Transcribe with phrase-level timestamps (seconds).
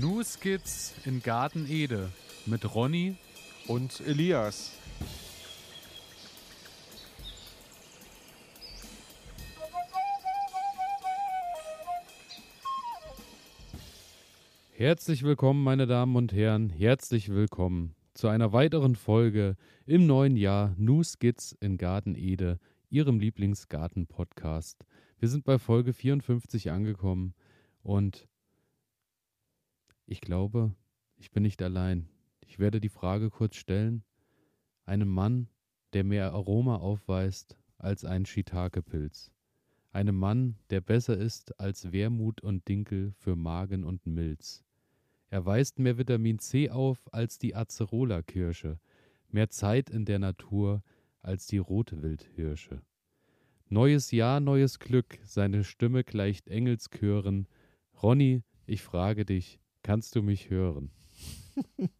[0.00, 2.10] New Skits in Garten Ede
[2.46, 3.16] mit Ronny
[3.68, 4.72] und Elias.
[14.72, 20.74] Herzlich willkommen, meine Damen und Herren, herzlich willkommen zu einer weiteren Folge im neuen Jahr
[20.78, 24.86] New Skits in Garten Ede, Ihrem Lieblingsgarten-Podcast.
[25.18, 27.34] Wir sind bei Folge 54 angekommen
[27.82, 28.26] und
[30.06, 30.74] ich glaube,
[31.16, 32.08] ich bin nicht allein.
[32.46, 34.04] Ich werde die Frage kurz stellen.
[34.84, 35.48] Einem Mann,
[35.92, 39.32] der mehr Aroma aufweist als ein Shiitake-Pilz.
[39.92, 44.64] Einem Mann, der besser ist als Wermut und Dinkel für Magen und Milz.
[45.28, 48.78] Er weist mehr Vitamin C auf als die Acerola-Kirsche,
[49.28, 50.82] mehr Zeit in der Natur
[51.20, 52.82] als die Rotwildhirsche.
[53.68, 57.48] Neues Jahr, neues Glück, seine Stimme gleicht Engelschören.
[58.02, 60.90] Ronny, ich frage dich, kannst du mich hören?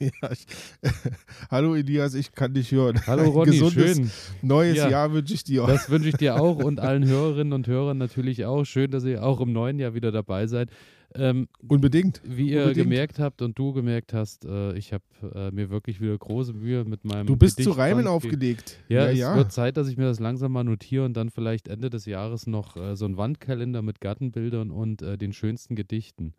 [0.00, 0.46] Ja, ich,
[1.50, 3.06] hallo Elias, ich kann dich hören.
[3.06, 4.10] Hallo Ein Ronny, gesundes schön.
[4.40, 4.88] Neues Ja.
[4.88, 5.66] Jahr wünsche ich dir.
[5.66, 8.64] Das wünsche ich dir auch und allen Hörerinnen und Hörern natürlich auch.
[8.64, 10.70] Schön, dass ihr auch im neuen Jahr wieder dabei seid.
[11.14, 12.22] Ähm, Unbedingt.
[12.24, 12.84] wie ihr Unbedingt.
[12.86, 16.86] gemerkt habt und du gemerkt hast, äh, ich habe äh, mir wirklich wieder große Mühe
[16.86, 18.78] mit meinem Du bist zu Gedichtband Reimen ge- aufgelegt.
[18.88, 19.10] Ja, ja.
[19.10, 19.36] es ja.
[19.36, 22.46] wird Zeit, dass ich mir das langsam mal notiere und dann vielleicht Ende des Jahres
[22.46, 26.32] noch äh, so einen Wandkalender mit Gartenbildern und äh, den schönsten Gedichten.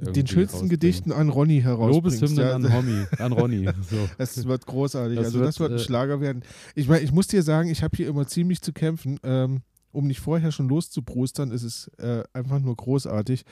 [0.00, 0.68] Den schönsten.
[0.68, 2.20] Gedichten an Ronny herausbringst.
[2.20, 2.54] Lobeshymnen ja.
[2.54, 3.68] an, Hommi, an Ronny.
[3.90, 4.08] So.
[4.18, 5.16] Das wird großartig.
[5.16, 6.42] Das also wird, das wird ein äh, Schlager werden.
[6.74, 9.18] Ich meine, ich muss dir sagen, ich habe hier immer ziemlich zu kämpfen.
[9.22, 13.44] Ähm, um nicht vorher schon loszuprustern, ist es äh, einfach nur großartig.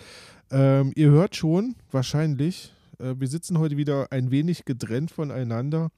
[0.50, 5.90] Ähm, ihr hört schon, wahrscheinlich, äh, wir sitzen heute wieder ein wenig getrennt voneinander.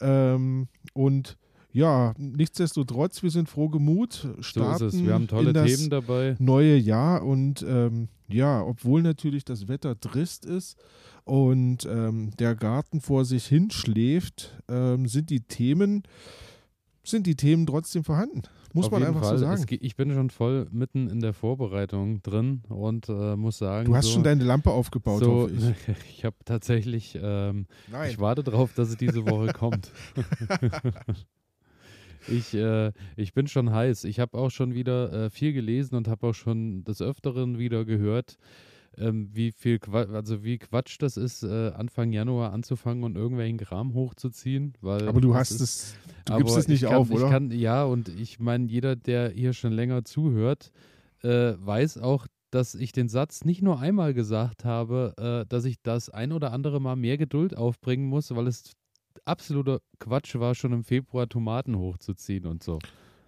[0.00, 1.36] Ähm, und
[1.74, 5.04] ja, nichtsdestotrotz, wir sind froh gemut, so starten es.
[5.04, 6.36] Wir haben tolle in das Themen dabei.
[6.38, 10.78] neue Jahr und ähm, ja, obwohl natürlich das Wetter trist ist
[11.24, 16.04] und ähm, der Garten vor sich hinschläft, ähm, sind die Themen
[17.06, 18.42] sind die Themen trotzdem vorhanden.
[18.72, 19.36] Muss Auf man einfach Fall.
[19.38, 19.66] so sagen.
[19.66, 23.94] ge- ich bin schon voll mitten in der Vorbereitung drin und äh, muss sagen, Du
[23.94, 25.52] hast so, schon deine Lampe aufgebaut, so, hoffe
[25.86, 25.96] ich.
[26.16, 28.10] ich habe tatsächlich, ähm, Nein.
[28.10, 29.92] ich warte darauf, dass es diese Woche kommt.
[32.28, 34.04] Ich, äh, ich bin schon heiß.
[34.04, 37.84] Ich habe auch schon wieder äh, viel gelesen und habe auch schon des Öfteren wieder
[37.84, 38.38] gehört,
[38.96, 43.58] ähm, wie viel Qua also wie Quatsch das ist, äh, Anfang Januar anzufangen und irgendwelchen
[43.58, 44.74] Kram hochzuziehen.
[44.80, 47.28] Weil Aber du hast ist, es, du gibst es nicht ich kann, auf, oder?
[47.28, 50.72] Kann, ja, und ich meine, jeder, der hier schon länger zuhört,
[51.22, 55.82] äh, weiß auch, dass ich den Satz nicht nur einmal gesagt habe, äh, dass ich
[55.82, 58.72] das ein oder andere Mal mehr Geduld aufbringen muss, weil es
[59.24, 62.78] absoluter Quatsch war, schon im Februar Tomaten hochzuziehen und so.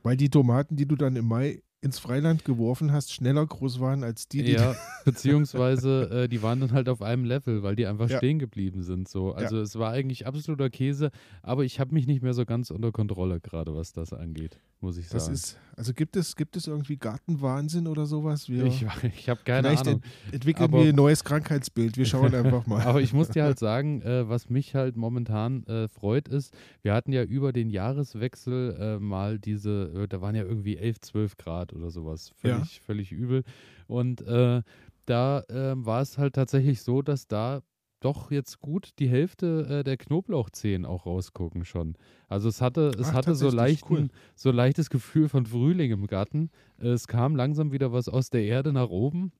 [0.02, 4.02] Weil die Tomaten, die du dann im Mai ins Freiland geworfen hast, schneller groß waren
[4.02, 4.74] als die, die Ja,
[5.04, 8.18] beziehungsweise äh, die waren dann halt auf einem Level, weil die einfach Ja.
[8.18, 9.08] stehen geblieben sind.
[9.08, 9.32] So.
[9.32, 11.10] Also es war eigentlich absoluter Käse,
[11.42, 14.98] aber ich habe mich nicht mehr so ganz unter Kontrolle, gerade was das angeht, muss
[14.98, 15.32] ich sagen.
[15.32, 18.48] ist, also gibt es, gibt es irgendwie Gartenwahnsinn oder sowas?
[18.48, 18.82] Wir, Ich,
[19.16, 20.02] ich habe keine vielleicht Ahnung.
[20.24, 21.96] ent entwickeln Aber- wir ein neues Krankheitsbild.
[21.96, 22.82] Wir schauen einfach mal.
[22.82, 26.94] Aber ich muss dir halt sagen, äh, was mich halt momentan äh, freut, ist, wir
[26.94, 31.36] hatten ja über den Jahreswechsel äh, mal diese, äh, da waren ja irgendwie 11, 12
[31.36, 32.32] Grad oder sowas.
[32.42, 32.56] Ja.
[32.56, 33.42] Völlig, völlig übel.
[33.86, 34.62] Und äh,
[35.06, 37.62] da ähm, war es halt tatsächlich so, dass da
[38.00, 41.96] doch jetzt gut die Hälfte äh, der Knoblauchzehen auch rausgucken schon.
[42.28, 44.10] Also es hatte, es Ach, hatte so, leichten, cool.
[44.34, 46.50] so leichtes Gefühl von Frühling im Garten.
[46.78, 49.32] Es kam langsam wieder was aus der Erde nach oben.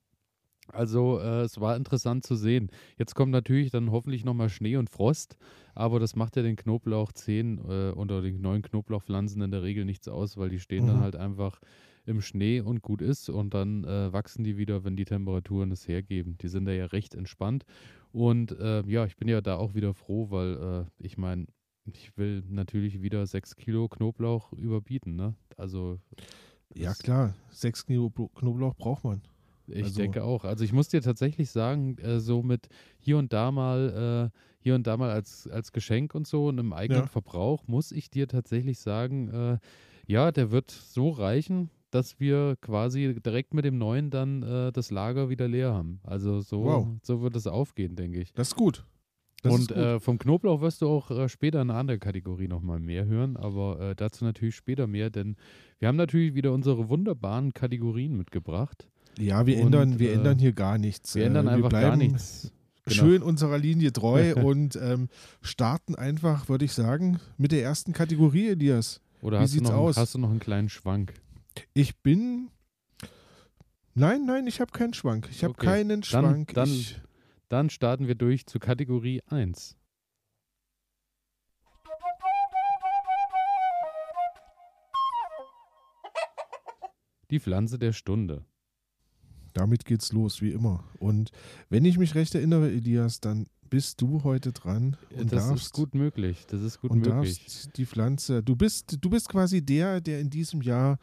[0.69, 2.71] Also äh, es war interessant zu sehen.
[2.99, 5.37] Jetzt kommt natürlich dann hoffentlich nochmal Schnee und Frost,
[5.75, 10.09] aber das macht ja den Knoblauchzehen äh, oder den neuen Knoblauchpflanzen in der Regel nichts
[10.09, 11.00] aus, weil die stehen dann Mhm.
[11.00, 11.61] halt einfach
[12.06, 15.87] im Schnee und gut ist und dann äh, wachsen die wieder, wenn die Temperaturen es
[15.89, 16.39] hergeben.
[16.39, 17.65] Die sind da ja recht entspannt
[18.12, 21.47] und äh, ja, ich bin ja da auch wieder froh, weil äh, ich meine,
[21.84, 25.34] ich will natürlich wieder sechs Kilo Knoblauch überbieten, ne?
[25.56, 25.99] Also
[26.75, 27.34] Ja, klar.
[27.51, 29.21] Sechs Kilo Knoblauch braucht man.
[29.69, 30.45] ich Also- denke auch.
[30.45, 32.69] Also ich muss dir tatsächlich sagen, äh, so mit
[33.01, 36.59] hier und da mal, äh, hier und da mal als, als Geschenk und so und
[36.59, 37.07] im eigenen Ja.
[37.09, 39.59] Verbrauch, muss ich dir tatsächlich sagen, äh,
[40.09, 44.91] ja, der wird so reichen, dass wir quasi direkt mit dem neuen dann äh, das
[44.91, 46.01] Lager wieder leer haben.
[46.04, 46.87] Also so, Wow.
[47.03, 48.33] so wird es aufgehen, denke ich.
[48.34, 48.84] Das ist gut.
[49.43, 52.48] Das und ist äh, vom Knoblauch wirst du auch äh, später in einer anderen Kategorie
[52.48, 55.37] nochmal mehr hören, aber äh, dazu natürlich später mehr, denn
[55.78, 58.89] wir haben natürlich wieder unsere wunderbaren Kategorien mitgebracht.
[59.19, 61.15] ja, wir, und, ändern, wir äh, ändern hier gar nichts.
[61.15, 62.53] Wir Äh, ändern einfach gar bleiben nichts.
[62.89, 62.95] Genau.
[63.03, 65.09] Schön unserer Linie treu und ähm,
[65.43, 69.01] starten einfach, würde ich sagen, mit der ersten Kategorie, Elias.
[69.22, 69.97] Oder Wie hast du, sieht's noch, aus?
[69.97, 71.13] hast du noch einen kleinen Schwank?
[71.75, 72.51] Ich bin.
[73.95, 75.29] Nein, nein, ich habe keinen Schwank.
[75.31, 75.67] Ich habe Okay.
[75.67, 76.53] keinen Schwank.
[76.55, 77.01] dann- ich,
[77.49, 79.77] Dann starten wir durch zu Kategorie 1.
[87.31, 88.45] Die Pflanze der Stunde.
[89.53, 90.85] Damit geht's los, wie immer.
[91.01, 91.31] Und
[91.71, 95.72] wenn ich mich recht erinnere, Elias, dann bist du heute dran und das darfst, ist
[95.72, 96.47] gut möglich.
[96.48, 97.39] Das ist gut und möglich.
[97.45, 98.42] darfst die Pflanze.
[98.42, 100.98] Du bist, du bist quasi der, der in diesem Jahr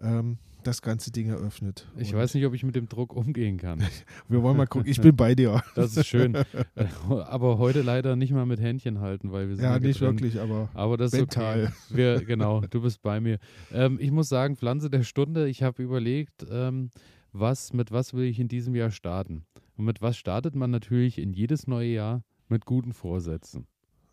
[0.00, 1.86] ähm, das ganze Ding eröffnet.
[1.98, 3.82] Ich Und weiß nicht, ob ich mit dem Druck umgehen kann.
[4.28, 4.88] Wir wollen mal gucken.
[4.90, 5.62] Ich bin bei dir.
[5.74, 6.34] Das ist schön.
[7.08, 10.20] Aber heute leider nicht mal mit Händchen halten, weil wir sind Ja, ja nicht getrennt.
[10.22, 11.68] wirklich, aber Aber das ist okay.
[11.90, 13.38] Wir, genau, du bist bei mir.
[13.72, 16.90] Ähm, ich muss sagen, Pflanze der Stunde, ich habe überlegt, ähm,
[17.32, 19.44] was, mit was will ich in diesem Jahr starten?
[19.76, 22.22] Und mit was startet man natürlich in jedes neue Jahr?
[22.48, 23.66] Mit guten Vorsätzen.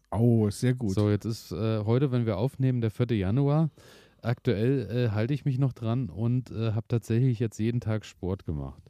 [0.10, 0.92] Au, sehr gut.
[0.92, 3.18] So, jetzt ist äh, heute, wenn wir aufnehmen, der 4.
[3.18, 3.70] Januar.
[4.22, 8.46] Aktuell äh, halte ich mich noch dran und äh, habe tatsächlich jetzt jeden Tag Sport
[8.46, 8.82] gemacht.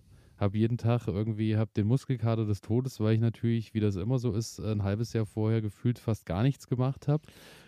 [0.41, 4.17] Habe jeden Tag irgendwie, habe den Muskelkater des Todes, weil ich natürlich, wie das immer
[4.17, 7.21] so ist, ein halbes Jahr vorher gefühlt fast gar nichts gemacht habe.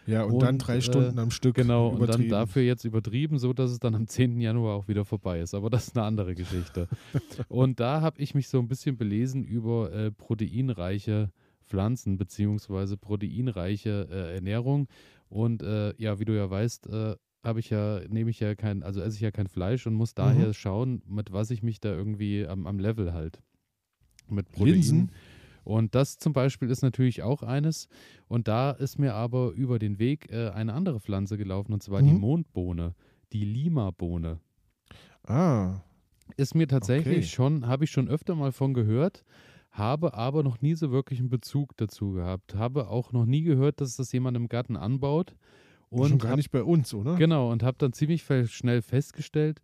[0.08, 1.56] Ja, und, dann Und, drei äh, Stunden am Stück.
[1.56, 4.42] Genau, und dann dafür jetzt übertrieben, so dass es dann am 10.
[4.42, 5.54] Januar auch wieder vorbei ist.
[5.54, 6.88] Aber das ist eine andere Geschichte.
[7.48, 11.30] und da habe ich mich so ein bisschen belesen über äh, proteinreiche
[11.62, 14.88] Pflanzen beziehungsweise proteinreiche äh, Ernährung.
[15.30, 18.84] Und äh, ja, wie du ja weißt, äh, habe ich ja, nehme ich ja kein,
[18.84, 20.54] also esse ich ja kein Fleisch und muss daher Mhm.
[20.54, 23.42] schauen, mit was ich mich da irgendwie am, am Level halt.
[24.30, 24.74] Mit Protein.
[24.74, 25.12] Linsen?
[25.66, 27.88] Und das zum Beispiel ist natürlich auch eines.
[28.28, 32.02] Und da ist mir aber über den Weg äh, eine andere Pflanze gelaufen, und zwar
[32.04, 32.20] die Mhm.
[32.20, 32.96] Mondbohne,
[33.32, 34.40] die Lima-Bohne.
[35.28, 35.82] Ah,
[36.38, 37.34] Ist mir tatsächlich Okay.
[37.34, 39.24] schon, habe ich schon öfter mal von gehört,
[39.72, 42.56] habe aber noch nie so wirklich einen Bezug dazu gehabt.
[42.56, 45.36] Habe auch noch nie gehört, dass das jemand im Garten anbaut.
[45.94, 47.16] Und schon gar hab, nicht bei uns, oder?
[47.16, 49.62] genau, und habe dann ziemlich schnell festgestellt,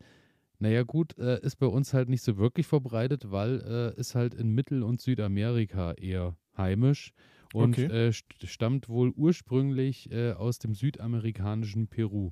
[0.60, 3.62] naja gut, äh, ist bei uns halt nicht so wirklich verbreitet, weil
[3.96, 7.14] äh, ist halt in Mittel- und Südamerika eher heimisch
[7.54, 7.86] und Okay.
[7.86, 12.32] äh, st stammt wohl ursprünglich äh, aus dem südamerikanischen Peru.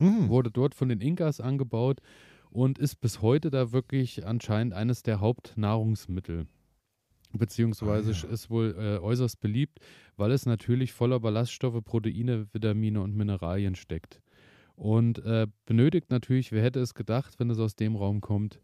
[0.00, 0.28] Mhm.
[0.28, 2.00] Wurde dort von den Inkas angebaut
[2.50, 6.46] und ist bis heute da wirklich anscheinend eines der Hauptnahrungsmittel.
[7.32, 8.28] Beziehungsweise Ah, ja.
[8.28, 9.80] ist wohl äh, äußerst beliebt,
[10.16, 14.20] weil es natürlich voller Ballaststoffe, Proteine, Vitamine und Mineralien steckt.
[14.76, 18.60] Und äh, benötigt natürlich, wer hätte es gedacht, wenn es aus dem Raum kommt,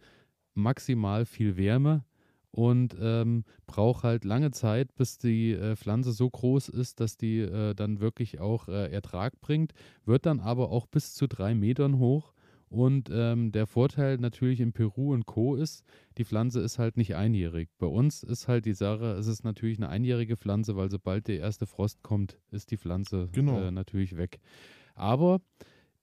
[0.54, 2.04] maximal viel Wärme
[2.52, 7.40] und ähm, braucht halt lange Zeit, bis die äh, Pflanze so groß ist, dass die
[7.40, 9.72] äh, dann wirklich auch äh, Ertrag bringt,
[10.04, 12.33] wird dann aber auch bis zu drei Metern hoch.
[12.74, 15.54] Und ähm, der Vorteil natürlich in Peru und Co.
[15.54, 15.84] ist,
[16.18, 17.68] die Pflanze ist halt nicht einjährig.
[17.78, 21.38] Bei uns ist halt die Sache, es ist natürlich eine einjährige Pflanze, weil sobald der
[21.38, 23.56] erste Frost kommt, ist die Pflanze Genau.
[23.68, 24.40] äh, natürlich weg.
[24.96, 25.40] Aber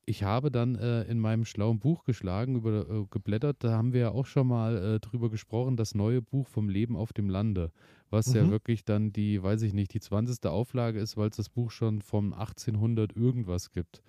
[0.06, 4.02] ich habe dann äh, in meinem schlauen Buch geschlagen, über, äh, geblättert, da haben wir
[4.02, 7.72] ja auch schon mal äh, drüber gesprochen, das neue Buch vom Leben auf dem Lande,
[8.10, 8.50] was ja Mhm.
[8.50, 10.50] wirklich dann die, weiß ich nicht, die 20.
[10.52, 14.02] Auflage ist, weil es das Buch schon vom 1800 irgendwas gibt.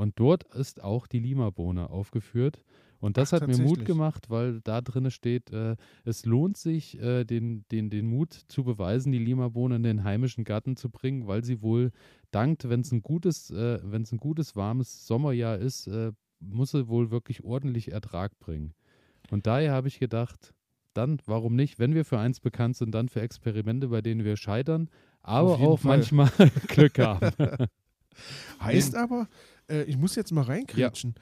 [0.00, 2.64] Und dort ist auch die Lima-Bohne aufgeführt.
[3.00, 5.76] Und das Ach, hat mir Mut gemacht, weil da drin steht, äh,
[6.06, 10.44] es lohnt sich, äh, den, den, den Mut zu beweisen, die Lima-Bohne in den heimischen
[10.44, 11.92] Garten zu bringen, weil sie wohl
[12.30, 16.70] dankt, wenn es ein gutes, äh, wenn es ein gutes, warmes Sommerjahr ist, äh, muss
[16.70, 18.72] sie wohl wirklich ordentlich Ertrag bringen.
[19.30, 20.54] Und daher habe ich gedacht,
[20.94, 24.38] dann, warum nicht, wenn wir für eins bekannt sind, dann für Experimente, bei denen wir
[24.38, 24.88] scheitern,
[25.20, 25.98] aber auch Fall.
[25.98, 26.30] manchmal
[26.68, 27.32] Glück haben.
[28.60, 29.28] Heißt aber,
[29.68, 31.14] äh, ich muss jetzt mal reinkrätschen,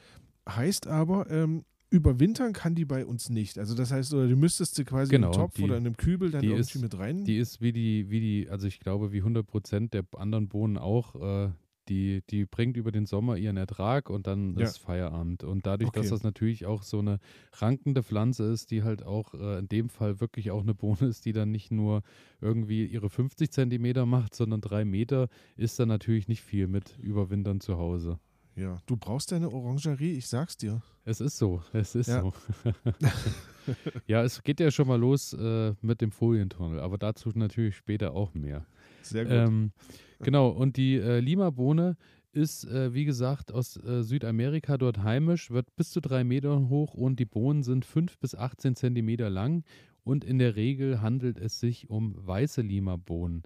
[0.47, 3.57] heißt aber, ähm, überwintern kann die bei uns nicht.
[3.57, 5.85] Also das heißt, oder du müsstest sie quasi Genau, in einem Topf die- oder in
[5.87, 7.23] einem Kübel dann irgendwie ist- mit rein.
[7.25, 10.77] Die ist wie die, wie die, also ich glaube, wie 100 Prozent der anderen Bohnen
[10.77, 11.49] auch, äh,
[11.89, 14.65] die, die bringt über den Sommer ihren Ertrag und dann Ja.
[14.67, 15.43] ist Feierabend.
[15.43, 16.15] Und dadurch, dass Okay.
[16.15, 17.19] das natürlich auch so eine
[17.53, 21.25] rankende Pflanze ist, die halt auch äh, in dem Fall wirklich auch eine Bohne ist,
[21.25, 22.01] die dann nicht nur
[22.39, 25.27] irgendwie ihre 50 Zentimeter macht, sondern drei Meter,
[25.57, 28.19] ist da natürlich nicht viel mit Überwintern zu Hause.
[28.55, 30.81] ja, du brauchst deine Orangerie, ich sag's dir.
[31.05, 32.21] Es ist so, es ist Ja.
[32.21, 32.33] so.
[34.07, 38.13] ja, es geht ja schon mal los äh, mit dem Folientunnel, aber dazu natürlich später
[38.13, 38.65] auch mehr.
[39.01, 39.33] Sehr gut.
[39.33, 39.71] Ähm,
[40.19, 41.97] genau, und die äh, Lima-Bohne
[42.31, 46.93] ist, äh, wie gesagt, aus äh, Südamerika dort heimisch, wird bis zu drei Meter hoch
[46.93, 49.63] und die Bohnen sind fünf bis 18 Zentimeter lang
[50.03, 53.43] und in der Regel handelt es sich um weiße Lima-Bohnen.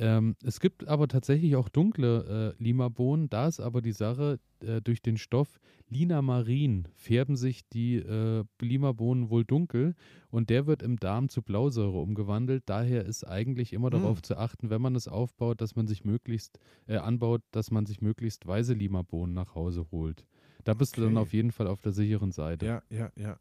[0.00, 4.80] Ähm, es gibt aber tatsächlich auch dunkle äh, Lima-Bohnen, da ist aber die Sache, äh,
[4.80, 9.94] durch den Stoff Linamarin färben sich die äh, Lima-Bohnen wohl dunkel
[10.30, 12.62] und der wird im Darm zu Blausäure umgewandelt.
[12.64, 13.94] Daher ist eigentlich immer Mm.
[13.96, 17.84] darauf zu achten, wenn man es aufbaut, dass man sich möglichst äh, anbaut, dass man
[17.84, 20.24] sich möglichst weiße Lima-Bohnen nach Hause holt.
[20.64, 21.22] Da bist du dann Okay.
[21.22, 22.64] auf jeden Fall auf der sicheren Seite.
[22.64, 23.38] ja, ja, ja.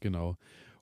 [0.00, 0.36] Genau.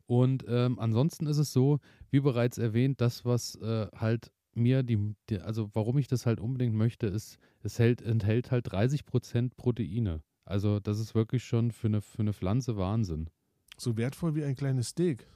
[0.07, 1.81] Und ähm, ansonsten ist es so,
[2.11, 6.41] wie bereits erwähnt, das, was äh, halt mir die, die, also warum ich das halt
[6.41, 10.23] unbedingt möchte, ist, es hält, enthält halt 30 Prozent Proteine.
[10.45, 13.29] Also das ist wirklich schon für eine, für eine Pflanze Wahnsinn.
[13.77, 15.27] So wertvoll wie ein kleines Steak.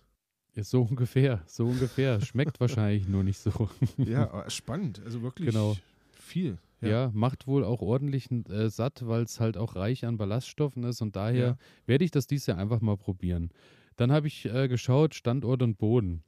[0.55, 2.21] Ist so ungefähr, so ungefähr.
[2.21, 3.71] Schmeckt wahrscheinlich nur nicht so.
[3.97, 5.01] ja, spannend.
[5.05, 5.77] Also wirklich genau.
[6.13, 6.59] viel.
[6.81, 6.89] Ja.
[6.89, 7.11] ja.
[7.15, 11.17] macht wohl auch ordentlich äh, satt, weil es halt auch reich an Ballaststoffen ist und
[11.17, 11.57] daher ja.
[11.87, 13.51] werde ich das dieses Jahr einfach mal probieren.
[13.97, 16.25] Dann habe ich äh, geschaut, Standort und Boden.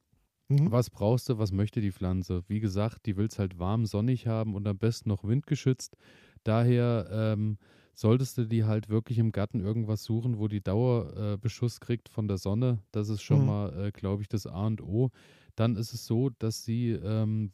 [0.49, 0.71] Mhm.
[0.71, 2.43] Was brauchst du, was möchte die Pflanze?
[2.49, 5.97] Wie gesagt, die will es halt warm, sonnig haben und am besten noch windgeschützt.
[6.43, 7.59] Daher ähm,
[7.95, 12.29] solltest du die halt wirklich im Garten irgendwas suchen, wo die Dauerbeschuss äh, kriegt von
[12.29, 12.79] der Sonne.
[12.93, 13.47] Das ist schon mhm.
[13.47, 15.11] mal, äh, glaube ich, das A und O.
[15.57, 17.53] Dann ist es so, dass sie ähm,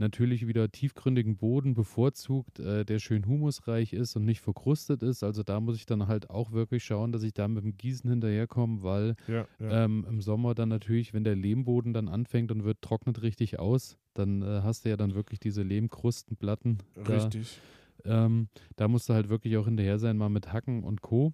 [0.00, 5.22] natürlich wieder tiefgründigen Boden bevorzugt, äh, der schön humusreich ist und nicht verkrustet ist.
[5.22, 8.08] Also da muss ich dann halt auch wirklich schauen, dass ich da mit dem Gießen
[8.08, 9.84] hinterherkomme, weil ja, ja.
[9.84, 13.98] Ähm, im Sommer dann natürlich, wenn der Lehmboden dann anfängt und wird trocknet richtig aus,
[14.14, 16.78] dann äh, hast du ja dann wirklich diese Lehmkrustenplatten.
[16.96, 17.58] Richtig.
[18.04, 21.32] Da, ähm, da musst du halt wirklich auch hinterher sein, mal mit Hacken und Co.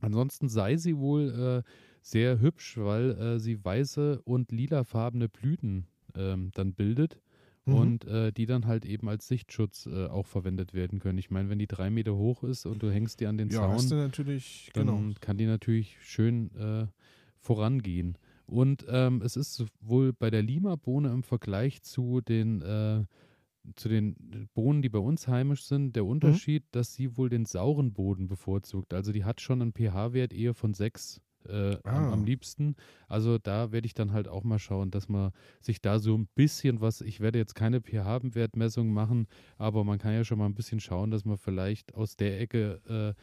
[0.00, 1.70] Ansonsten sei sie wohl äh,
[2.02, 7.20] sehr hübsch, weil äh, sie weiße und lilafarbene Blüten ähm, dann bildet
[7.68, 7.74] mhm.
[7.74, 11.18] und äh, die dann halt eben als Sichtschutz äh, auch verwendet werden können.
[11.18, 13.60] Ich meine, wenn die drei Meter hoch ist und du hängst die an den ja,
[13.60, 15.14] Zaun, hast du natürlich, dann genau.
[15.20, 16.86] kann die natürlich schön äh,
[17.38, 18.18] vorangehen.
[18.46, 23.04] Und ähm, es ist wohl bei der Lima-Bohne im Vergleich zu den äh,
[23.76, 26.10] zu den Bohnen, die bei uns heimisch sind, der mhm.
[26.10, 26.68] Unterschied, mhm.
[26.72, 28.94] dass sie wohl den sauren Boden bevorzugt.
[28.94, 31.96] Also die hat schon einen pH-Wert eher von 6 äh, ah.
[31.96, 32.76] am, am, liebsten.
[33.08, 36.28] Also da werde ich dann halt auch mal schauen, dass man sich da so ein
[36.34, 39.26] bisschen was, ich werde jetzt keine pH-Wertmessung machen,
[39.56, 43.14] aber man kann ja schon mal ein bisschen schauen, dass man vielleicht aus der Ecke
[43.16, 43.20] äh,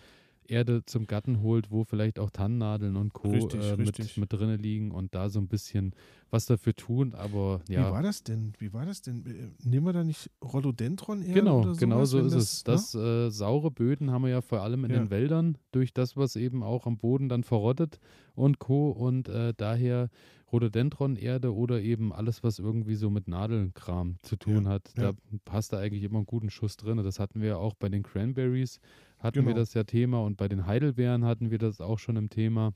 [0.50, 3.30] Erde zum Gatten holt, wo vielleicht auch Tannennadeln und Co.
[3.30, 4.18] Richtig, äh, mit, richtig.
[4.18, 5.94] mit drinne liegen und da so ein bisschen
[6.30, 7.14] was dafür tun.
[7.14, 7.88] Aber ja.
[7.88, 8.54] Wie war das denn?
[8.60, 9.26] Wie war das denn?
[9.26, 11.34] Äh, nehmen wir da nicht Rhododendron eher?
[11.34, 12.64] Genau, oder genau so ist es.
[12.64, 13.28] Das, ne?
[13.28, 14.98] äh, saure Böden haben wir ja vor allem in ja.
[14.98, 18.00] den Wäldern durch das, was eben auch am Boden dann verrottet
[18.36, 18.90] und Co.
[18.90, 20.10] Und äh, daher
[20.52, 24.92] Rhododendron-Erde oder eben alles, was irgendwie so mit Nadelnkram zu tun ja, hat.
[24.96, 25.14] Da ja.
[25.44, 26.98] passt da eigentlich immer einen guten Schuss drin.
[26.98, 28.80] Das hatten wir ja auch bei den Cranberries,
[29.26, 29.48] hatten genau.
[29.48, 32.74] wir das ja Thema und bei den Heidelbeeren hatten wir das auch schon im Thema.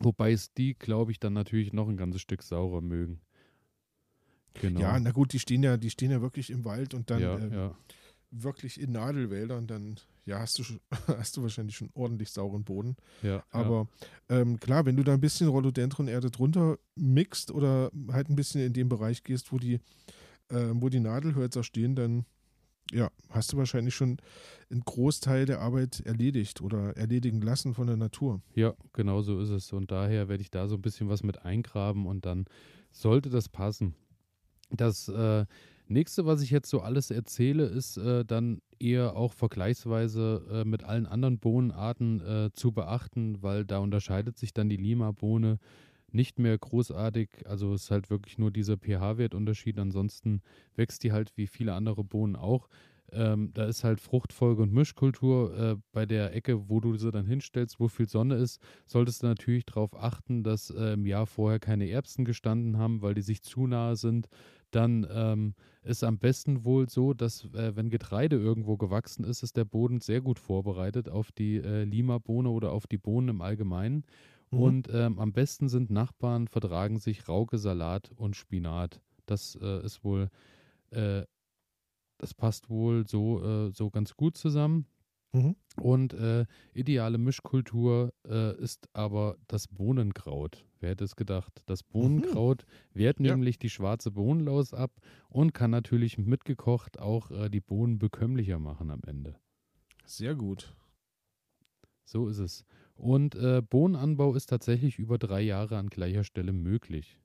[0.00, 3.20] Wobei es die, glaube ich, dann natürlich noch ein ganzes Stück saurer mögen.
[4.54, 4.80] Genau.
[4.80, 7.38] Ja, na gut, die stehen ja, die stehen ja wirklich im Wald und dann ja,
[7.38, 7.78] ähm, ja.
[8.30, 10.64] wirklich in Nadelwäldern, dann ja, hast du,
[11.06, 12.96] hast du wahrscheinlich schon ordentlich sauren Boden.
[13.22, 13.88] Ja, Aber
[14.28, 14.40] ja.
[14.40, 18.72] Ähm, klar, wenn du da ein bisschen Rhododendron-Erde drunter mixt oder halt ein bisschen in
[18.72, 19.74] den Bereich gehst, wo die,
[20.48, 22.24] äh, wo die Nadelhölzer stehen, dann
[22.92, 24.18] ja, hast du wahrscheinlich schon
[24.70, 28.40] einen Großteil der Arbeit erledigt oder erledigen lassen von der Natur.
[28.54, 29.72] Ja, genau so ist es.
[29.72, 32.46] Und daher werde ich da so ein bisschen was mit eingraben und dann
[32.90, 33.94] sollte das passen.
[34.70, 35.46] Das äh,
[35.86, 40.84] nächste, was ich jetzt so alles erzähle, ist äh, dann eher auch vergleichsweise äh, mit
[40.84, 45.58] allen anderen Bohnenarten äh, zu beachten, weil da unterscheidet sich dann die Lima-Bohne
[46.12, 47.46] nicht mehr großartig.
[47.46, 49.78] Also es ist halt wirklich nur dieser pH-Wertunterschied.
[49.78, 50.42] Ansonsten
[50.76, 52.68] wächst die halt wie viele andere Bohnen auch.
[53.10, 55.56] Ähm, da ist halt Fruchtfolge und Mischkultur.
[55.56, 59.26] Äh, bei der Ecke, wo du sie dann hinstellst, wo viel Sonne ist, solltest du
[59.26, 63.42] natürlich darauf achten, dass äh, im Jahr vorher keine Erbsen gestanden haben, weil die sich
[63.42, 64.28] zu nahe sind
[64.70, 69.56] dann ähm, ist am besten wohl so, dass äh, wenn Getreide irgendwo gewachsen ist, ist
[69.56, 74.04] der Boden sehr gut vorbereitet auf die äh, Lima-Bohne oder auf die Bohnen im Allgemeinen.
[74.50, 74.60] Mhm.
[74.60, 79.00] Und ähm, am besten sind Nachbarn, vertragen sich Rauke, Salat und Spinat.
[79.26, 80.30] Das äh, ist wohl,
[80.90, 81.22] äh,
[82.18, 84.86] das passt wohl so, äh, so ganz gut zusammen.
[85.32, 85.56] Mhm.
[85.76, 90.64] Und äh, ideale Mischkultur äh, ist aber das Bohnenkraut.
[90.80, 91.62] Wer hätte es gedacht?
[91.66, 91.88] Das mhm.
[91.92, 92.98] Bohnenkraut mhm.
[92.98, 93.32] wehrt ja.
[93.32, 94.92] nämlich die schwarze Bohnenlaus ab
[95.28, 99.36] und kann natürlich mitgekocht auch äh, die Bohnen bekömmlicher machen am Ende.
[100.04, 100.74] Sehr gut.
[102.04, 102.64] So ist es.
[102.98, 107.16] Und äh, Bohnenanbau ist tatsächlich über drei Jahre an gleicher Stelle möglich.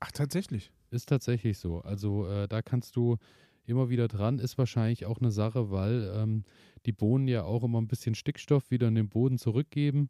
[0.00, 0.72] Ach, tatsächlich?
[0.90, 1.82] Ist tatsächlich so.
[1.82, 3.18] Also äh, da kannst du
[3.66, 6.44] immer wieder dran, ist wahrscheinlich auch eine Sache, weil ähm,
[6.86, 10.08] die Bohnen ja auch immer ein bisschen Stickstoff wieder in den Boden zurückgeben.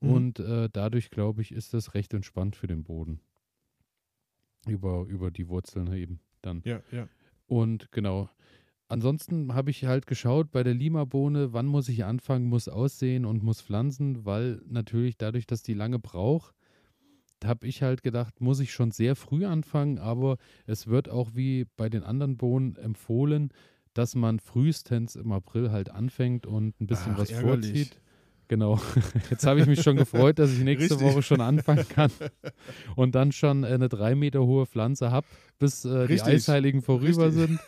[0.00, 0.10] Mhm.
[0.10, 3.20] Und äh, dadurch, glaube ich, ist das recht entspannt für den Boden.
[4.68, 6.62] Über, über die Wurzeln eben dann.
[6.64, 7.08] Ja, ja.
[7.48, 8.30] Und genau.
[8.92, 13.42] Ansonsten habe ich halt geschaut bei der Lima-Bohne, wann muss ich anfangen, muss aussehen und
[13.42, 16.54] muss pflanzen, weil natürlich dadurch, dass die lange braucht,
[17.42, 21.64] habe ich halt gedacht, muss ich schon sehr früh anfangen, aber es wird auch wie
[21.78, 23.48] bei den anderen Bohnen empfohlen,
[23.94, 27.70] dass man frühestens im April halt anfängt und ein bisschen Ach, was ärgerlich.
[27.70, 28.01] vorzieht.
[28.52, 28.78] Genau.
[29.30, 31.08] Jetzt habe ich mich schon gefreut, dass ich nächste Richtig.
[31.08, 32.10] Woche schon anfangen kann
[32.96, 35.26] und dann schon eine drei Meter hohe Pflanze habe,
[35.58, 37.46] bis äh, die Eisheiligen vorüber Richtig.
[37.46, 37.60] sind.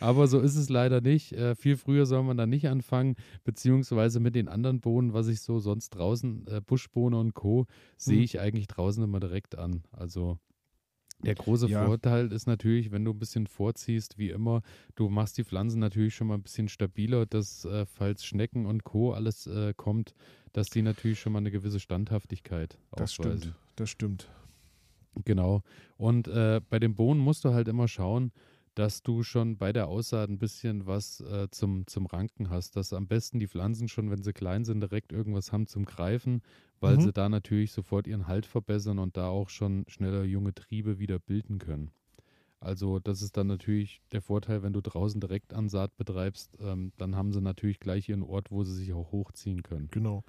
[0.00, 1.32] Aber so ist es leider nicht.
[1.32, 5.40] Äh, viel früher soll man da nicht anfangen, beziehungsweise mit den anderen Bohnen, was ich
[5.40, 7.64] so sonst draußen, äh, Buschbohne und Co.,
[7.96, 8.24] sehe hm.
[8.24, 9.82] ich eigentlich draußen immer direkt an.
[9.92, 10.36] Also
[11.24, 11.84] der große ja.
[11.84, 14.62] Vorteil ist natürlich, wenn du ein bisschen vorziehst, wie immer,
[14.96, 18.84] du machst die Pflanzen natürlich schon mal ein bisschen stabiler, dass äh, falls Schnecken und
[18.84, 19.12] Co.
[19.12, 20.14] alles äh, kommt,
[20.52, 23.54] dass die natürlich schon mal eine gewisse Standhaftigkeit das ausweisen.
[23.76, 24.30] Das stimmt, das stimmt.
[25.24, 25.62] Genau.
[25.96, 28.32] Und äh, bei den Bohnen musst du halt immer schauen,
[28.74, 32.92] dass du schon bei der Aussaat ein bisschen was äh, zum, zum Ranken hast, dass
[32.92, 36.42] am besten die Pflanzen schon, wenn sie klein sind, direkt irgendwas haben zum Greifen,
[36.80, 37.00] weil mhm.
[37.02, 41.18] sie da natürlich sofort ihren Halt verbessern und da auch schon schneller junge Triebe wieder
[41.18, 41.90] bilden können.
[42.60, 47.16] Also das ist dann natürlich der Vorteil, wenn du draußen direkt Ansaat betreibst, ähm, dann
[47.16, 49.88] haben sie natürlich gleich ihren Ort, wo sie sich auch hochziehen können.
[49.90, 50.24] Genau.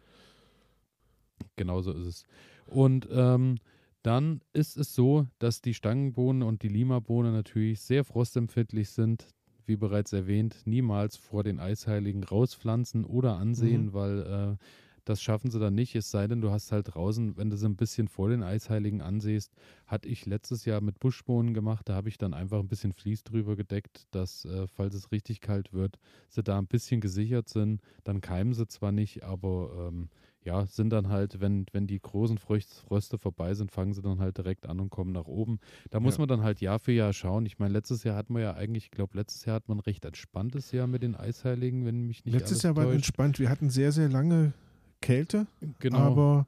[1.55, 2.25] Genauso ist es.
[2.65, 3.59] Und ähm,
[4.03, 9.27] dann ist es so, dass die Stangenbohnen und die Lima-Bohne natürlich sehr frostempfindlich sind.
[9.65, 13.93] Wie bereits erwähnt, niemals vor den Eisheiligen rauspflanzen oder ansehen, mhm.
[13.93, 14.19] weil
[14.59, 14.63] äh,
[15.05, 17.67] das schaffen sie dann nicht, es sei denn, du hast halt draußen, wenn du sie
[17.67, 19.53] ein bisschen vor den Eisheiligen ansiehst,
[19.85, 23.23] hatte ich letztes Jahr mit Buschbohnen gemacht, da habe ich dann einfach ein bisschen Vlies
[23.23, 27.81] drüber gedeckt, dass, äh, falls es richtig kalt wird, sie da ein bisschen gesichert sind.
[28.03, 30.09] Dann keimen sie zwar nicht, aber ähm,
[30.43, 34.37] ja, sind dann halt, wenn, wenn die großen Fröste vorbei sind, fangen sie dann halt
[34.37, 35.59] direkt an und kommen nach oben.
[35.89, 36.19] Da muss ja.
[36.19, 37.45] man dann halt Jahr für Jahr schauen.
[37.45, 39.81] Ich meine, letztes Jahr hatten wir ja eigentlich, ich glaube, letztes Jahr hat man ein
[39.81, 43.39] recht entspanntes Jahr mit den Eisheiligen, wenn mich nicht Letztes Jahr war entspannt.
[43.39, 44.53] Wir hatten sehr, sehr lange
[45.01, 45.47] Kälte.
[45.79, 45.97] Genau.
[45.97, 46.47] Aber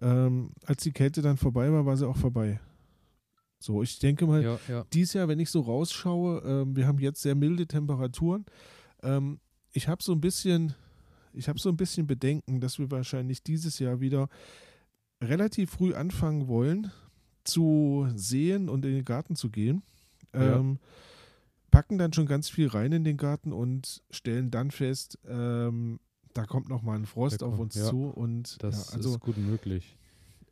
[0.00, 2.60] ähm, als die Kälte dann vorbei war, war sie auch vorbei.
[3.58, 4.86] So, ich denke mal, ja, ja.
[4.92, 8.46] dieses Jahr, wenn ich so rausschaue, ähm, wir haben jetzt sehr milde Temperaturen.
[9.02, 9.38] Ähm,
[9.72, 10.74] ich habe so ein bisschen
[11.32, 14.28] ich habe so ein bisschen Bedenken, dass wir wahrscheinlich dieses Jahr wieder
[15.22, 16.90] relativ früh anfangen wollen
[17.44, 19.82] zu sehen und in den Garten zu gehen.
[20.34, 20.58] Ja.
[20.58, 20.78] Ähm,
[21.70, 26.00] packen dann schon ganz viel rein in den Garten und stellen dann fest, ähm,
[26.34, 27.88] da kommt noch mal ein Frost kommt, auf uns ja.
[27.88, 29.96] zu und das ja, also ist gut möglich.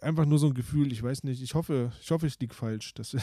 [0.01, 2.95] Einfach nur so ein Gefühl, ich weiß nicht, ich hoffe, ich hoffe, ich liege falsch.
[2.95, 3.17] Das,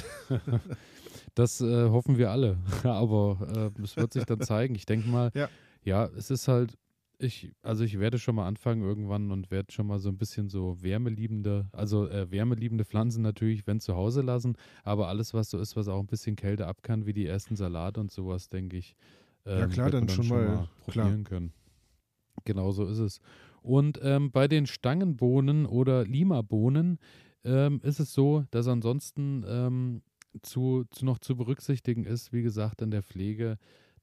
[1.36, 4.76] das äh, hoffen wir alle, aber äh, es wird sich dann zeigen.
[4.76, 5.50] Ich denke mal, ja.
[5.84, 6.78] ja, es ist halt
[7.20, 10.50] ich, also ich werde schon mal anfangen irgendwann und werde schon mal so ein bisschen
[10.50, 15.58] so wärmeliebende, also äh, wärmeliebende Pflanzen natürlich, wenn zu Hause lassen, aber alles, was so
[15.58, 18.78] ist, was auch ein bisschen Kälte ab kann, wie die ersten Salate und sowas, denke
[18.78, 18.96] ich,
[19.46, 21.40] ähm, ja klar, dann, dann, schon, mal, mal probieren klar.
[21.40, 21.54] können.
[22.44, 23.20] Genau so ist es.
[23.62, 27.00] Und ähm, bei den Stangenbohnen oder Lima-Bohnen
[27.44, 30.02] ähm, ist es so, dass ansonsten ähm,
[30.42, 33.58] zu, zu noch zu berücksichtigen ist, wie gesagt, in der Pflege,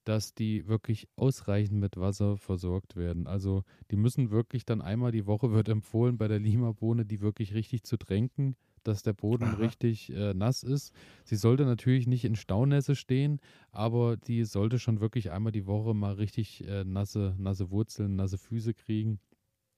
[0.04, 3.26] dass die wirklich ausreichend mit Wasser versorgt werden.
[3.26, 7.54] Also die müssen wirklich dann einmal die Woche wird empfohlen bei der Lima-Bohne, die wirklich
[7.54, 9.56] richtig zu tränken, dass der Boden Aha.
[9.56, 10.92] richtig äh, nass ist.
[11.24, 15.94] Sie sollte natürlich nicht in Staunässe stehen, aber die sollte schon wirklich einmal die Woche
[15.94, 19.20] mal richtig äh, nasse, nasse Wurzeln, nasse Füße kriegen.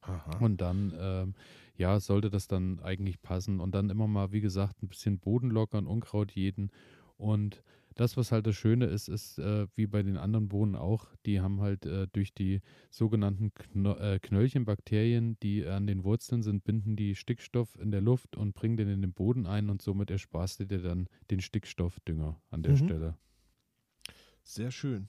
[0.00, 0.38] Aha.
[0.38, 1.34] Und dann, ähm,
[1.76, 3.60] ja, sollte das dann eigentlich passen.
[3.60, 6.70] Und dann immer mal, wie gesagt, ein bisschen Boden lockern, Unkraut jeden.
[7.16, 7.62] Und
[7.94, 11.40] das, was halt das Schöne ist, ist äh, wie bei den anderen Bohnen auch, die
[11.40, 16.96] haben halt äh, durch die sogenannten Kno äh, Knöllchenbakterien, die an den Wurzeln sind, binden
[16.96, 20.61] die Stickstoff in der Luft und bringen den in den Boden ein und somit ersparst
[20.61, 22.78] du dir dann den Stickstoffdünger an der mhm.
[22.78, 23.16] Stelle.
[24.42, 25.09] Sehr schön.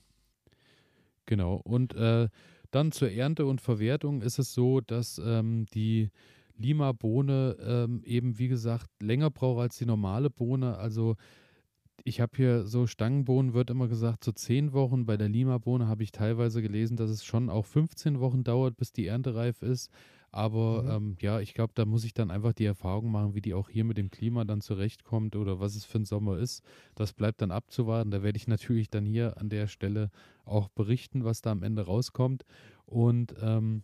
[1.26, 1.56] Genau.
[1.56, 2.28] Und äh,
[2.70, 6.10] dann zur Ernte und Verwertung ist es so, dass ähm, die
[6.58, 10.78] Lima-Bohne ähm, eben, wie gesagt, länger braucht als die normale Bohne.
[10.78, 11.16] Also
[12.04, 15.06] ich habe hier so Stangenbohnen, wird immer gesagt, so zehn Wochen.
[15.06, 18.92] Bei der Lima-Bohne habe ich teilweise gelesen, dass es schon auch 15 Wochen dauert, bis
[18.92, 19.90] die Ernte reif ist.
[20.30, 20.90] Aber mhm.
[20.90, 23.70] ähm, ja, ich glaube, da muss ich dann einfach die Erfahrung machen, wie die auch
[23.70, 26.62] hier mit dem Klima dann zurechtkommt oder was es für ein Sommer ist.
[26.94, 28.10] Das bleibt dann abzuwarten.
[28.10, 30.10] Da werde ich natürlich dann hier an der Stelle
[30.44, 32.44] auch berichten, was da am Ende rauskommt.
[32.84, 33.82] Und ähm,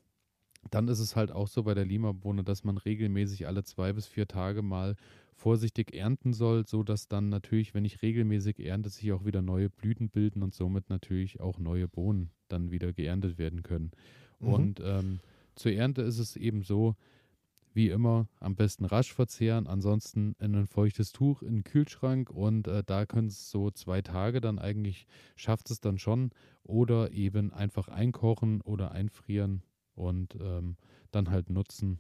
[0.71, 4.07] dann ist es halt auch so bei der Lima-Bohne, dass man regelmäßig alle zwei bis
[4.07, 4.97] vier Tage mal
[5.35, 9.71] vorsichtig ernten soll, so dass dann natürlich, wenn ich regelmäßig ernte, sich auch wieder neue
[9.71, 13.91] Blüten bilden und somit natürlich auch neue Bohnen dann wieder geerntet werden können.
[14.41, 14.49] Mhm.
[14.49, 15.21] Und ähm,
[15.55, 16.97] zur Ernte ist es eben so,
[17.75, 22.69] wie immer, am besten rasch verzehren, ansonsten in ein feuchtes Tuch in den Kühlschrank und
[22.69, 26.31] äh, da können es so zwei Tage dann eigentlich, schafft es dann schon
[26.65, 29.63] oder eben einfach einkochen oder einfrieren
[29.95, 30.77] und ähm,
[31.11, 31.99] dann halt nutzen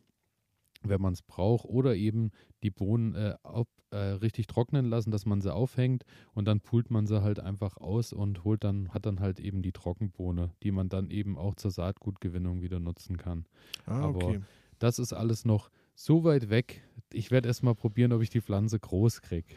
[0.89, 2.31] wenn man es braucht, oder eben
[2.63, 6.91] die Bohnen äh, auf, äh, richtig trocknen lassen, dass man sie aufhängt und dann pult
[6.91, 10.73] man sie halt einfach aus und holt dann, hat dann halt eben die Trockenbohne, die
[10.73, 13.47] man dann eben auch zur Saatgutgewinnung wieder nutzen kann.
[13.87, 14.41] Ah, Aber okay.
[14.79, 16.83] das ist alles noch so weit weg.
[17.13, 19.55] Ich werde erst mal probieren, ob ich die Pflanze groß kriege.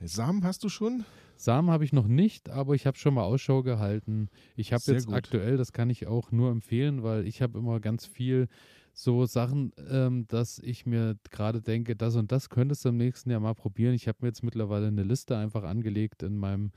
[0.00, 1.04] Samen hast du schon?
[1.36, 4.28] Samen habe ich noch nicht, aber ich habe schon mal Ausschau gehalten.
[4.56, 5.14] Ich habe jetzt gut.
[5.14, 8.48] aktuell, das kann ich auch nur empfehlen, weil ich habe immer ganz viel
[8.94, 13.30] so Sachen, ähm, dass ich mir gerade denke, das und das könntest du im nächsten
[13.30, 13.94] Jahr mal probieren.
[13.94, 16.72] Ich habe mir jetzt mittlerweile eine Liste einfach angelegt in meinem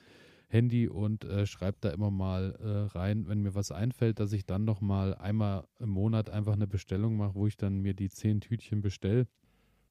[0.50, 4.46] Handy und äh, schreibe da immer mal äh, rein, wenn mir was einfällt, dass ich
[4.46, 8.10] dann noch mal einmal im Monat einfach eine Bestellung mache, wo ich dann mir die
[8.10, 9.28] zehn Tütchen bestelle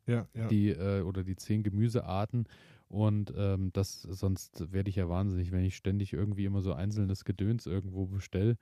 [0.06, 0.46] Ja, ja.
[0.48, 2.46] die äh, oder die zehn Gemüsearten
[2.88, 7.24] und ähm, das sonst werde ich ja wahnsinnig, wenn ich ständig irgendwie immer so einzelnes
[7.24, 8.56] Gedöns irgendwo bestelle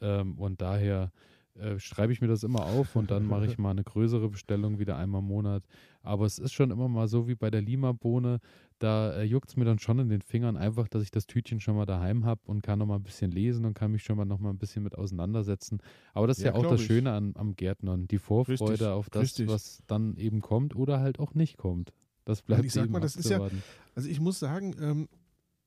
[0.00, 1.12] ähm, und daher
[1.54, 4.78] äh, schreibe ich mir das immer auf und dann mache ich mal eine größere Bestellung
[4.78, 5.64] wieder einmal im Monat.
[6.02, 8.40] Aber es ist schon immer mal so wie bei der Lima-Bohne,
[8.78, 11.60] da äh, juckt es mir dann schon in den Fingern einfach, dass ich das Tütchen
[11.60, 14.16] schon mal daheim habe und kann noch mal ein bisschen lesen und kann mich schon
[14.16, 15.78] mal noch mal ein bisschen mit auseinandersetzen.
[16.14, 16.86] Aber das ist Ja, ja, auch das ich.
[16.86, 19.48] Schöne an, am Gärtnern, die Vorfreude Richtig, auf das, richtig.
[19.48, 21.92] was dann eben kommt oder halt auch nicht kommt.
[22.24, 23.48] Das bleibt ich sag mal, das ist ja-.
[23.94, 25.08] Also ich muss sagen, ähm,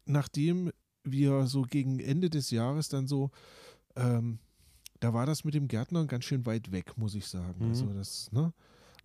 [0.05, 0.71] nachdem
[1.03, 3.29] wir so gegen Ende des Jahres dann so,
[3.95, 4.39] ähm,
[4.99, 7.65] da war das mit dem Gärtnern ganz schön weit weg, muss ich sagen.
[7.65, 7.69] Mhm.
[7.69, 8.53] Also das, ne?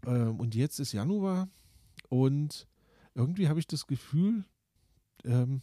[0.06, 1.48] Ähm, und jetzt ist Januar
[2.08, 2.66] und
[3.14, 4.44] irgendwie habe ich das Gefühl,
[5.24, 5.60] ähm,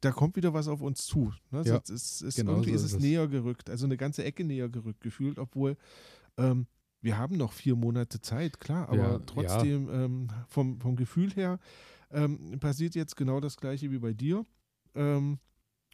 [0.00, 1.32] da kommt wieder was auf uns zu.
[1.50, 1.62] Ne?
[1.64, 3.00] Ja, es ist, ist, genau irgendwie so ist es es.
[3.00, 5.76] näher gerückt, also eine ganze Ecke näher gerückt gefühlt, obwohl
[6.36, 6.66] ähm,
[7.00, 9.18] wir haben noch vier Monate Zeit, klar, aber Ja, ja.
[9.26, 11.58] trotzdem ähm, vom, vom Gefühl her
[12.10, 14.44] ähm, passiert jetzt genau das gleiche wie bei dir.
[14.94, 15.38] Ähm,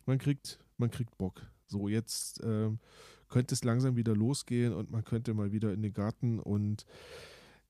[0.07, 1.50] man kriegt, man kriegt Bock.
[1.71, 2.79] So, jetzt ähm,
[3.29, 6.85] könnte es langsam wieder losgehen und man könnte mal wieder in den Garten und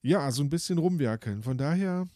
[0.02, 1.42] ja, so ein bisschen rumwerkeln.
[1.42, 2.08] Von daher,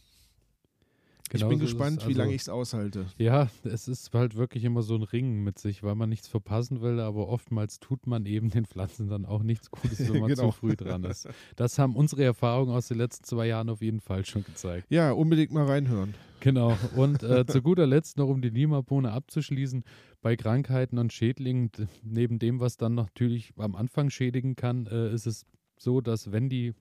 [1.32, 3.06] ich Genau bin so gespannt, wie Also- lange ich es aushalte.
[3.18, 6.80] Ja, es ist halt wirklich immer so ein Ringen mit sich, weil man nichts verpassen
[6.82, 10.50] will, aber oftmals tut man eben den Pflanzen dann auch nichts Gutes, wenn man Genau.
[10.50, 11.26] zu früh dran ist.
[11.56, 14.87] Das haben unsere Erfahrungen aus den letzten zwei Jahren auf jeden Fall schon gezeigt.
[14.90, 16.14] Ja, unbedingt mal reinhören.
[16.40, 16.76] Genau.
[16.94, 19.82] Und äh, zu guter Letzt noch, um die Lima-Bohne abzuschließen,
[20.20, 21.70] bei Krankheiten und Schädlingen,
[22.02, 25.46] neben dem, was dann natürlich am Anfang schädigen kann, äh, ist es
[25.78, 26.74] so, dass wenn die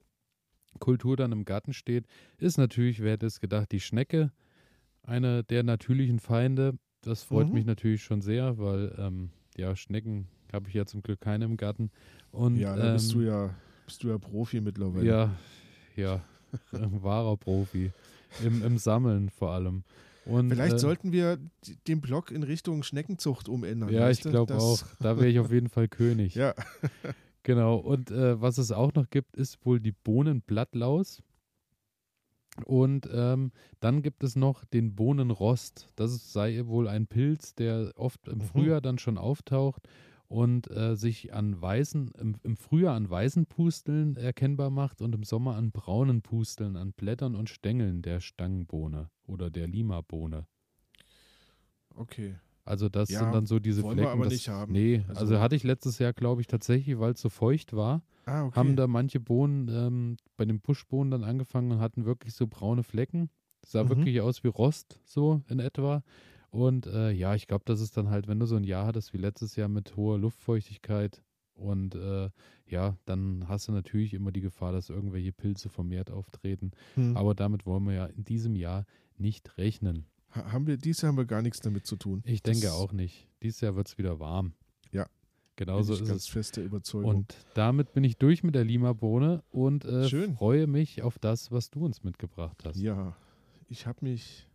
[0.80, 2.06] Kultur dann im Garten steht,
[2.38, 4.32] ist natürlich, wer hätte es gedacht, die Schnecke
[5.04, 6.78] eine der natürlichen Feinde.
[7.02, 7.54] Das freut Mhm.
[7.54, 11.58] mich natürlich schon sehr, weil ähm, ja, Schnecken habe ich ja zum Glück keine im
[11.58, 11.92] Garten.
[12.32, 13.56] Und, ja, da bist ähm, du ja,
[13.86, 15.06] bist du ja Profi mittlerweile.
[15.06, 15.36] ja,
[15.96, 16.22] ja,
[16.72, 17.92] ein wahrer Profi.
[18.44, 19.84] Im, Im Sammeln vor allem.
[20.26, 21.38] Und, Vielleicht äh, sollten wir
[21.88, 23.90] den Blog in Richtung Schneckenzucht umändern.
[23.90, 24.82] Ja, ich glaube auch.
[25.02, 26.36] Da wäre ich auf jeden Fall König.
[26.44, 26.54] Ja,
[27.44, 27.78] Genau.
[27.78, 31.22] Und äh, was es auch noch gibt, ist wohl die Bohnenblattlaus.
[32.66, 35.90] Und ähm, dann gibt es noch den Bohnenrost.
[35.96, 38.42] Das sei wohl ein Pilz, der oft im Mhm.
[38.42, 39.88] Frühjahr dann schon auftaucht
[40.28, 45.24] und äh, sich an weißen, im, im Frühjahr an weißen Pusteln erkennbar macht und im
[45.24, 50.46] Sommer an braunen Pusteln, an Blättern und Stängeln der Stangenbohne oder der Limabohne.
[51.96, 52.36] okay.
[52.66, 54.14] Also das Ja, sind dann so diese wollen wir Flecken.
[54.20, 54.72] aber das, nicht haben.
[54.72, 58.04] Nee, also, Also- hatte ich letztes Jahr, glaube ich, tatsächlich, weil es so feucht war,
[58.26, 58.56] Ah, okay.
[58.58, 62.84] haben da manche Bohnen ähm, bei den Buschbohnen dann angefangen und hatten wirklich so braune
[62.84, 63.30] Flecken.
[63.66, 63.90] Sah Mhm.
[63.90, 66.04] wirklich aus wie Rost, so in etwa.
[66.52, 69.12] Und äh, ja, ich glaube, das ist dann halt, wenn du so ein Jahr hattest
[69.14, 71.24] wie letztes Jahr mit hoher Luftfeuchtigkeit
[71.56, 72.30] und äh,
[72.68, 76.72] ja, dann hast du natürlich immer die Gefahr, dass irgendwelche Pilze vermehrt auftreten.
[76.96, 77.18] Hm.
[77.18, 78.86] Aber damit wollen wir ja in diesem Jahr
[79.18, 80.06] nicht rechnen.
[80.36, 82.22] Ha- haben wir, dieses Jahr haben wir gar nichts damit zu tun.
[82.26, 83.28] Ich denke Das auch nicht.
[83.42, 84.54] Dieses Jahr wird es wieder warm.
[84.92, 85.08] Ja.
[85.56, 86.28] Genau Bin so ich ist ganz es.
[86.30, 87.10] feste Überzeugung.
[87.16, 91.70] Und damit bin ich durch mit der Lima-Bohne und äh, freue mich auf das, was
[91.70, 92.78] du uns mitgebracht hast.
[92.78, 93.16] ja,
[93.70, 94.48] ich habe mich,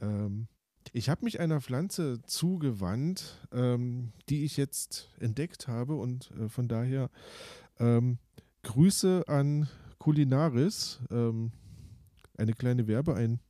[0.00, 0.48] ähm,
[0.92, 6.66] ich habe mich einer Pflanze zugewandt, ähm, die ich jetzt entdeckt habe und äh, von
[6.68, 7.10] daher
[7.78, 8.18] ähm,
[8.62, 11.52] Grüße an Kulinaris, ähm,
[12.36, 13.40] eine kleine Werbeeinblendung,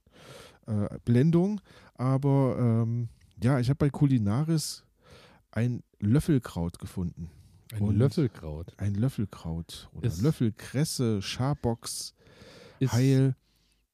[0.70, 1.60] äh, Blendung,
[1.94, 3.08] aber ähm,
[3.42, 4.84] ja, ich habe bei Kulinaris
[5.50, 7.30] ein Löffelkraut gefunden.
[7.72, 8.72] Ein Und- Löffelkraut.
[8.78, 12.14] Ein Löffelkraut oder Ist- Löffelkresse, Scharbox,
[12.78, 13.34] Ist, Heil.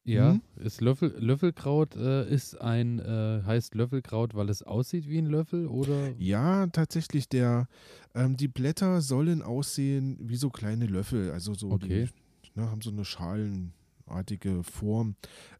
[0.04, 0.42] Ja, Mhm.
[0.64, 5.66] ist Löffel, Löffelkraut äh, ist ein, äh, heißt Löffelkraut, weil es aussieht wie ein Löffel
[5.66, 6.12] oder?
[6.18, 7.66] Ja, tatsächlich, der,
[8.14, 12.06] ähm, die Blätter sollen aussehen wie so kleine Löffel, also so, Okay.
[12.54, 15.16] die ne, haben so eine schalenartige Form.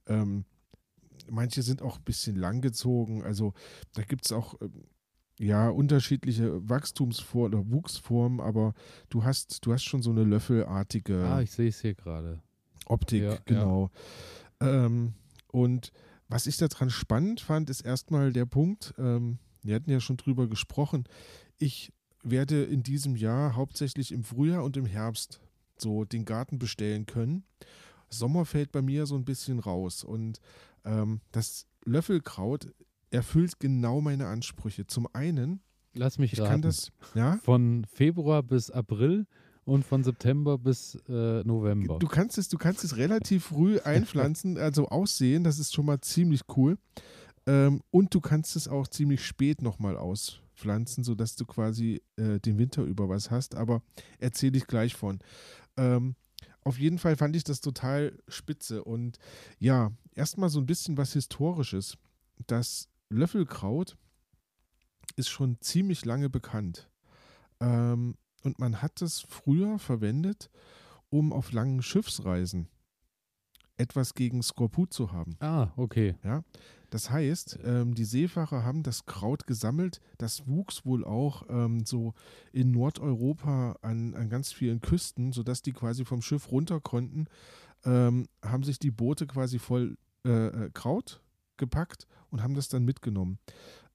[0.07, 0.45] Ähm,
[1.31, 3.55] manche sind auch ein bisschen langgezogen, also
[3.95, 4.85] da gibt es auch ähm,
[5.39, 8.75] ja, unterschiedliche Wachstumsformen oder Wuchsformen, aber
[9.11, 12.41] du hast, du hast schon so eine löffelartige Ah, ich sehe es hier gerade.
[12.87, 13.91] Optik, Ja, genau.
[14.61, 15.15] Ähm,
[15.49, 15.93] und
[16.29, 20.49] was ich daran spannend fand, ist erstmal der Punkt, ähm, wir hatten ja schon drüber
[20.49, 21.05] gesprochen,
[21.59, 25.41] ich werde in diesem Jahr hauptsächlich im Frühjahr und im Herbst
[25.77, 27.45] so den Garten bestellen können.
[28.09, 30.41] Sommer fällt bei mir so ein bisschen raus und
[30.85, 32.69] ähm, das Löffelkraut
[33.11, 34.87] erfüllt genau meine Ansprüche.
[34.87, 35.61] Zum einen,
[35.95, 36.51] Lass mich ich raten.
[36.51, 39.27] kann das, ja, Von Februar bis April
[39.65, 41.99] und von September bis äh, November.
[41.99, 46.01] Du kannst es, du kannst es relativ früh einpflanzen, also aussehen, das ist schon mal
[46.01, 46.79] ziemlich cool.
[47.47, 52.59] Ähm, und du kannst es auch ziemlich spät nochmal auspflanzen, sodass du quasi äh, den
[52.59, 53.55] Winter über was hast.
[53.55, 53.83] Aber
[54.19, 55.21] erzähle ich gleich von.
[55.77, 56.17] Ähm,
[56.67, 58.83] auf jeden Fall fand ich das total spitze.
[58.83, 59.19] Und
[59.61, 61.97] ja, erstmal so ein bisschen was Historisches.
[62.49, 63.97] Das Löffelkraut
[65.15, 66.91] ist schon ziemlich lange bekannt.
[67.61, 70.51] Ähm, und man hat es früher verwendet,
[71.09, 72.69] um auf langen Schiffsreisen
[73.77, 75.37] etwas gegen Skorbut zu haben.
[75.41, 76.15] ah, okay.
[76.91, 80.01] Das heißt, ähm, die Seefahrer haben das Kraut gesammelt.
[80.19, 82.15] Das wuchs wohl auch ähm, so
[82.53, 87.27] in Nordeuropa an, an ganz vielen Küsten, sodass die quasi vom Schiff runter konnten.
[87.85, 91.21] Ähm, haben sich die Boote quasi voll äh, äh, Kraut
[91.57, 93.39] gepackt und haben das dann mitgenommen.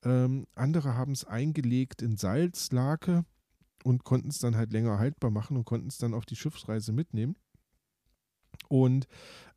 [0.04, 3.26] Ähm, andere haben es eingelegt in Salzlake
[3.84, 6.92] und konnten es dann halt länger haltbar machen und konnten es dann auf die Schiffsreise
[6.92, 7.36] mitnehmen.
[8.68, 9.08] Und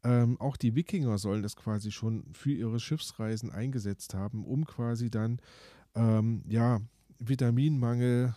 [0.05, 5.11] ähm, auch die Wikinger sollen das quasi schon für ihre Schiffsreisen eingesetzt haben, um quasi
[5.11, 5.40] dann
[5.95, 6.81] ähm, ja,
[7.19, 8.35] Vitaminmangel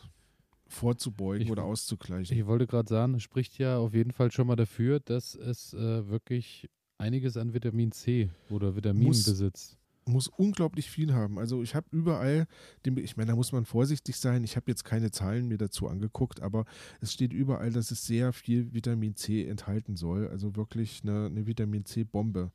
[0.67, 2.37] vorzubeugen Ich- oder auszugleichen.
[2.37, 5.73] Ich wollte gerade sagen, es spricht ja auf jeden Fall schon mal dafür, dass es
[5.73, 9.77] äh, wirklich einiges an Vitamin C oder Vitaminen Muss- besitzt.
[10.07, 11.39] Muss unglaublich viel haben.
[11.39, 12.47] Also ich habe überall,
[12.83, 14.43] ich meine, da muss man vorsichtig sein.
[14.43, 16.65] Ich habe jetzt keine Zahlen mir dazu angeguckt, aber
[17.01, 20.27] es steht überall, dass es sehr viel Vitamin C enthalten soll.
[20.27, 22.51] Also wirklich eine, eine Vitamin C-Bombe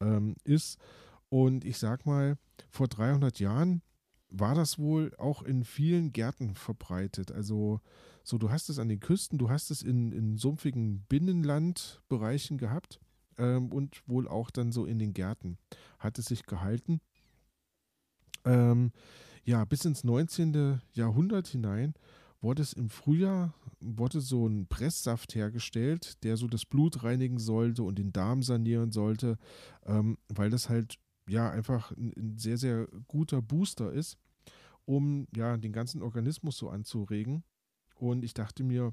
[0.00, 0.78] ähm, ist.
[1.28, 2.36] Und ich sag mal,
[2.70, 3.82] vor 300 Jahren
[4.28, 7.32] war das wohl auch in vielen Gärten verbreitet.
[7.32, 7.80] Also
[8.22, 13.00] so, du hast es an den Küsten, du hast es in, in sumpfigen Binnenlandbereichen gehabt
[13.38, 15.58] ähm, und wohl auch dann so in den Gärten
[15.98, 17.00] hat es sich gehalten.
[18.44, 18.92] Ähm,
[19.44, 20.80] ja, bis ins 19.
[20.92, 21.94] Jahrhundert hinein
[22.40, 27.82] wurde es im Frühjahr, wurde so ein Presssaft hergestellt, der so das Blut reinigen sollte
[27.82, 29.38] und den Darm sanieren sollte,
[29.86, 34.18] ähm, weil das halt ja einfach ein, ein sehr, sehr guter Booster ist,
[34.84, 37.44] um ja den ganzen Organismus so anzuregen.
[37.96, 38.92] Und ich dachte mir,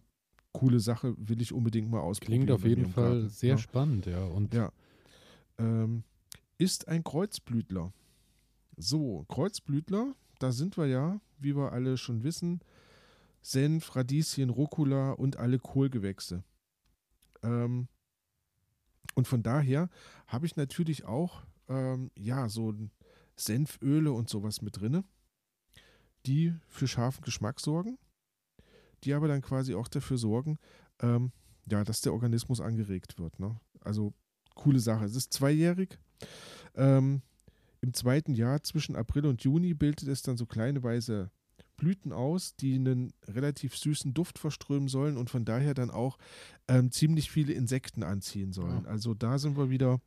[0.54, 2.46] coole Sache, will ich unbedingt mal ausprobieren.
[2.46, 3.58] Klingt auf jeden Fall Garten, sehr ja.
[3.58, 4.24] spannend, ja.
[4.24, 4.72] Und Ja.
[5.58, 6.04] Ähm,
[6.58, 7.92] ist ein Kreuzblütler.
[8.78, 12.62] So, Kreuzblütler, da sind wir ja, wie wir alle schon wissen,
[13.42, 16.44] Senf, Radieschen, Rucola und alle Kohlgewächse.
[17.44, 17.88] Ähm,
[19.16, 19.90] und von daher
[20.28, 22.74] habe ich natürlich auch, ähm, ja, so
[23.36, 25.04] Senföle und sowas mit drinne,
[26.26, 27.98] die für scharfen Geschmack sorgen,
[29.04, 30.58] die aber dann quasi auch dafür sorgen,
[31.02, 31.32] ähm,
[31.70, 33.40] ja, dass der Organismus angeregt wird.
[33.40, 33.60] Ne?
[33.82, 34.14] Also
[34.56, 35.06] coole Sache.
[35.06, 36.00] Es ist zweijährig.
[36.76, 37.22] Ähm,
[37.82, 41.30] Im zweiten Jahr zwischen April und Juni bildet es dann so kleine weiße
[41.78, 46.20] Blüten aus, die einen relativ süßen Duft verströmen sollen und von daher dann auch
[46.68, 48.84] ähm, ziemlich viele Insekten anziehen sollen.
[48.84, 48.90] Ja.
[48.90, 50.00] Also da sind wir wieder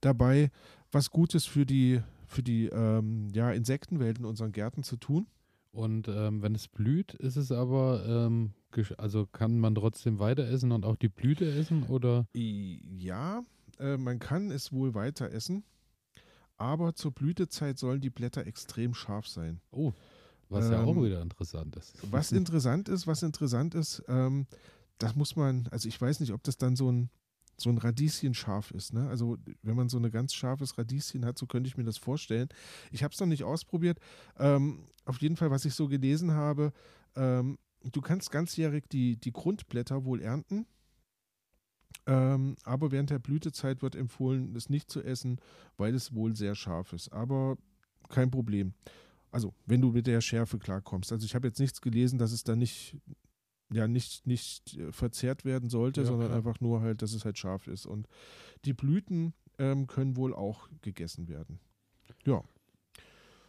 [0.00, 0.50] dabei,
[0.90, 5.26] was Gutes für die, für die ähm, ja, Insektenwelt in unseren Gärten zu tun.
[5.70, 8.52] Und ähm, wenn es blüht, ist es aber, ähm,
[8.96, 12.26] also kann man trotzdem weiter essen und auch die Blüte essen oder?
[12.32, 13.44] Ja,
[13.78, 15.64] äh, man kann es wohl weiter essen,
[16.56, 19.60] aber zur Blütezeit sollen die Blätter extrem scharf sein.
[19.70, 19.92] Oh,
[20.48, 21.94] was ja auch Ähm, wieder interessant ist.
[22.10, 24.46] Was interessant ist, was interessant ist, ähm,
[24.98, 27.10] das muss man, also ich weiß nicht, ob das dann so ein,
[27.58, 28.92] so ein Radieschen scharf ist.
[28.92, 29.08] Ne?
[29.08, 32.48] Also wenn man so ein ganz scharfes Radieschen hat, so könnte ich mir das vorstellen.
[32.90, 33.98] Ich habe es noch nicht ausprobiert.
[34.38, 36.72] Ähm, auf jeden Fall, was ich so gelesen habe,
[37.16, 40.66] ähm, du kannst ganzjährig die, die Grundblätter wohl ernten.
[42.06, 45.40] Ähm, aber während der Blütezeit wird empfohlen, es nicht zu essen,
[45.76, 47.12] weil es wohl sehr scharf ist.
[47.12, 47.58] Aber
[48.08, 48.72] kein Problem.
[49.30, 51.12] Also, wenn du mit der Schärfe klarkommst.
[51.12, 52.96] Also, ich habe jetzt nichts gelesen, dass es da nicht,
[53.72, 56.38] ja, nicht, nicht äh, verzehrt werden sollte, Ja, sondern klar.
[56.38, 57.86] einfach nur halt, dass es halt scharf ist.
[57.86, 58.08] Und
[58.64, 61.60] die Blüten ähm, können wohl auch gegessen werden.
[62.24, 62.42] Ja.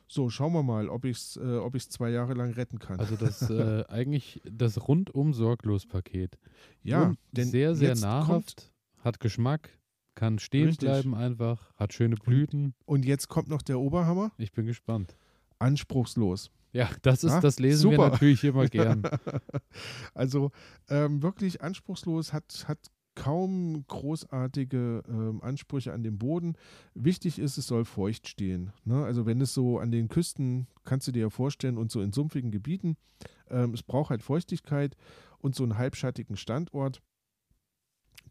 [0.08, 3.00] So, schauen wir mal, ob ich es äh, ob ich's zwei Jahre lang retten kann.
[3.00, 6.38] Also das äh, eigentlich das rundum sorglos Paket.
[6.82, 9.70] ja, denn sehr, sehr nahrhaft, hat Geschmack,
[10.16, 10.88] kann stehen Richtig.
[10.90, 12.74] bleiben einfach, hat schöne Blüten.
[12.86, 14.32] und jetzt kommt noch der Oberhammer.
[14.40, 15.16] Ich bin gespannt.
[15.60, 16.50] Anspruchslos.
[16.72, 17.98] Ja, das ist, Ja, das lesen super.
[17.98, 19.04] wir natürlich immer gern.
[20.14, 20.52] also
[20.90, 26.56] ähm, wirklich anspruchslos, hat, hat kaum großartige ähm, Ansprüche an den Boden.
[26.94, 28.72] Wichtig ist, es soll feucht stehen.
[28.86, 29.04] Ne?
[29.04, 32.14] Also wenn es so an den Küsten, kannst du dir ja vorstellen, und so in
[32.14, 32.96] sumpfigen Gebieten,
[33.50, 34.96] ähm, es braucht halt Feuchtigkeit
[35.40, 37.02] und so einen halbschattigen Standort.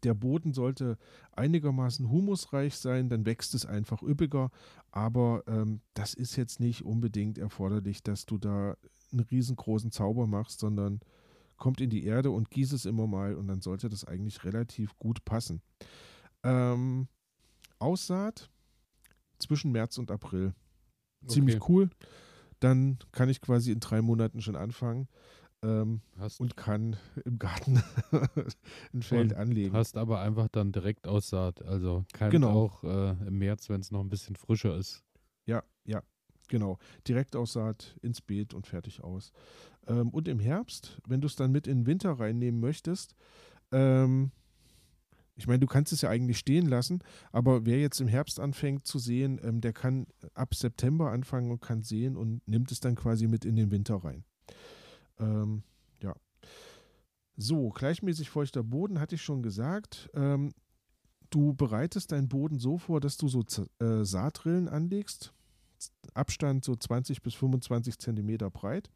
[0.03, 0.97] Der Boden sollte
[1.31, 4.51] einigermaßen humusreich sein, dann wächst es einfach üppiger.
[4.91, 8.75] Aber ähm, das ist jetzt nicht unbedingt erforderlich, dass du da
[9.11, 10.99] einen riesengroßen Zauber machst, sondern
[11.57, 14.97] kommt in die Erde und gieß es immer mal und dann sollte das eigentlich relativ
[14.97, 15.61] gut passen.
[16.43, 17.07] Ähm,
[17.79, 18.49] Aussaat
[19.39, 20.53] zwischen März und April.
[21.27, 21.65] Ziemlich Okay.
[21.69, 21.89] cool.
[22.59, 25.07] Dann kann ich quasi in drei Monaten schon anfangen
[25.63, 26.01] ähm,
[26.37, 26.95] und kann
[27.25, 27.81] im Garten
[28.93, 29.73] ein Feld anlegen.
[29.73, 31.61] hast aber einfach dann direkt Aussaat.
[31.63, 32.51] Also keimt Genau.
[32.51, 35.03] auch äh, im März, wenn es noch ein bisschen frischer ist.
[35.45, 36.01] Ja, ja,
[36.47, 36.77] genau.
[37.07, 39.31] Direktaussaat ins Beet und fertig aus.
[39.87, 43.15] Ähm, und im Herbst, wenn du es dann mit in den Winter reinnehmen möchtest,
[43.71, 44.31] ähm,
[45.35, 46.99] ich meine, du kannst es ja eigentlich stehen lassen,
[47.31, 51.61] aber wer jetzt im Herbst anfängt zu sehen, ähm, der kann ab September anfangen und
[51.61, 54.25] kann sehen und nimmt es dann quasi mit in den Winter rein.
[55.19, 55.63] Ähm,
[56.01, 56.15] ja.
[57.37, 60.09] So, gleichmäßig feuchter Boden hatte ich schon gesagt.
[60.13, 60.53] Ähm,
[61.29, 65.33] du bereitest deinen Boden so vor, dass du so Z- äh, Saatrillen anlegst.
[66.13, 68.89] Abstand so 20 bis 25 Zentimeter breit.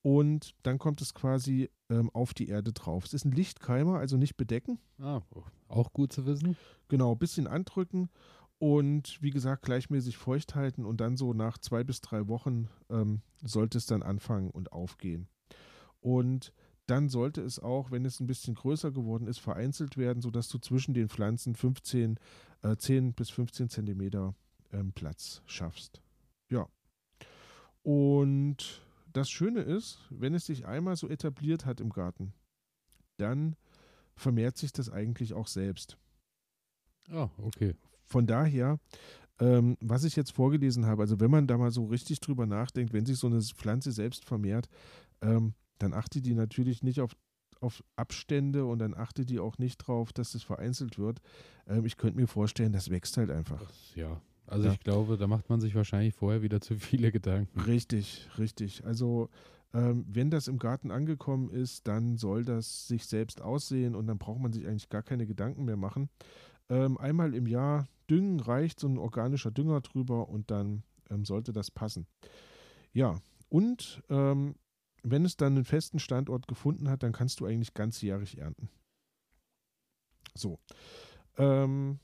[0.00, 3.04] Und dann kommt es quasi ähm, auf die Erde drauf.
[3.04, 4.78] Es ist ein Lichtkeimer, also nicht bedecken.
[5.00, 5.20] Ah,
[5.68, 6.56] auch gut zu wissen.
[6.88, 8.08] Genau, ein bisschen andrücken
[8.58, 13.20] und wie gesagt gleichmäßig feucht halten und dann so nach zwei bis drei Wochen ähm,
[13.44, 15.28] sollte es dann anfangen und aufgehen.
[16.00, 16.52] Und
[16.86, 20.58] dann sollte es auch, wenn es ein bisschen größer geworden ist, vereinzelt werden, sodass du
[20.58, 22.18] zwischen den Pflanzen 15,
[22.62, 24.34] äh, 10 bis 15 Zentimeter
[24.72, 26.00] ähm, Platz schaffst.
[26.50, 26.66] Ja.
[27.82, 28.82] Und
[29.12, 32.32] das Schöne ist, wenn es sich einmal so etabliert hat im Garten,
[33.18, 33.56] dann
[34.16, 35.98] vermehrt sich das eigentlich auch selbst.
[37.10, 37.74] Ah, okay.
[38.04, 38.80] Von daher,
[39.40, 42.92] ähm, was ich jetzt vorgelesen habe, also wenn man da mal so richtig drüber nachdenkt,
[42.92, 44.68] wenn sich so eine Pflanze selbst vermehrt,
[45.20, 47.16] ähm, dann achte die natürlich nicht auf,
[47.60, 51.20] auf Abstände und dann achte die auch nicht drauf, dass es vereinzelt wird.
[51.66, 53.60] Ähm, ich könnte mir vorstellen, das wächst halt einfach.
[53.60, 54.20] Das, ja.
[54.46, 54.72] Also Ja.
[54.72, 57.60] ich glaube, da macht man sich wahrscheinlich vorher wieder zu viele Gedanken.
[57.60, 58.84] Richtig, richtig.
[58.84, 59.28] Also
[59.74, 64.16] ähm, wenn das im Garten angekommen ist, dann soll das sich selbst aussehen und dann
[64.18, 66.08] braucht man sich eigentlich gar keine Gedanken mehr machen.
[66.70, 71.52] Ähm, einmal im Jahr düngen reicht so ein organischer Dünger drüber und dann ähm, sollte
[71.52, 72.06] das passen.
[72.94, 74.54] Ja, und ähm,
[75.02, 78.68] wenn es dann einen festen Standort gefunden hat, dann kannst du eigentlich ganzjährig ernten.
[80.34, 80.58] So.
[81.36, 81.98] Ähm,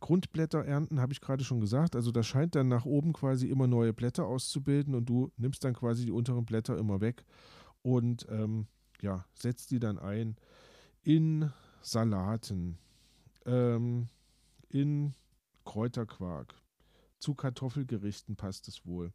[0.00, 1.96] Grundblätter ernten, habe ich gerade schon gesagt.
[1.96, 5.72] Also das scheint dann nach oben quasi immer neue Blätter auszubilden und du nimmst dann
[5.72, 7.24] quasi die unteren Blätter immer weg
[7.82, 8.66] und ähm,
[9.00, 10.36] ja, setzt die dann ein
[11.02, 12.78] in Salaten,
[13.46, 14.08] ähm,
[14.68, 15.14] in
[15.64, 16.54] Kräuterquark.
[17.18, 19.12] Zu Kartoffelgerichten passt es wohl.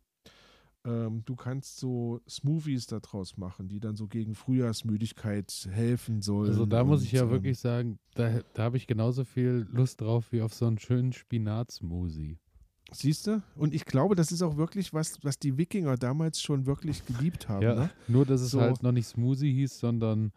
[0.90, 6.50] Ähm, du kannst so Smoothies daraus machen, die dann so gegen Frühjahrsmüdigkeit helfen sollen.
[6.50, 10.02] Also da muss ich ja ähm, wirklich sagen, da, da habe ich genauso viel Lust
[10.02, 12.38] drauf wie auf so einen schönen Spinatsmoothie.
[12.92, 13.44] Siehst du?
[13.56, 17.48] Und ich glaube, das ist auch wirklich was, was die Wikinger damals schon wirklich geliebt
[17.48, 17.62] haben.
[17.62, 17.90] Ja, Ne?
[18.08, 18.62] nur dass es So.
[18.62, 20.32] halt noch nicht Smoothie hieß, sondern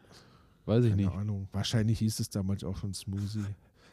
[0.66, 1.14] weiß ich Keine nicht.
[1.14, 1.48] Ahnung.
[1.52, 3.44] Wahrscheinlich hieß es damals auch schon Smoothie.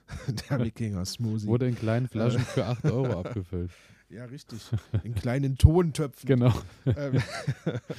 [0.49, 1.47] Der Wikinger-Smoothie.
[1.47, 3.71] Wurde in kleinen Flaschen für 8 Euro abgefüllt.
[4.09, 4.59] Ja, richtig.
[5.03, 6.27] In kleinen Tontöpfen.
[6.27, 6.53] Genau.
[6.85, 7.21] ähm,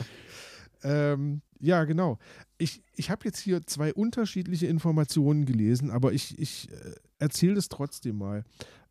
[0.82, 2.18] ähm, ja, genau.
[2.58, 7.68] Ich, ich habe jetzt hier zwei unterschiedliche Informationen gelesen, aber ich, ich äh, erzähle das
[7.68, 8.44] trotzdem mal.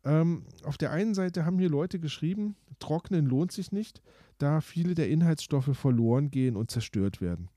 [0.04, 4.02] Ähm, auf der einen Seite haben hier Leute geschrieben, Trocknen lohnt sich nicht,
[4.38, 7.50] da viele der Inhaltsstoffe verloren gehen und zerstört werden.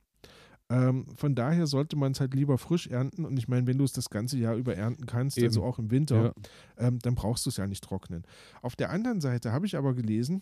[0.74, 3.26] Ähm, von daher sollte man es halt lieber frisch ernten.
[3.26, 5.46] Und ich meine, wenn du es das ganze Jahr über ernten kannst, Eben.
[5.48, 6.34] also auch im Winter,
[6.80, 6.88] Ja.
[6.88, 8.24] ähm, dann brauchst du es ja nicht trocknen.
[8.64, 10.42] Auf der anderen Seite habe ich aber gelesen,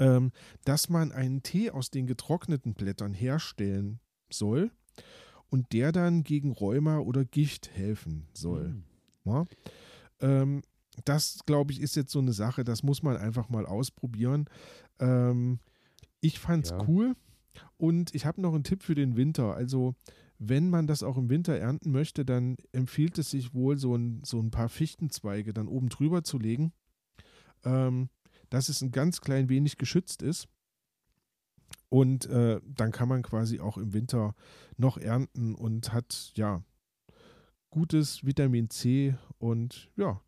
[0.00, 0.32] ähm,
[0.64, 4.72] dass man einen Tee aus den getrockneten Blättern herstellen soll
[5.48, 8.64] und der dann gegen Rheuma oder Gicht helfen soll.
[8.66, 8.84] Hm.
[9.24, 9.46] Ja?
[10.20, 10.62] Ähm,
[11.04, 14.46] das, glaube ich, ist jetzt so eine Sache, das muss man einfach mal ausprobieren.
[14.98, 15.60] Ähm,
[16.20, 16.84] ich fand es Ja.
[16.88, 17.14] cool
[17.76, 19.54] und ich habe noch einen Tipp für den Winter.
[19.54, 19.94] Also,
[20.38, 24.22] wenn man das auch im Winter ernten möchte, dann empfiehlt es sich wohl, so ein,
[24.24, 26.72] so ein paar Fichtenzweige dann oben drüber zu legen,
[27.64, 28.08] ähm,
[28.50, 30.48] dass es ein ganz klein wenig geschützt ist.
[31.90, 34.34] Und äh, dann kann man quasi auch im Winter
[34.76, 36.62] noch ernten und hat ja
[37.70, 40.20] gutes Vitamin C und ja,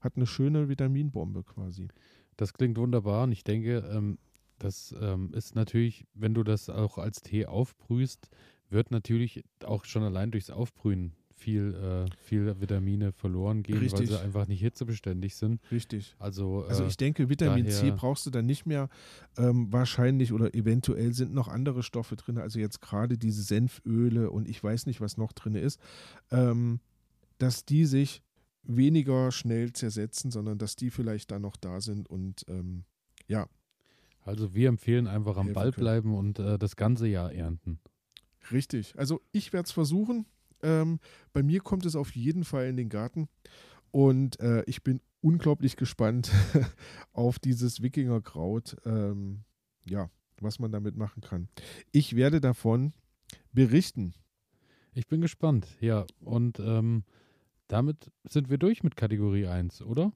[0.00, 1.88] hat eine schöne Vitaminbombe quasi.
[2.36, 4.18] Das klingt wunderbar und ich denke, ähm,
[4.58, 8.28] Das ähm, ist natürlich, wenn du das auch als Tee aufbrühst,
[8.70, 14.00] wird natürlich auch schon allein durchs Aufbrühen viel, äh, viel Vitamine verloren gehen, Richtig.
[14.00, 15.60] weil sie einfach nicht hitzebeständig sind.
[15.70, 16.16] Richtig.
[16.18, 18.88] Also, Also äh, ich denke, Vitamin C brauchst du dann nicht mehr.
[19.36, 22.38] Ähm, wahrscheinlich oder eventuell sind noch andere Stoffe drin.
[22.38, 25.80] Also jetzt gerade diese Senföle und ich weiß nicht, was noch drin ist,
[26.30, 26.80] ähm,
[27.38, 28.22] dass die sich
[28.64, 32.84] weniger schnell zersetzen, sondern dass die vielleicht dann noch da sind und ähm,
[33.28, 33.46] ja,
[34.28, 35.84] also wir empfehlen einfach am Ball können.
[35.84, 37.80] bleiben und äh, das ganze Jahr ernten.
[38.52, 38.94] richtig.
[38.96, 40.26] Also ich werde es versuchen.
[40.62, 41.00] Ähm,
[41.32, 43.28] bei mir kommt es auf jeden Fall in den Garten
[43.90, 46.30] und äh, ich bin unglaublich gespannt
[47.12, 48.76] auf dieses Wikingerkraut.
[48.84, 49.44] Ähm,
[49.88, 50.10] ja,
[50.40, 51.48] was man damit machen kann.
[51.92, 52.92] Ich werde davon
[53.52, 54.14] berichten.
[54.94, 56.06] Ich bin gespannt, ja.
[56.20, 57.04] Und ähm,
[57.68, 60.12] damit sind wir durch mit Kategorie 1, oder?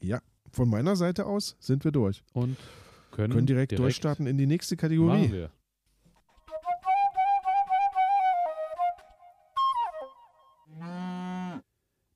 [0.51, 2.23] Von meiner Seite aus sind wir durch.
[2.33, 2.57] Und
[3.13, 5.29] können, Können direkt, durchstarten in die nächste Kategorie.
[5.29, 5.51] Machen wir.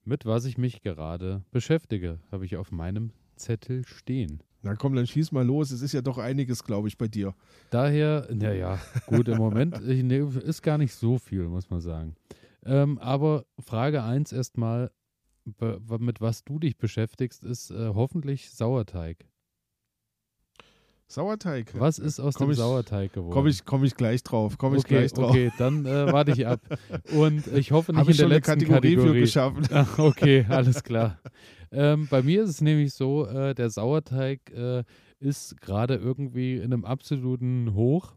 [0.05, 4.41] Mit was ich mich gerade beschäftige, habe ich auf meinem Zettel stehen.
[4.63, 5.71] Na komm, dann schieß mal los.
[5.71, 7.35] Es ist ja doch einiges, glaube ich, bei dir.
[7.71, 12.15] Daher, naja, gut, im Moment ist gar nicht so viel, muss man sagen.
[12.65, 14.91] Ähm, aber Frage 1 erstmal,
[15.99, 19.27] mit was du dich beschäftigst, ist äh, hoffentlich Sauerteig.
[21.09, 21.73] Sauerteig.
[21.79, 23.33] Was ist aus Komm dem ich- Sauerteig geworden?
[23.33, 24.59] Komme ich, komm ich gleich drauf.
[24.59, 25.31] Komme ich okay, gleich drauf.
[25.31, 26.61] okay, dann äh, warte ich ab.
[27.17, 29.13] Und ich hoffe nicht ich in schon der eine letzten Kategorie, Kategorie.
[29.15, 29.69] für geschaffen.
[29.73, 31.19] Ach, okay, alles klar.
[31.71, 34.83] ähm, bei mir ist es nämlich so, äh, der Sauerteig äh,
[35.21, 38.15] ist gerade irgendwie in einem absoluten Hoch.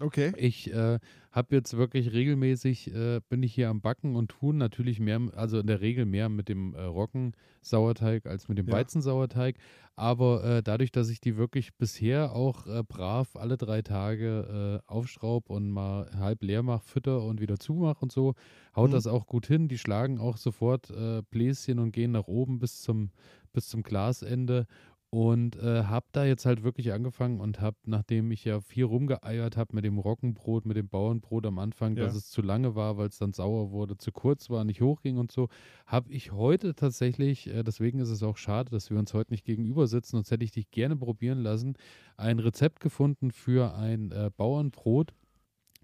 [0.00, 0.34] Okay.
[0.36, 0.98] Ich äh,
[1.32, 5.58] habe jetzt wirklich regelmäßig, äh, bin ich hier am Backen und tun natürlich mehr, also
[5.58, 8.70] in der Regel mehr mit dem äh, Roggensauerteig als mit dem Ja.
[8.70, 9.56] Weizensauerteig.
[9.96, 14.88] Aber äh, dadurch, dass ich die wirklich bisher auch äh, brav alle drei Tage äh,
[14.92, 18.34] aufschraub und mal halb leer mache, fütter und wieder zumache und so,
[18.76, 18.92] haut Mhm.
[18.92, 19.66] das auch gut hin.
[19.68, 23.10] Die schlagen auch sofort äh, Bläschen und gehen nach oben bis zum,
[23.52, 24.66] bis zum Glasende.
[25.10, 29.56] Und äh, habe da jetzt halt wirklich angefangen und habe, nachdem ich ja viel rumgeeiert
[29.56, 32.04] habe mit dem Roggenbrot, mit dem Bauernbrot am Anfang, Ja.
[32.04, 35.16] dass es zu lange war, weil es dann sauer wurde, zu kurz war, nicht hochging
[35.16, 35.48] und so,
[35.86, 39.46] habe ich heute tatsächlich, äh, deswegen ist es auch schade, dass wir uns heute nicht
[39.46, 41.76] gegenüber sitzen, sonst hätte ich dich gerne probieren lassen,
[42.18, 45.14] ein Rezept gefunden für ein äh, Bauernbrot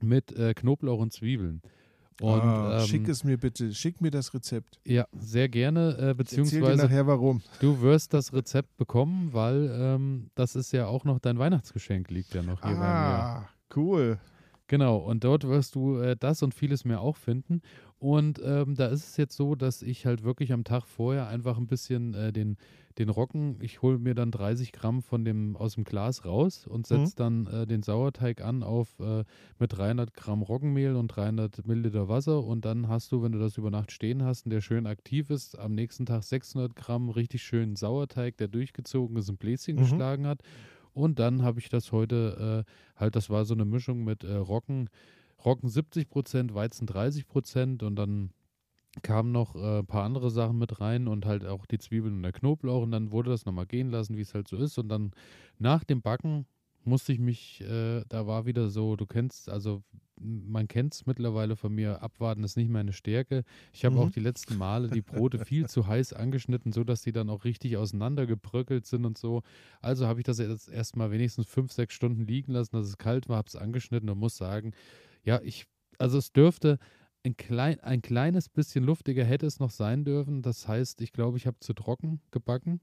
[0.02, 1.62] mit äh, Knoblauch und Zwiebeln.
[2.20, 3.74] Und ah, ähm, schick es mir bitte.
[3.74, 4.78] Schick mir das Rezept.
[4.84, 7.42] ja, sehr gerne, äh, Ich erzähl dir beziehungsweise nachher warum.
[7.60, 12.34] Du wirst das Rezept bekommen, weil ähm, das ist ja auch noch dein Weihnachtsgeschenk, liegt
[12.34, 12.84] ja noch hier bei mir.
[12.84, 14.18] Ah, cool.
[14.66, 17.60] Genau, und dort wirst du äh, das und vieles mehr auch finden.
[17.98, 21.56] Und ähm, da ist es jetzt so, dass ich halt wirklich am Tag vorher einfach
[21.56, 22.58] ein bisschen äh, den,
[22.98, 26.86] den Roggen, ich hole mir dann 30 Gramm von dem aus dem Glas raus und
[26.86, 27.16] setze Mhm.
[27.16, 29.24] dann äh, den Sauerteig an auf äh,
[29.58, 32.44] mit 300 Gramm Roggenmehl und 300 Milliliter Wasser.
[32.44, 35.30] Und dann hast du, wenn du das über Nacht stehen hast und der schön aktiv
[35.30, 39.78] ist, am nächsten Tag 600 Gramm richtig schönen Sauerteig, der durchgezogen ist und Bläschen Mhm.
[39.78, 40.42] geschlagen hat.
[40.92, 42.70] Und dann habe ich das heute, äh,
[43.00, 44.88] halt, das war so eine Mischung mit äh, Roggen,
[45.44, 48.30] Roggen 70 Prozent, Weizen 30 Prozent und dann
[49.02, 52.22] kamen noch äh, ein paar andere Sachen mit rein und halt auch die Zwiebeln und
[52.22, 54.78] der Knoblauch und dann wurde das nochmal gehen lassen, wie es halt so ist.
[54.78, 55.10] Und dann
[55.58, 56.46] nach dem Backen
[56.84, 59.82] musste ich mich, äh, da war wieder so, du kennst, also
[60.20, 63.42] man kennt es mittlerweile von mir, abwarten ist nicht meine Stärke.
[63.72, 63.98] Ich habe Mhm.
[63.98, 67.76] auch die letzten Male die Brote viel zu heiß angeschnitten, sodass die dann auch richtig
[67.76, 69.42] auseinandergebröckelt sind und so.
[69.80, 73.28] Also habe ich das jetzt erstmal wenigstens fünf, sechs Stunden liegen lassen, dass es kalt
[73.28, 74.72] war, habe es angeschnitten und muss sagen,
[75.24, 75.66] ja, ich,
[75.98, 76.78] also es dürfte
[77.24, 80.42] ein, klein, ein kleines bisschen luftiger hätte es noch sein dürfen.
[80.42, 82.80] Das heißt, ich glaube, ich habe zu trocken gebacken,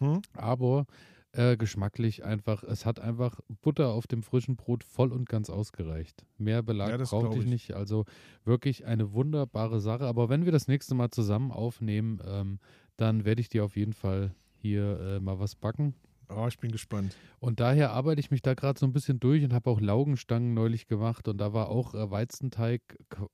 [0.00, 0.20] Hm?
[0.34, 0.86] aber
[1.32, 6.24] äh, geschmacklich einfach, es hat einfach Butter auf dem frischen Brot voll und ganz ausgereicht.
[6.38, 7.44] Mehr Belag Ja, brauchte ich.
[7.46, 7.74] nicht.
[7.74, 8.04] Also
[8.44, 10.06] wirklich eine wunderbare Sache.
[10.06, 12.58] Aber wenn wir das nächste Mal zusammen aufnehmen, ähm,
[12.96, 15.94] dann werde ich dir auf jeden Fall hier äh, mal was backen.
[16.34, 17.16] Oh, ich bin gespannt.
[17.40, 20.54] Und daher arbeite ich mich da gerade so ein bisschen durch und habe auch Laugenstangen
[20.54, 22.82] neulich gemacht und da war auch äh, Weizenteig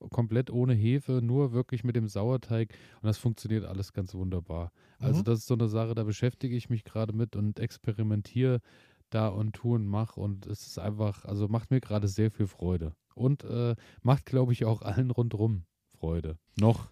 [0.09, 4.71] komplett ohne Hefe, nur wirklich mit dem Sauerteig und das funktioniert alles ganz wunderbar.
[4.99, 5.23] Also Mhm.
[5.25, 8.61] das ist so eine Sache, da beschäftige ich mich gerade mit und experimentiere
[9.11, 12.47] da und tue und mache und es ist einfach, also macht mir gerade sehr viel
[12.47, 15.65] Freude und äh, macht, glaube ich, auch allen rundrum
[15.99, 16.37] Freude.
[16.59, 16.89] Noch.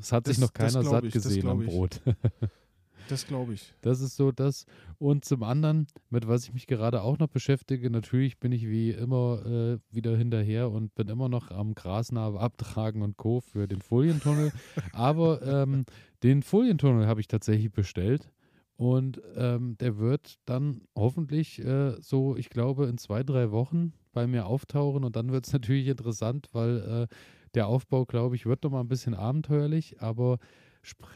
[0.00, 1.64] Es hat sich Das- noch das keiner satt ich, gesehen am.
[1.64, 2.00] Brot.
[3.08, 3.74] Das glaube ich.
[3.82, 4.66] Das ist so das.
[4.98, 8.90] Und zum anderen, mit was ich mich gerade auch noch beschäftige, natürlich bin ich wie
[8.90, 13.40] immer äh, wieder hinterher und bin immer noch am Grasnarbe abtragen und Co.
[13.40, 14.52] für den Folientunnel.
[14.92, 15.84] Aber ähm,
[16.22, 18.30] den Folientunnel habe ich tatsächlich bestellt.
[18.76, 24.26] Und ähm, der wird dann hoffentlich äh, so, ich glaube, in zwei, drei Wochen bei
[24.26, 25.04] mir auftauchen.
[25.04, 27.14] Und dann wird es natürlich interessant, weil äh,
[27.54, 30.38] der Aufbau, glaube ich, wird nochmal ein bisschen abenteuerlich, aber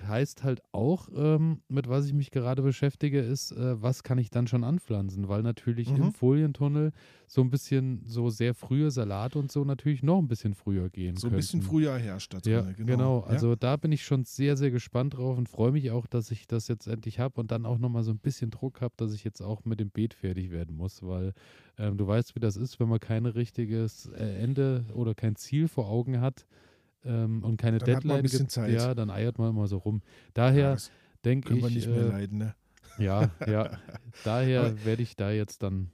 [0.07, 4.31] heißt halt auch, ähm, mit was ich mich gerade beschäftige, ist, äh, was kann ich
[4.31, 5.29] dann schon anpflanzen?
[5.29, 5.97] Weil natürlich mhm.
[5.97, 6.93] im Folientunnel
[7.27, 11.16] so ein bisschen so sehr frühe Salate und so natürlich noch ein bisschen früher gehen.
[11.16, 12.45] So ein bisschen früher herrscht das.
[12.45, 12.87] Ja, genau.
[12.87, 13.21] genau.
[13.21, 13.57] Also ja.
[13.57, 16.69] da bin ich schon sehr, sehr gespannt drauf und freue mich auch, dass ich das
[16.69, 19.43] jetzt endlich habe und dann auch nochmal so ein bisschen Druck habe, dass ich jetzt
[19.43, 21.35] auch mit dem Beet fertig werden muss, weil
[21.79, 25.69] ähm, du weißt, wie das ist, wenn man kein richtiges äh, Ende oder kein Ziel
[25.69, 26.47] vor Augen hat
[27.05, 28.73] ähm, und keine dann Deadline gibt, Zeit.
[28.73, 30.03] ja, dann eiert man immer so rum.
[30.35, 30.77] Daher ja,
[31.25, 31.63] denke ich.
[31.63, 32.55] Wir nicht mehr äh, leiden, ne?
[32.99, 33.79] Ja, ja.
[34.25, 35.91] Daher werde ich da jetzt dann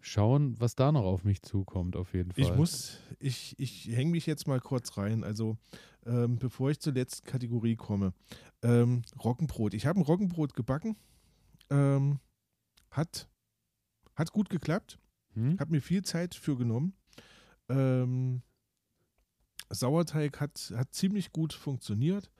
[0.00, 2.44] schauen, was da noch auf mich zukommt, auf jeden Fall.
[2.44, 5.24] Ich muss, ich, ich hänge mich jetzt mal kurz rein.
[5.24, 5.56] Also,
[6.04, 8.12] ähm, bevor ich zur letzten Kategorie komme.
[8.62, 9.74] Ähm, Roggenbrot.
[9.74, 10.96] Ich habe ein Roggenbrot gebacken.
[11.70, 12.20] Ähm,
[12.90, 13.28] hat,
[14.14, 14.98] hat gut geklappt.
[15.34, 15.58] Hm?
[15.58, 16.94] Habe mir viel Zeit für genommen.
[17.68, 18.42] Ähm,
[19.70, 22.30] Sauerteig hat, hat ziemlich gut funktioniert.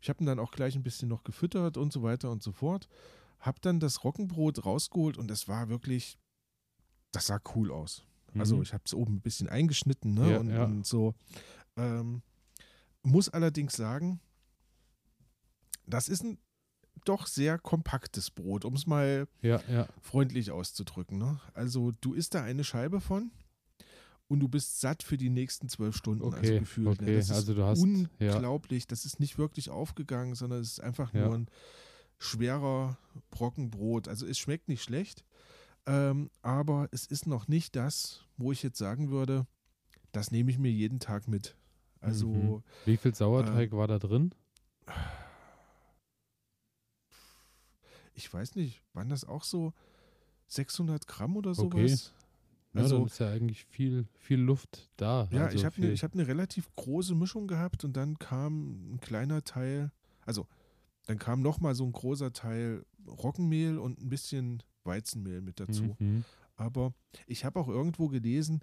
[0.00, 2.52] Ich habe ihn dann auch gleich ein bisschen noch gefüttert und so weiter und so
[2.52, 2.88] fort.
[3.38, 6.18] Habe dann das Roggenbrot rausgeholt und es war wirklich,
[7.12, 8.04] das sah cool aus.
[8.28, 8.40] Also mhm.
[8.40, 10.32] Also ich habe es oben ein bisschen eingeschnitten ne?
[10.32, 10.64] Ja, und, ja.
[10.64, 11.14] und, so.
[11.76, 12.22] Ähm,
[13.02, 14.20] muss allerdings sagen,
[15.86, 16.38] das ist ein
[17.04, 19.60] doch sehr kompaktes Brot, um es mal ja,
[20.00, 21.18] freundlich auszudrücken.
[21.18, 21.40] Ne?
[21.54, 23.32] Also du isst da eine Scheibe von
[24.32, 26.88] und du bist satt für die nächsten zwölf Stunden, also okay, also gefühlt.
[26.88, 27.04] Okay.
[27.04, 27.16] Ne?
[27.18, 28.84] Das also du hast, unglaublich.
[28.84, 28.86] Ja.
[28.88, 31.26] Das ist nicht wirklich aufgegangen, sondern es ist einfach ja.
[31.26, 31.48] nur ein
[32.18, 32.96] schwerer
[33.30, 34.08] Brockenbrot.
[34.08, 35.26] Also es schmeckt nicht schlecht,
[35.84, 39.46] ähm, aber es ist noch nicht das, wo ich jetzt sagen würde,
[40.12, 41.54] das nehme ich mir jeden Tag mit.
[42.00, 42.62] Also mhm.
[42.86, 44.34] wie viel Sauerteig äh, war da drin?
[48.14, 49.74] Ich weiß nicht, waren das auch so
[50.46, 51.74] 600 Gramm oder sowas?
[51.74, 52.21] Okay.
[52.74, 55.28] Also ja, ist ja eigentlich viel, viel Luft da.
[55.30, 59.00] Ja, also ich habe eine hab ne relativ große Mischung gehabt und dann kam ein
[59.00, 59.90] kleiner Teil,
[60.24, 60.46] also
[61.06, 65.96] dann kam nochmal so ein großer Teil Roggenmehl und ein bisschen Weizenmehl mit dazu.
[65.98, 66.24] Mhm.
[66.56, 66.94] Aber
[67.26, 68.60] ich habe auch irgendwo gelesen,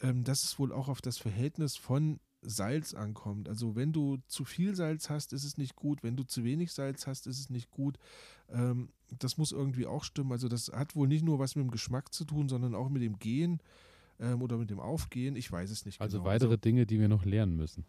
[0.00, 3.48] ähm, dass es wohl auch auf das Verhältnis von Salz ankommt.
[3.48, 6.02] Also wenn du zu viel Salz hast, ist es nicht gut.
[6.02, 7.98] Wenn du zu wenig Salz hast, ist es nicht gut.
[8.50, 10.32] Ähm, das muss irgendwie auch stimmen.
[10.32, 13.02] Also das hat wohl nicht nur was mit dem Geschmack zu tun, sondern auch mit
[13.02, 13.60] dem Gehen
[14.20, 15.36] ähm, oder mit dem Aufgehen.
[15.36, 16.30] Ich weiß es nicht also genau.
[16.30, 17.84] weitere also, Dinge, die wir noch lernen müssen.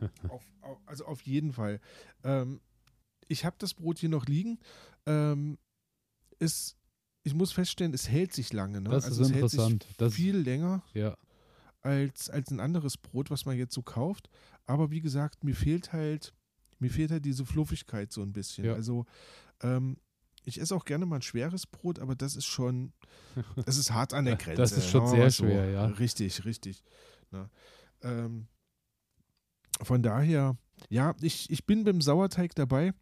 [0.28, 1.80] auf, auf, also auf jeden Fall.
[2.24, 2.60] Ähm,
[3.28, 4.58] ich habe das Brot hier noch liegen.
[5.06, 5.58] Ähm,
[6.38, 6.76] ist,
[7.22, 8.80] ich muss feststellen, es hält sich lange.
[8.80, 8.90] Ne?
[8.90, 9.86] Das also ist interessant.
[9.98, 10.82] das viel länger.
[10.94, 11.16] Ja
[11.82, 14.28] als, als ein anderes Brot, was man jetzt so kauft.
[14.66, 16.32] Aber wie gesagt, mir fehlt halt,
[16.78, 18.64] mir fehlt halt diese Fluffigkeit so ein bisschen.
[18.64, 18.74] Ja.
[18.74, 19.06] Also
[19.62, 19.96] ähm,
[20.44, 22.92] ich esse auch gerne mal ein schweres Brot, aber das ist schon,
[23.66, 24.60] das ist hart an der Grenze.
[24.60, 25.44] Das ist schon sehr so.
[25.44, 25.86] schwer, ja.
[25.86, 26.82] Richtig, richtig.
[28.02, 28.46] Ähm,
[29.82, 30.56] von daher,
[30.88, 32.92] ja, ich, ich bin beim Sauerteig dabei.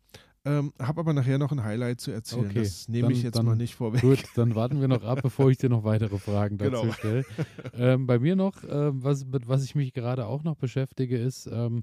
[0.49, 2.47] Ähm, habe aber nachher noch ein Highlight zu erzählen.
[2.47, 4.01] Okay, das nehme ich jetzt dann, mal nicht vorweg.
[4.01, 6.93] Gut, dann warten wir noch ab, bevor ich dir noch weitere Fragen dazu genau.
[6.93, 7.25] stelle.
[7.75, 11.51] Ähm, bei mir noch, äh, was, mit was ich mich gerade auch noch beschäftige, ist,
[11.53, 11.83] ähm,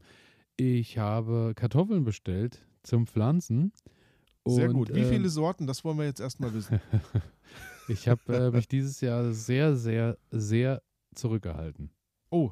[0.57, 3.71] ich habe Kartoffeln bestellt zum Pflanzen.
[4.45, 4.89] Sehr gut.
[4.89, 5.67] Wie viele ähm, Sorten?
[5.67, 6.81] Das wollen wir jetzt erstmal wissen.
[7.87, 10.81] ich habe äh, mich dieses Jahr sehr, sehr, sehr
[11.13, 11.91] zurückgehalten.
[12.31, 12.51] Oh.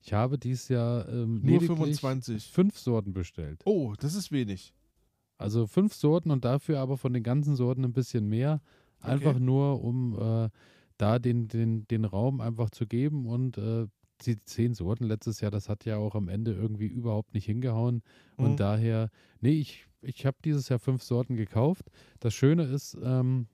[0.00, 2.52] Ich habe dieses Jahr ähm, nur 25.
[2.52, 3.62] fünf Sorten bestellt.
[3.64, 4.72] Oh, das ist wenig.
[5.42, 8.60] Also fünf Sorten und dafür aber von den ganzen Sorten ein bisschen mehr.
[9.00, 9.44] Einfach okay.
[9.44, 10.48] nur, um äh,
[10.96, 13.86] da den, den, den Raum einfach zu geben und äh,
[14.24, 18.02] die zehn Sorten letztes Jahr, das hat ja auch am Ende irgendwie überhaupt nicht hingehauen.
[18.36, 18.44] Mhm.
[18.44, 21.90] Und daher, nee, ich, ich habe dieses Jahr fünf Sorten gekauft.
[22.20, 23.46] Das Schöne ist, ähm,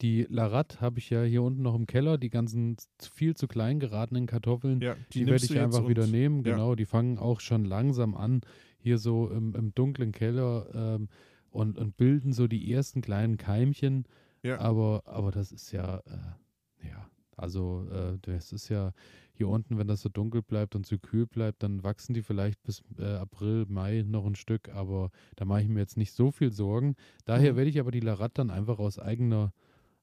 [0.00, 3.80] die Larat habe ich ja hier unten noch im Keller, die ganzen viel zu klein
[3.80, 6.42] geratenen Kartoffeln, ja, die, die werde ich einfach wieder nehmen.
[6.42, 6.76] Genau, ja.
[6.76, 8.42] die fangen auch schon langsam an,
[8.78, 11.08] hier so im, im dunklen Keller ähm,
[11.50, 14.04] und, und bilden so die ersten kleinen Keimchen.
[14.42, 14.60] Ja.
[14.60, 18.92] Aber, aber das ist ja, äh, ja, also äh, das ist ja
[19.32, 22.62] hier unten, wenn das so dunkel bleibt und so kühl bleibt, dann wachsen die vielleicht
[22.64, 26.32] bis äh, April, Mai noch ein Stück, aber da mache ich mir jetzt nicht so
[26.32, 26.96] viel Sorgen.
[27.24, 27.56] Daher mhm.
[27.56, 29.52] werde ich aber die Larat dann einfach aus eigener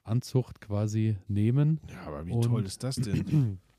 [0.03, 1.81] Anzucht quasi nehmen.
[1.89, 3.59] Ja, aber wie toll ist das denn?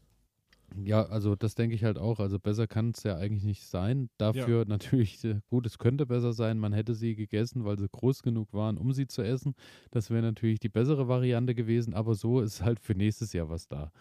[0.85, 2.19] Ja, also das denke ich halt auch.
[2.21, 4.11] Also besser kann es ja eigentlich nicht sein.
[4.19, 4.64] Dafür ja.
[4.67, 8.53] natürlich, äh, gut, es könnte besser sein, man hätte sie gegessen, weil sie groß genug
[8.53, 9.55] waren, um sie zu essen.
[9.91, 13.69] Das wäre natürlich die bessere Variante gewesen, aber so ist halt für nächstes Jahr was
[13.69, 13.93] da.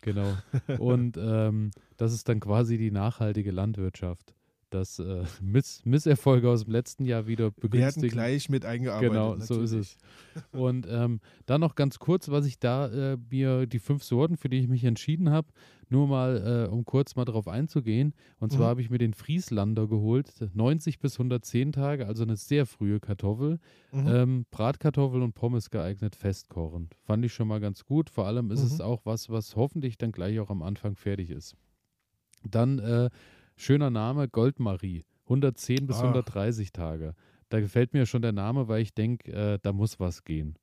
[0.00, 0.36] Genau.
[0.78, 4.34] Und ähm, das ist dann quasi die nachhaltige Landwirtschaft.
[4.70, 8.02] Dass äh, Miss Misserfolge aus dem letzten Jahr wieder begünstigen.
[8.02, 9.10] Werden gleich mit eingearbeitet.
[9.10, 9.96] Genau, so ist es.
[10.52, 14.48] Und ähm, dann noch ganz kurz, was ich da äh, mir die fünf Sorten, für
[14.48, 15.48] die ich mich entschieden habe,
[15.90, 18.14] nur mal, äh, um kurz mal darauf einzugehen.
[18.38, 18.70] Und zwar mhm.
[18.70, 23.58] habe ich mir den Frieslander geholt, 90 bis 110 Tage, also eine sehr frühe Kartoffel.
[23.92, 24.06] Mhm.
[24.06, 26.90] Ähm, Bratkartoffel und Pommes geeignet, festkochen.
[27.04, 28.10] Fand ich schon mal ganz gut.
[28.10, 28.66] Vor allem ist mhm.
[28.66, 31.56] es auch was, was hoffentlich dann gleich auch am Anfang fertig ist.
[32.44, 33.10] Dann äh,
[33.58, 35.04] schöner Name, Goldmarie.
[35.24, 36.04] 110 bis Ach.
[36.04, 37.14] 130 Tage.
[37.50, 40.56] Da gefällt mir schon der Name, weil ich denke, äh, da muss was gehen.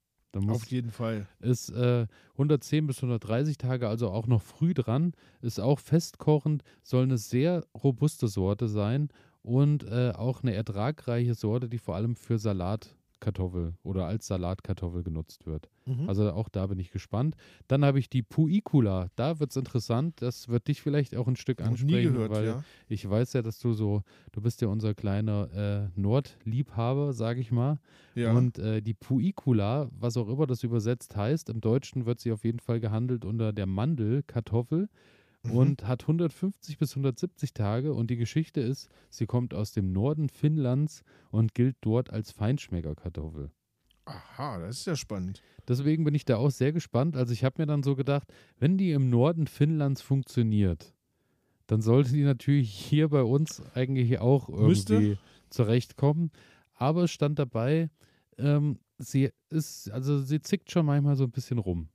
[0.48, 1.28] Auf jeden Fall.
[1.40, 5.14] Ist äh, 110 bis 130 Tage, also auch noch früh dran.
[5.42, 9.10] Ist auch festkochend, soll eine sehr robuste Sorte sein
[9.44, 15.02] und äh, auch eine ertragreiche Sorte, die vor allem für Salat Kartoffel oder als Salatkartoffel
[15.02, 15.68] genutzt wird.
[15.86, 16.08] Mhm.
[16.08, 17.36] Also auch da bin ich gespannt.
[17.68, 19.10] Dann habe ich die Puicula.
[19.16, 20.22] Da wird es interessant.
[20.22, 22.64] Das wird dich vielleicht auch ein Stück ansprechen, gehört, weil ja.
[22.88, 27.52] ich weiß ja, dass du so, du bist ja unser kleiner äh, Nordliebhaber, sage ich
[27.52, 27.80] mal.
[28.14, 28.32] Ja.
[28.32, 32.44] Und äh, die Puicula, was auch immer das übersetzt heißt, im Deutschen wird sie auf
[32.44, 34.88] jeden Fall gehandelt unter der Mandelkartoffel
[35.46, 35.52] mhm.
[35.52, 37.94] und hat 150 bis 170 Tage.
[37.94, 43.52] Und die Geschichte ist, sie kommt aus dem Norden Finnlands und gilt dort als Feinschmeckerkartoffel.
[44.06, 45.42] Aha, das ist ja spannend.
[45.68, 47.18] Deswegen bin ich da auch sehr gespannt.
[47.18, 50.94] Also ich habe mir dann so gedacht, wenn die im Norden Finnlands funktioniert,
[51.68, 55.18] dann sollte die natürlich hier bei uns eigentlich auch irgendwie Müsste.
[55.50, 56.32] zurechtkommen.
[56.76, 57.90] Aber es stand dabei,
[58.38, 61.90] ähm, sie ist, also sie zickt schon manchmal so ein bisschen rum.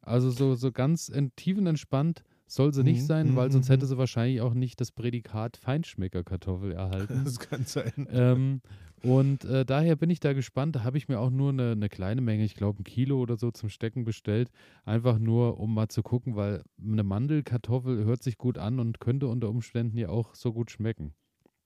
[0.00, 3.90] Also so, so ganz tiefenentspannt soll sie nicht mhm, sein, weil mhm, sonst hätte mhm.
[3.90, 7.22] sie wahrscheinlich auch nicht das Prädikat Feinschmeckerkartoffel erhalten.
[7.24, 8.06] Das kann sein.
[8.10, 8.60] Ähm,
[9.02, 10.76] und äh, daher bin ich da gespannt.
[10.76, 13.36] Da habe ich mir auch nur eine, eine kleine Menge, ich glaube ein Kilo oder
[13.36, 14.50] so zum Stecken bestellt.
[14.84, 19.28] Einfach nur, um mal zu gucken, weil eine Mandelkartoffel hört sich gut an und könnte
[19.28, 21.14] unter Umständen ja auch so gut schmecken.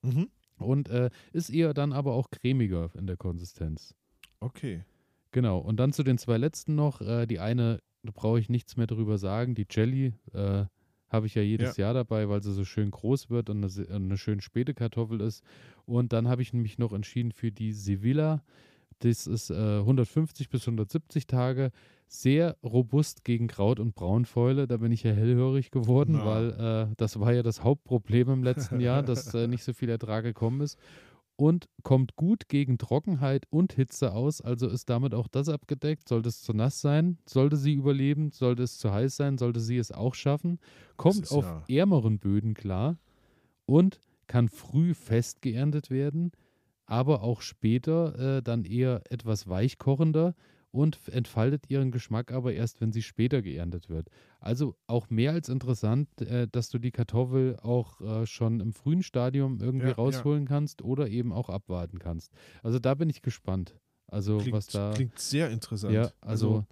[0.03, 0.29] Mhm.
[0.59, 3.95] Und äh, ist eher dann aber auch cremiger in der Konsistenz.
[4.41, 4.85] Okay.
[5.33, 5.59] Genau.
[5.59, 7.01] Und dann zu den zwei letzten noch.
[7.01, 9.55] Äh, die eine da brauche ich nichts mehr darüber sagen.
[9.55, 10.65] Die Jelly äh,
[11.09, 11.87] habe ich ja jedes ja.
[11.87, 15.45] Jahr dabei, weil sie so schön groß wird und eine, eine schön späte Kartoffel ist.
[15.85, 18.43] Und dann habe ich mich noch entschieden für die Sevilla.
[19.01, 21.73] Das ist äh, 150 bis 170 Tage.
[22.07, 24.67] Sehr robust gegen Kraut und Braunfäule.
[24.67, 26.27] Da bin ich ja hellhörig geworden, no.
[26.27, 26.51] weil
[26.91, 30.25] äh, das war ja das Hauptproblem im letzten Jahr, dass äh, nicht so viel Ertrag
[30.25, 30.79] gekommen ist
[31.41, 36.07] und kommt gut gegen Trockenheit und Hitze aus, also ist damit auch das abgedeckt.
[36.07, 39.79] Sollte es zu nass sein, sollte sie überleben, sollte es zu heiß sein, sollte sie
[39.79, 40.59] es auch schaffen,
[40.99, 41.65] kommt auf ja.
[41.81, 42.99] ärmeren Böden klar
[43.65, 46.33] und kann früh fest geerntet werden,
[46.85, 50.35] aber auch später äh, dann eher etwas weichkochender
[50.73, 54.09] und entfaltet ihren Geschmack aber erst, wenn sie später geerntet wird.
[54.39, 59.03] Also auch mehr als interessant, äh, dass du die Kartoffel auch äh, schon im frühen
[59.03, 60.49] Stadium irgendwie ja, rausholen ja.
[60.49, 62.33] kannst oder eben auch abwarten kannst.
[62.63, 63.75] Also da bin ich gespannt.
[64.07, 65.95] Also klingt, was da klingt sehr interessant.
[65.95, 66.67] Ja, also, also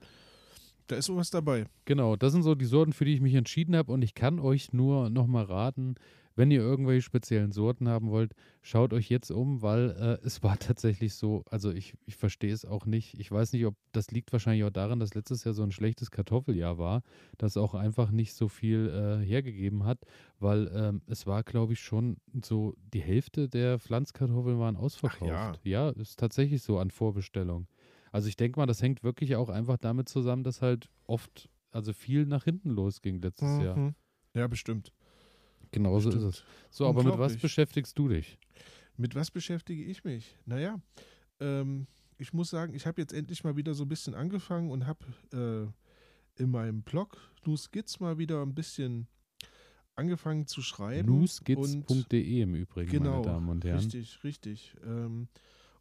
[0.89, 1.67] da ist sowas dabei.
[1.85, 4.41] Genau, das sind so die Sorten, für die ich mich entschieden habe und ich kann
[4.41, 5.97] euch nur nochmal raten,
[6.39, 8.33] wenn ihr irgendwelche speziellen Sorten haben wollt,
[8.63, 12.65] schaut euch jetzt um, weil äh, es war tatsächlich so, also ich, ich verstehe es
[12.65, 13.19] auch nicht.
[13.19, 16.13] Ich weiß nicht, ob das liegt wahrscheinlich auch daran, dass letztes Jahr so ein schlechtes
[16.13, 17.03] Kartoffeljahr war,
[17.39, 19.99] das auch einfach nicht so viel äh, hergegeben hat,
[20.39, 25.61] weil ähm, es war, glaube ich, schon so die Hälfte der Pflanzkartoffeln waren ausverkauft.
[25.65, 25.89] Ja.
[25.89, 27.67] ja, ist tatsächlich so an Vorbestellung.
[28.13, 31.93] Also ich denke mal, das hängt wirklich auch einfach damit zusammen, dass halt oft, also
[31.93, 33.65] viel nach hinten losging letztes mhm.
[33.65, 33.95] Jahr.
[34.35, 34.93] Ja, bestimmt.
[35.71, 36.45] Genau so ist es.
[36.71, 38.39] So, aber mit was beschäftigst du dich?
[38.97, 40.37] Mit was beschäftige ich mich?
[40.45, 40.81] Naja,
[41.41, 41.87] ähm,
[42.19, 45.73] ich muss sagen, ich habe jetzt endlich mal wieder so ein bisschen angefangen und habe
[46.37, 49.07] äh, in meinem Blog Newskits mal wieder ein bisschen
[49.95, 51.19] angefangen zu schreiben.
[51.19, 53.79] Newskits.de im Übrigen, genau, meine Damen und Herren.
[53.79, 54.75] Richtig, richtig.
[54.85, 55.29] Ähm,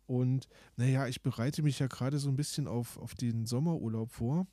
[0.05, 4.47] und naja, ich bereite mich ja gerade so ein bisschen auf, auf den Sommerurlaub vor.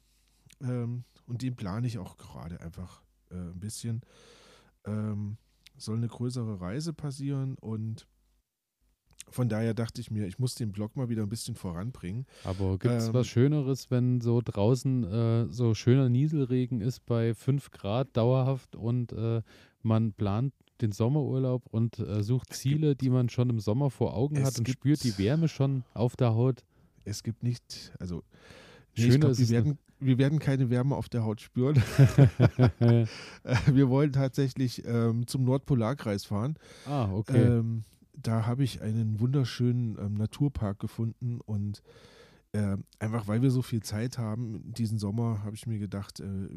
[0.60, 4.02] Ähm, und den plane ich auch gerade einfach äh, ein bisschen
[4.86, 5.36] ähm,
[5.76, 8.06] soll eine größere Reise passieren und
[9.30, 12.26] von daher dachte ich mir, ich muss den Blog mal wieder ein bisschen voranbringen.
[12.44, 17.34] Aber gibt es ähm, was Schöneres, wenn so draußen äh, so schöner Nieselregen ist bei
[17.34, 19.42] 5 Grad dauerhaft und äh,
[19.82, 24.14] man plant den Sommerurlaub und äh, sucht Ziele, gibt, die man schon im Sommer vor
[24.14, 26.64] Augen hat und spürt die Wärme schon auf der Haut?
[27.04, 28.22] Es gibt nicht, also
[28.96, 31.76] nee, Schöner glaub, wir, werden, wir werden keine Wärme auf der Haut spüren.
[33.66, 36.56] wir wollen tatsächlich ähm, zum Nordpolarkreis fahren.
[36.86, 37.42] Ah, okay.
[37.42, 37.82] Ähm,
[38.16, 41.82] da habe ich einen wunderschönen ähm, Naturpark gefunden und
[42.52, 46.48] äh, einfach weil wir so viel Zeit haben, diesen Sommer habe ich mir gedacht, äh,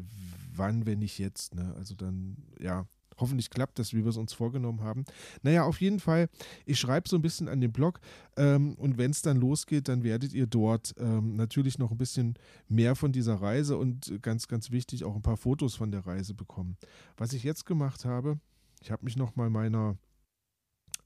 [0.54, 1.56] wann, wenn nicht jetzt.
[1.56, 1.74] Ne?
[1.76, 2.86] Also dann, ja,
[3.18, 5.04] hoffentlich klappt das, wie wir es uns vorgenommen haben.
[5.42, 6.28] Naja, auf jeden Fall,
[6.66, 8.00] ich schreibe so ein bisschen an dem Blog
[8.36, 12.34] ähm, und wenn es dann losgeht, dann werdet ihr dort ähm, natürlich noch ein bisschen
[12.68, 16.34] mehr von dieser Reise und ganz, ganz wichtig auch ein paar Fotos von der Reise
[16.34, 16.76] bekommen.
[17.16, 18.38] Was ich jetzt gemacht habe,
[18.80, 19.96] ich habe mich nochmal meiner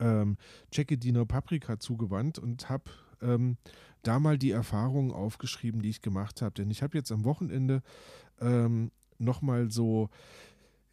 [0.00, 0.36] ähm,
[0.72, 2.84] Cecchediner Paprika zugewandt und habe
[3.20, 3.56] ähm,
[4.02, 6.54] da mal die Erfahrungen aufgeschrieben, die ich gemacht habe.
[6.54, 7.82] Denn ich habe jetzt am Wochenende
[8.40, 10.10] ähm, nochmal so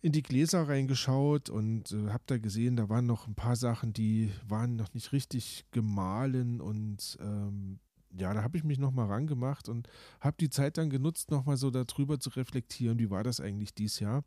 [0.02, 3.93] in die Gläser reingeschaut und äh, habe da gesehen, da waren noch ein paar Sachen,
[3.93, 7.80] die waren noch nicht richtig gemahlen und ähm,
[8.12, 9.88] ja, da habe ich mich nochmal rangemacht und
[10.20, 14.00] habe die Zeit dann genutzt, nochmal so darüber zu reflektieren, wie war das eigentlich dieses
[14.00, 14.24] Jahr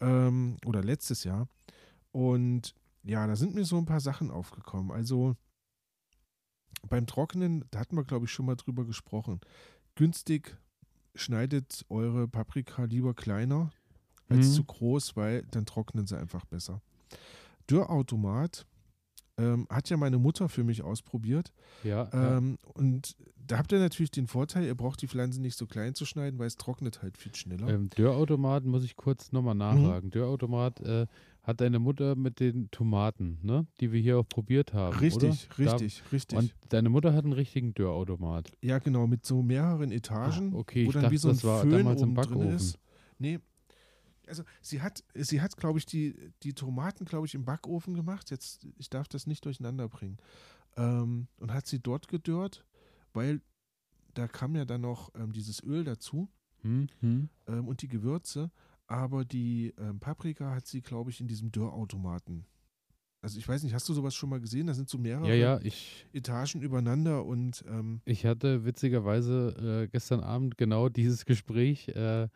[0.00, 1.48] ähm, oder letztes Jahr.
[2.12, 4.92] Und ja, da sind mir so ein paar Sachen aufgekommen.
[4.92, 5.34] Also
[6.88, 9.40] beim Trocknen, da hatten wir, glaube ich, schon mal drüber gesprochen.
[9.94, 10.56] Günstig
[11.14, 13.72] schneidet eure Paprika lieber kleiner
[14.32, 14.52] als mhm.
[14.52, 16.80] zu groß, weil dann trocknen sie einfach besser.
[17.70, 18.66] Dürrautomat
[19.38, 21.52] ähm, hat ja meine Mutter für mich ausprobiert.
[21.84, 22.70] Ja, ähm, ja.
[22.74, 23.16] Und
[23.46, 26.38] da habt ihr natürlich den Vorteil, ihr braucht die Pflanzen nicht so klein zu schneiden,
[26.38, 27.68] weil es trocknet halt viel schneller.
[27.68, 30.08] Ähm, Dörrautomat muss ich kurz nochmal nachfragen.
[30.08, 30.10] Mhm.
[30.10, 31.06] Dörrautomat äh,
[31.42, 33.66] hat deine Mutter mit den Tomaten, ne?
[33.80, 34.96] Die wir hier auch probiert haben.
[34.98, 35.72] Richtig, oder?
[35.72, 36.38] richtig, da, richtig.
[36.38, 38.52] Und deine Mutter hat einen richtigen Dörrautomat.
[38.60, 41.44] Ja, genau, mit so mehreren Etagen, ah, okay, wo dann dachte, wie so ein das
[41.44, 42.50] war Föhn damals im Backofen.
[42.50, 42.78] ist.
[43.18, 43.40] Nee.
[44.32, 48.30] Also sie hat, sie hat, glaube ich, die, die Tomaten, glaube ich, im Backofen gemacht.
[48.30, 50.16] Jetzt, ich darf das nicht durcheinander bringen.
[50.78, 52.64] Ähm, und hat sie dort gedörrt,
[53.12, 53.42] weil
[54.14, 56.30] da kam ja dann noch ähm, dieses Öl dazu
[56.62, 57.28] hm, hm.
[57.46, 58.50] Ähm, und die Gewürze.
[58.86, 62.46] Aber die ähm, Paprika hat sie, glaube ich, in diesem Dörrautomaten.
[63.20, 64.66] Also ich weiß nicht, hast du sowas schon mal gesehen?
[64.66, 69.88] Da sind so mehrere ja, ja, ich, Etagen übereinander und ähm, ich hatte witzigerweise äh,
[69.88, 72.28] gestern Abend genau dieses Gespräch äh,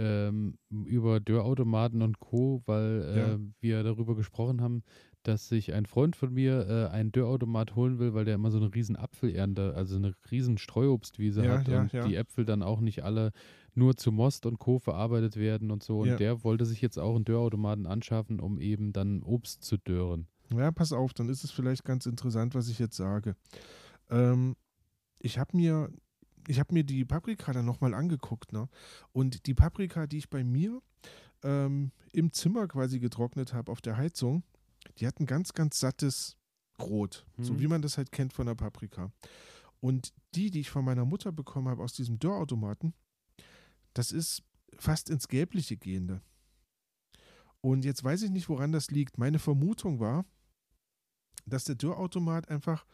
[0.00, 3.38] ähm, über Dörrautomaten und Co., weil äh, Ja.
[3.60, 4.82] wir darüber gesprochen haben,
[5.22, 8.56] dass sich ein Freund von mir äh, einen Dörrautomat holen will, weil der immer so
[8.58, 12.80] eine riesen Apfelernte, also eine riesen Streuobstwiese Ja, hat ja, und die Äpfel dann auch
[12.80, 13.32] nicht alle
[13.74, 14.78] nur zu Most und Co.
[14.78, 16.00] verarbeitet werden und so.
[16.00, 20.26] Und der wollte sich jetzt auch einen Dörrautomaten anschaffen, um eben dann Obst zu dörren.
[20.52, 23.36] Ja, pass auf, dann ist es vielleicht ganz interessant, was ich jetzt sage.
[24.08, 24.56] Ähm,
[25.20, 25.90] ich habe mir,
[26.48, 28.68] ich habe mir die Paprika dann nochmal angeguckt, ne?
[29.12, 30.80] Und die Paprika, die ich bei mir
[31.42, 34.42] ähm, im Zimmer quasi getrocknet habe auf der Heizung,
[34.98, 36.36] die hat ein ganz, ganz sattes
[36.80, 37.60] Rot, so Mhm.
[37.60, 39.12] wie man das halt kennt von der Paprika.
[39.80, 42.94] Und die, die ich von meiner Mutter bekommen habe aus diesem Dörrautomaten,
[43.94, 44.42] das ist
[44.78, 46.22] fast ins Gelbliche gehende.
[47.60, 49.18] Und jetzt weiß ich nicht, woran das liegt.
[49.18, 50.24] Meine Vermutung war,
[51.46, 52.86] dass der Dörrautomat einfach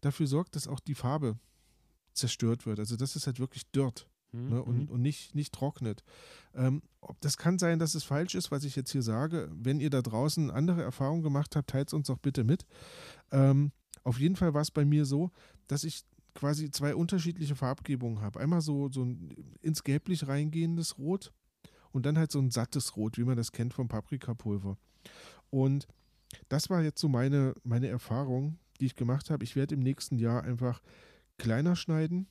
[0.00, 1.38] dafür sorgt, dass auch die Farbe
[2.16, 2.78] zerstört wird.
[2.78, 6.04] Also dass es halt wirklich dürrt ne, und, und nicht, nicht trocknet.
[6.54, 6.82] Ähm,
[7.20, 9.50] das kann sein, dass es falsch ist, was ich jetzt hier sage.
[9.52, 12.66] Wenn ihr da draußen andere Erfahrungen gemacht habt, teilt es uns auch bitte mit.
[13.30, 13.72] Ähm,
[14.04, 15.30] auf jeden Fall war es bei mir so,
[15.66, 16.04] dass ich
[16.34, 18.40] quasi zwei unterschiedliche Farbgebungen habe.
[18.40, 21.32] Einmal so, so ein ins Gelblich reingehendes Rot
[21.92, 24.76] und dann halt so ein sattes Rot, wie man das kennt vom Paprikapulver.
[25.50, 25.88] Und
[26.48, 29.44] das war jetzt so meine, meine Erfahrung, die ich gemacht habe.
[29.44, 30.82] Ich werde im nächsten Jahr einfach
[31.38, 32.28] kleiner schneiden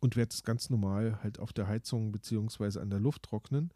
[0.00, 3.72] und werde es ganz normal halt auf der Heizung beziehungsweise an der Luft trocknen,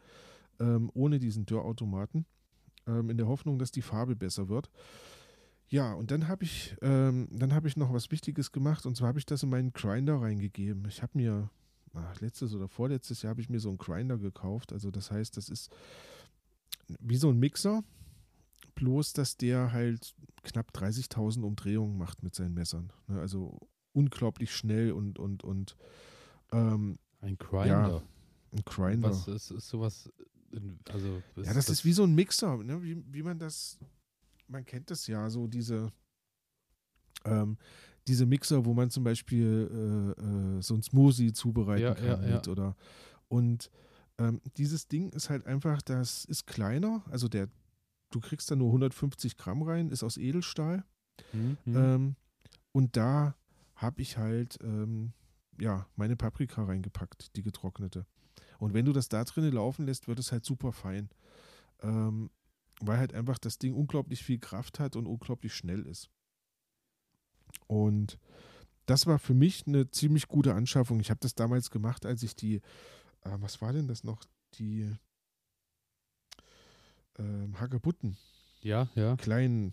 [0.60, 2.26] ähm, ohne diesen Dörrautomaten,
[2.86, 4.70] ähm, in der Hoffnung, dass die Farbe besser wird.
[5.68, 9.18] Ja, und dann habe ich, ähm, dann ich noch was Wichtiges gemacht und zwar habe
[9.18, 10.86] ich das in meinen Grinder reingegeben.
[10.88, 11.50] Ich habe mir
[11.92, 14.72] ah, letztes oder vorletztes Jahr habe ich mir so einen Grinder gekauft.
[14.72, 15.70] Also das heißt, das ist
[17.00, 17.84] wie so ein Mixer,
[18.76, 22.90] bloß dass der halt knapp 30.000 Umdrehungen macht mit seinen Messern.
[23.06, 23.20] Ne?
[23.20, 23.58] Also
[23.98, 25.76] unglaublich schnell und und und
[26.52, 28.02] ähm, Ein Grinder.
[28.52, 29.10] ein Grinder.
[29.10, 30.10] Was ist, ist sowas,
[30.90, 32.82] also Ja, das ist wie so ein Mixer, ne?
[32.82, 33.78] wie, wie man das,
[34.46, 35.92] man kennt das ja, so diese,
[37.24, 37.56] ähm,
[38.06, 39.68] diese Mixer, wo man zum Beispiel
[40.18, 40.22] äh,
[40.58, 42.34] äh, so ein Smoothie zubereiten Ja, kann ja, ja.
[42.36, 42.76] mit oder
[43.28, 43.70] und
[44.18, 47.48] ähm, dieses Ding ist halt einfach, das ist kleiner, also der,
[48.10, 50.84] du kriegst da nur 150 Gramm rein, ist aus Edelstahl
[51.32, 51.76] Hm, hm.
[51.76, 52.16] ähm,
[52.72, 53.34] und da
[53.78, 55.12] habe ich halt ähm,
[55.58, 58.06] ja meine Paprika reingepackt, die getrocknete.
[58.58, 61.08] Und wenn du das da drinnen laufen lässt, wird es halt super fein.
[61.80, 62.30] Ähm,
[62.80, 66.10] weil halt einfach das Ding unglaublich viel Kraft hat und unglaublich schnell ist.
[67.66, 68.18] Und
[68.86, 71.00] das war für mich eine ziemlich gute Anschaffung.
[71.00, 74.22] Ich habe das damals gemacht, als ich die, äh, was war denn das noch?
[74.54, 74.92] Die
[77.18, 78.16] ähm, Hagebutten
[78.62, 79.16] ja, ja.
[79.16, 79.72] klein,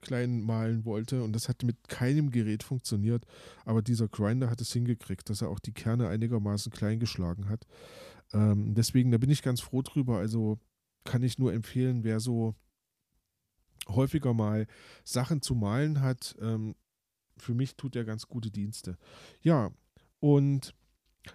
[0.00, 3.24] klein malen wollte und das hat mit keinem Gerät funktioniert,
[3.64, 7.66] aber dieser Grinder hat es hingekriegt, dass er auch die Kerne einigermaßen klein geschlagen hat.
[8.32, 10.18] Ähm, deswegen, da bin ich ganz froh drüber.
[10.18, 10.58] Also
[11.04, 12.54] kann ich nur empfehlen, wer so
[13.88, 14.66] häufiger mal
[15.04, 16.74] Sachen zu malen hat, ähm,
[17.36, 18.96] für mich tut er ganz gute Dienste.
[19.40, 19.70] Ja,
[20.20, 20.74] und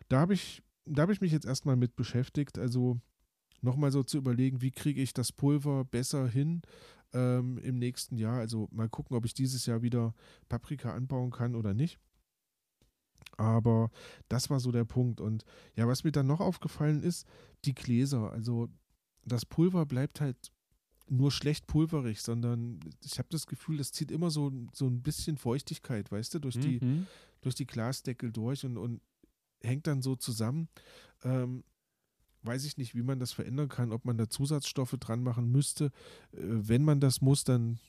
[0.07, 2.99] da habe ich, da habe ich mich jetzt erstmal mit beschäftigt, also
[3.61, 6.61] nochmal so zu überlegen, wie kriege ich das Pulver besser hin
[7.13, 8.37] ähm, im nächsten Jahr.
[8.37, 10.13] Also mal gucken, ob ich dieses Jahr wieder
[10.47, 11.99] Paprika anbauen kann oder nicht.
[13.37, 13.89] Aber
[14.27, 15.21] das war so der Punkt.
[15.21, 15.45] Und
[15.75, 17.27] ja, was mir dann noch aufgefallen ist,
[17.65, 18.31] die Gläser.
[18.31, 18.69] Also
[19.25, 20.51] das Pulver bleibt halt
[21.07, 25.37] nur schlecht pulverig, sondern ich habe das Gefühl, es zieht immer so, so ein bisschen
[25.37, 26.61] Feuchtigkeit, weißt du, durch mhm.
[26.61, 27.05] die,
[27.41, 29.01] durch die Glasdeckel durch und, und
[29.61, 30.69] hängt dann so zusammen.
[31.23, 31.63] Ähm,
[32.43, 35.85] weiß ich nicht, wie man das verändern kann, ob man da Zusatzstoffe dran machen müsste.
[36.31, 37.79] Äh, wenn man das muss, dann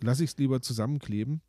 [0.00, 1.40] lasse ich es lieber zusammenkleben.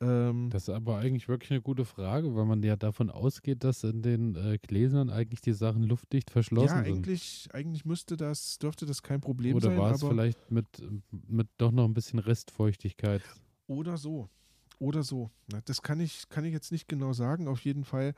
[0.00, 3.84] Ähm, das ist aber eigentlich wirklich eine gute Frage, weil man ja davon ausgeht, dass
[3.84, 6.94] in den äh, Gläsern eigentlich die Sachen luftdicht verschlossen ja, sind.
[6.94, 9.78] eigentlich, eigentlich müsste das, dürfte das kein Problem oder sein.
[9.78, 10.66] Oder war es vielleicht mit,
[11.10, 13.22] mit doch noch ein bisschen Restfeuchtigkeit?
[13.66, 14.28] Oder so.
[14.78, 15.30] Oder so.
[15.64, 17.48] Das kann ich, kann ich jetzt nicht genau sagen.
[17.48, 18.14] Auf jeden Fall,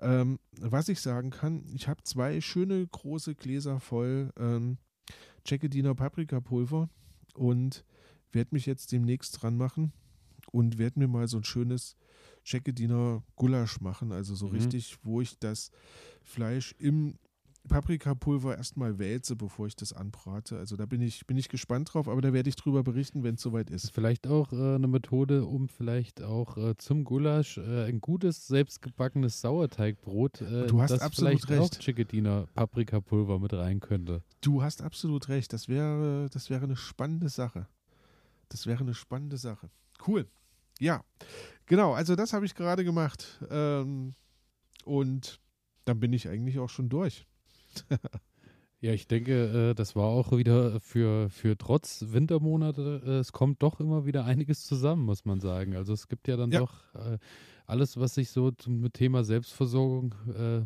[0.00, 4.78] ähm, was ich sagen kann, ich habe zwei schöne große Gläser voll ähm,
[5.46, 6.88] Jackediner Paprikapulver
[7.34, 7.84] und
[8.32, 9.92] werde mich jetzt demnächst dran machen
[10.52, 11.96] und werde mir mal so ein schönes
[12.44, 14.12] Tschekediner Gulasch machen.
[14.12, 14.54] Also so mhm.
[14.54, 15.70] richtig, wo ich das
[16.22, 17.18] Fleisch im
[17.68, 20.58] Paprikapulver erstmal wälze, bevor ich das anbrate.
[20.58, 23.34] Also da bin ich, bin ich gespannt drauf, aber da werde ich drüber berichten, wenn
[23.34, 23.90] es soweit ist.
[23.92, 29.40] Vielleicht auch äh, eine Methode, um vielleicht auch äh, zum Gulasch äh, ein gutes, selbstgebackenes
[29.40, 31.76] Sauerteigbrot, äh, du hast das absolut vielleicht recht.
[31.76, 34.22] auch Chickadiner Paprikapulver mit rein könnte.
[34.40, 35.52] Du hast absolut recht.
[35.52, 37.66] Das wäre, das wäre eine spannende Sache.
[38.48, 39.70] Das wäre eine spannende Sache.
[40.06, 40.26] Cool.
[40.80, 41.04] Ja,
[41.66, 41.92] genau.
[41.92, 43.38] Also das habe ich gerade gemacht.
[43.50, 44.14] Ähm,
[44.84, 45.40] und
[45.84, 47.26] dann bin ich eigentlich auch schon durch.
[48.80, 53.62] ja, ich denke, äh, das war auch wieder für, für trotz Wintermonate, äh, es kommt
[53.62, 55.76] doch immer wieder einiges zusammen, muss man sagen.
[55.76, 56.60] Also es gibt ja dann ja.
[56.60, 57.18] doch äh,
[57.66, 60.16] alles, was sich so zum Thema Selbstversorgung,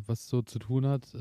[0.07, 1.13] was so zu tun hat,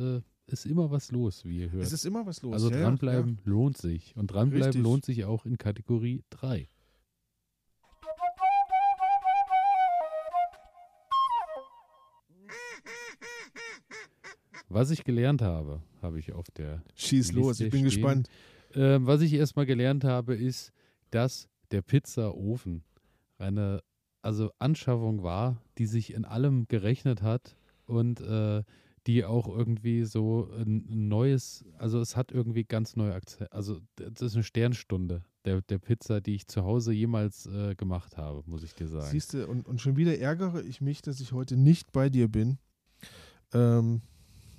[0.47, 1.85] ist immer was los, wie ihr hört.
[1.85, 2.55] Es ist immer was los.
[2.55, 3.51] Also dranbleiben ja.
[3.51, 4.17] lohnt sich.
[4.17, 4.83] Und dranbleiben Richtig.
[4.83, 6.69] lohnt sich auch in Kategorie 3.
[14.75, 16.83] Was ich gelernt habe, habe ich auf der.
[16.97, 17.85] Schieß Liste los, ich bin stehen.
[17.85, 18.29] gespannt.
[18.75, 20.73] Äh, was ich erstmal gelernt habe, ist,
[21.13, 22.83] dass der Pizzaofen
[23.39, 23.85] eine
[24.21, 27.57] also Anschaffung war, die sich in allem gerechnet hat
[27.87, 28.65] und äh,
[29.07, 33.53] die auch irgendwie so ein neues, also es hat irgendwie ganz neue Akzente.
[33.53, 38.17] Also das ist eine Sternstunde der, der Pizza, die ich zu Hause jemals äh, gemacht
[38.17, 39.07] habe, muss ich dir sagen.
[39.09, 42.27] Siehst du, und, und schon wieder ärgere ich mich, dass ich heute nicht bei dir
[42.27, 42.59] bin.
[43.53, 44.03] Ähm,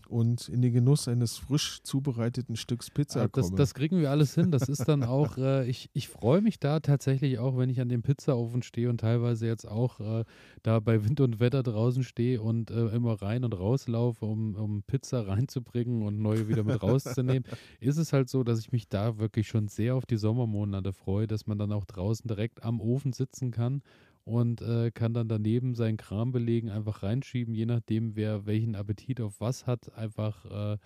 [0.08, 3.58] und in den Genuss eines frisch zubereiteten Stücks Pizza ja, das, komme.
[3.58, 4.52] Das kriegen wir alles hin.
[4.52, 7.90] Das ist dann auch, äh, ich, ich freue mich da tatsächlich auch, wenn ich an
[7.90, 10.26] dem Pizzaofen stehe und teilweise jetzt auch äh,
[10.64, 14.84] da bei Wind und Wetter draußen stehe und äh, immer rein und rauslaufe, um, um
[14.84, 17.44] Pizza reinzubringen und neue wieder mit rauszunehmen,
[17.80, 21.28] ist es halt so, dass ich mich da wirklich schon sehr auf die Sommermonate freue,
[21.28, 23.82] dass man dann auch draußen direkt am Ofen sitzen kann
[24.26, 29.22] und äh, kann dann daneben seinen Kram belegen, einfach reinschieben, je nachdem, wer welchen Appetit
[29.22, 30.78] auf was hat, einfach äh,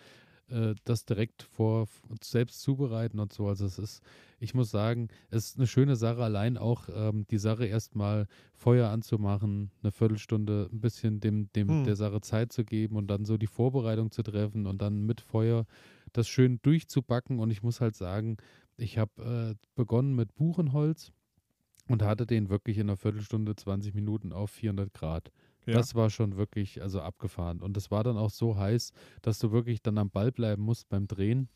[0.52, 1.88] äh, das direkt vor
[2.22, 3.48] selbst zubereiten und so.
[3.48, 4.02] Also es ist,
[4.40, 8.90] ich muss sagen, es ist eine schöne Sache, allein auch ähm, die Sache erstmal Feuer
[8.90, 11.84] anzumachen, eine Viertelstunde ein bisschen dem, dem hm.
[11.86, 15.22] der Sache Zeit zu geben und dann so die Vorbereitung zu treffen und dann mit
[15.22, 15.66] Feuer
[16.14, 17.40] das schön durchzubacken.
[17.40, 18.38] Und ich muss halt sagen,
[18.78, 21.12] ich habe äh, begonnen mit Buchenholz
[21.90, 25.32] und hatte den wirklich in einer Viertelstunde, 20 Minuten auf 400 Grad.
[25.66, 25.74] Ja.
[25.74, 27.62] Das war schon wirklich also abgefahren.
[27.62, 30.90] Und es war dann auch so heiß, dass du wirklich dann am Ball bleiben musst
[30.90, 31.50] beim Drehen,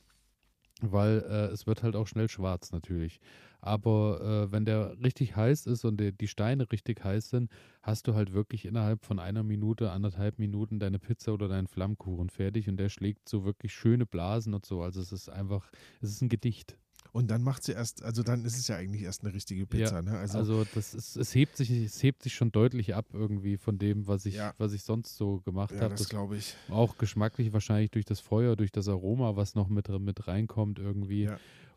[0.82, 3.20] weil äh, es wird halt auch schnell schwarz natürlich.
[3.62, 7.50] Aber äh, wenn der richtig heiß ist und der, die Steine richtig heiß sind,
[7.82, 12.30] hast du halt wirklich innerhalb von einer Minute, anderthalb Minuten deine Pizza oder deinen Flammkuchen
[12.30, 14.82] fertig und der schlägt so wirklich schöne Blasen und so.
[14.82, 15.72] Also es ist einfach,
[16.02, 16.78] es ist ein Gedicht.
[17.14, 19.98] Und dann macht sie erst, also dann ist es ja eigentlich erst eine richtige Pizza.
[19.98, 20.18] Ja, ne?
[20.18, 23.78] also, also, das ist, es hebt sich, es hebt sich schon deutlich ab irgendwie von
[23.78, 24.56] dem, was ich, ja.
[24.58, 25.94] was ich sonst so gemacht ja, habe.
[25.94, 26.56] Das glaube ich.
[26.70, 31.30] Auch geschmacklich wahrscheinlich durch das Feuer, durch das Aroma, was noch mit, mit reinkommt irgendwie.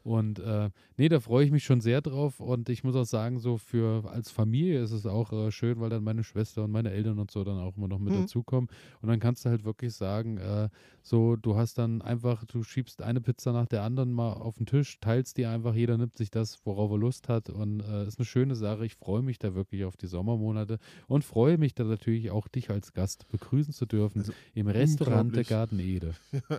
[0.07, 2.39] Und äh, nee, da freue ich mich schon sehr drauf.
[2.39, 5.91] Und ich muss auch sagen, so für als Familie ist es auch äh, schön, weil
[5.91, 8.21] dann meine Schwester und meine Eltern und so dann auch immer noch mit mhm.
[8.21, 8.71] dazukommen.
[9.03, 10.69] Und dann kannst du halt wirklich sagen, äh,
[11.03, 14.67] so, du hast dann einfach, du schiebst eine Pizza nach der anderen mal auf den
[14.67, 17.51] Tisch, teilst die einfach, jeder nimmt sich das, worauf er Lust hat.
[17.51, 18.87] Und äh, ist eine schöne Sache.
[18.87, 20.79] Ich freue mich da wirklich auf die Sommermonate
[21.09, 25.35] und freue mich da natürlich auch, dich als Gast begrüßen zu dürfen also im Restaurant
[25.35, 26.15] der Garten Ede.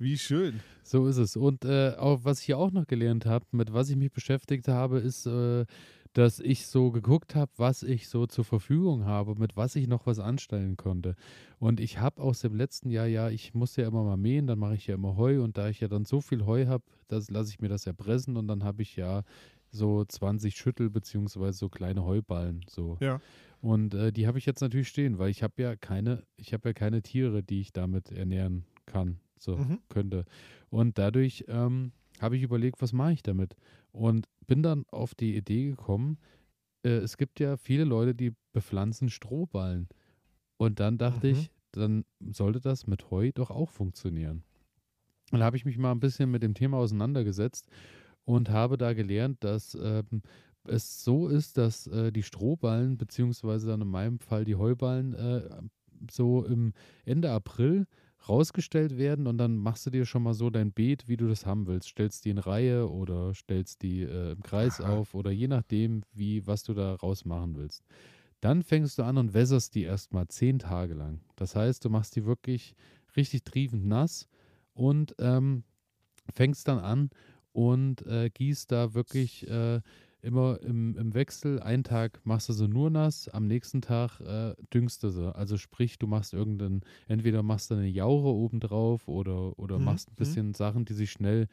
[0.00, 0.60] Wie schön.
[0.82, 1.36] So ist es.
[1.36, 4.66] Und äh, auch, was ich hier auch noch gelernt habe, mit was ich mich beschäftigt
[4.66, 5.66] habe, ist, äh,
[6.14, 10.06] dass ich so geguckt habe, was ich so zur Verfügung habe, mit was ich noch
[10.06, 11.16] was anstellen konnte.
[11.58, 14.58] Und ich habe aus dem letzten Jahr, ja, ich muss ja immer mal mähen, dann
[14.58, 17.50] mache ich ja immer Heu und da ich ja dann so viel Heu habe, lasse
[17.50, 19.22] ich mir das ja pressen und dann habe ich ja
[19.70, 22.96] so 20 Schüttel beziehungsweise so kleine Heuballen so.
[23.00, 23.20] Ja.
[23.60, 26.70] Und äh, die habe ich jetzt natürlich stehen, weil ich habe ja keine, ich habe
[26.70, 29.80] ja keine Tiere, die ich damit ernähren kann, so mhm.
[29.88, 30.24] könnte.
[30.68, 33.56] Und dadurch ähm, habe ich überlegt, was mache ich damit?
[33.92, 36.18] Und bin dann auf die Idee gekommen,
[36.84, 39.88] äh, es gibt ja viele Leute, die bepflanzen Strohballen.
[40.56, 41.32] Und dann dachte mhm.
[41.32, 44.42] ich, dann sollte das mit Heu doch auch funktionieren.
[45.32, 47.68] Und da habe ich mich mal ein bisschen mit dem Thema auseinandergesetzt
[48.24, 50.22] und habe da gelernt, dass ähm,
[50.64, 55.48] es so ist, dass äh, die Strohballen, beziehungsweise dann in meinem Fall die Heuballen, äh,
[56.10, 56.72] so im
[57.04, 57.86] Ende April
[58.28, 61.46] rausgestellt werden und dann machst du dir schon mal so dein Beet, wie du das
[61.46, 61.88] haben willst.
[61.88, 64.92] Stellst die in Reihe oder stellst die äh, im Kreis Aha.
[64.92, 67.84] auf oder je nachdem, wie, was du da rausmachen willst.
[68.40, 71.20] Dann fängst du an und wässerst die erstmal zehn Tage lang.
[71.36, 72.74] Das heißt, du machst die wirklich
[73.16, 74.28] richtig triefend nass
[74.72, 75.64] und ähm,
[76.32, 77.10] fängst dann an
[77.52, 79.80] und äh, gießt da wirklich äh,
[80.22, 81.60] immer im, im Wechsel.
[81.60, 85.34] Einen Tag machst du sie nur nass, am nächsten Tag äh, düngst du sie.
[85.34, 89.84] Also sprich, du machst irgendeinen, entweder machst du eine Jaure obendrauf oder, oder mhm.
[89.84, 90.18] machst ein mhm.
[90.18, 90.54] bisschen mhm.
[90.54, 91.48] Sachen, die sich schnell,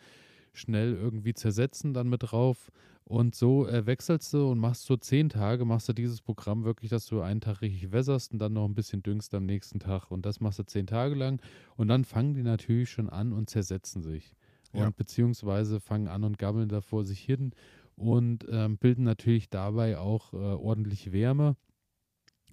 [0.54, 2.72] schnell irgendwie zersetzen dann mit drauf.
[3.04, 6.90] Und so äh, wechselst du und machst so zehn Tage, machst du dieses Programm wirklich,
[6.90, 10.12] dass du einen Tag richtig wässerst und dann noch ein bisschen düngst am nächsten Tag.
[10.12, 11.42] Und das machst du zehn Tage lang.
[11.78, 14.34] Und dann fangen die natürlich schon an und zersetzen sich.
[14.74, 14.90] Und ja.
[14.90, 17.52] beziehungsweise fangen an und gammeln da vor sich hin
[17.98, 21.58] und ähm, bilden natürlich dabei auch äh, ordentlich Wärme.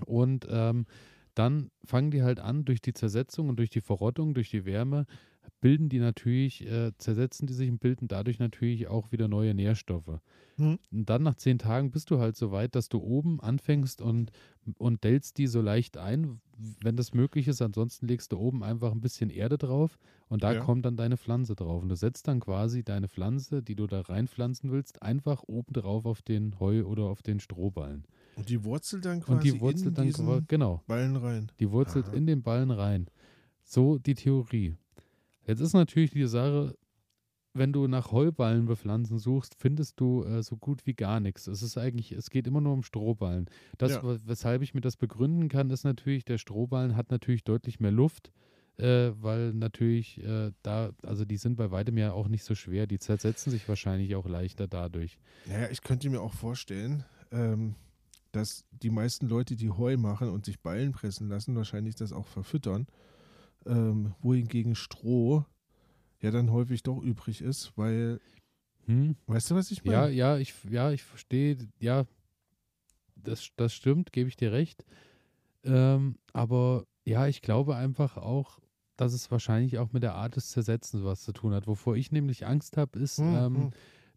[0.04, 0.86] Und ähm,
[1.34, 5.06] dann fangen die halt an, durch die Zersetzung und durch die Verrottung, durch die Wärme,
[5.60, 10.20] bilden die natürlich, äh, zersetzen die sich und bilden dadurch natürlich auch wieder neue Nährstoffe.
[10.56, 10.78] Mhm.
[10.92, 14.30] Und dann nach zehn Tagen bist du halt so weit, dass du oben anfängst und,
[14.78, 16.40] und dellst die so leicht ein,
[16.82, 17.62] wenn das möglich ist.
[17.62, 20.60] Ansonsten legst du oben einfach ein bisschen Erde drauf und da ja.
[20.60, 21.82] kommt dann deine Pflanze drauf.
[21.82, 26.06] Und du setzt dann quasi deine Pflanze, die du da reinpflanzen willst, einfach oben drauf
[26.06, 28.04] auf den Heu oder auf den Strohballen.
[28.36, 30.82] Und die wurzelt dann quasi und die wurzelt in dann diesen genau.
[30.86, 31.50] Ballen rein.
[31.60, 32.14] Die wurzelt Aha.
[32.14, 33.06] in den Ballen rein.
[33.62, 34.76] So die Theorie.
[35.46, 36.76] Jetzt ist natürlich die Sache,
[37.54, 41.46] wenn du nach Heuballen bepflanzen suchst, findest du äh, so gut wie gar nichts.
[41.46, 43.48] Es ist eigentlich, es geht immer nur um Strohballen.
[43.78, 44.02] Das, ja.
[44.24, 48.32] weshalb ich mir das begründen kann, ist natürlich, der Strohballen hat natürlich deutlich mehr Luft,
[48.76, 52.88] äh, weil natürlich äh, da, also die sind bei weitem ja auch nicht so schwer,
[52.88, 55.18] die zersetzen sich wahrscheinlich auch leichter dadurch.
[55.46, 57.76] Naja, ich könnte mir auch vorstellen, ähm,
[58.32, 62.26] dass die meisten Leute, die Heu machen und sich Ballen pressen lassen, wahrscheinlich das auch
[62.26, 62.88] verfüttern
[63.66, 65.44] ähm, wohingegen Stroh
[66.20, 68.20] ja dann häufig doch übrig ist, weil
[68.86, 69.16] hm.
[69.26, 69.96] weißt du, was ich meine?
[69.96, 72.04] Ja, ja, ich, ja, ich verstehe, ja,
[73.16, 74.84] das, das stimmt, gebe ich dir recht.
[75.64, 78.60] Ähm, aber ja, ich glaube einfach auch,
[78.96, 81.66] dass es wahrscheinlich auch mit der Art des Zersetzens was zu tun hat.
[81.66, 83.70] Wovor ich nämlich Angst habe, ist, hm, ähm, hm.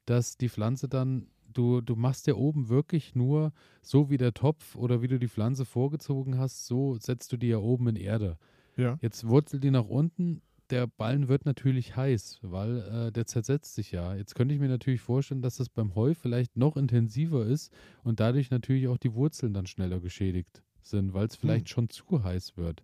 [0.06, 4.76] dass die Pflanze dann, du, du machst ja oben wirklich nur so wie der Topf
[4.76, 8.38] oder wie du die Pflanze vorgezogen hast, so setzt du die ja oben in Erde.
[8.78, 8.98] Ja.
[9.02, 10.42] Jetzt wurzelt die nach unten.
[10.70, 14.16] Der Ballen wird natürlich heiß, weil äh, der zersetzt sich ja.
[14.16, 17.72] Jetzt könnte ich mir natürlich vorstellen, dass das beim Heu vielleicht noch intensiver ist
[18.04, 21.42] und dadurch natürlich auch die Wurzeln dann schneller geschädigt sind, weil es hm.
[21.42, 21.74] vielleicht hm.
[21.74, 22.84] schon zu heiß wird.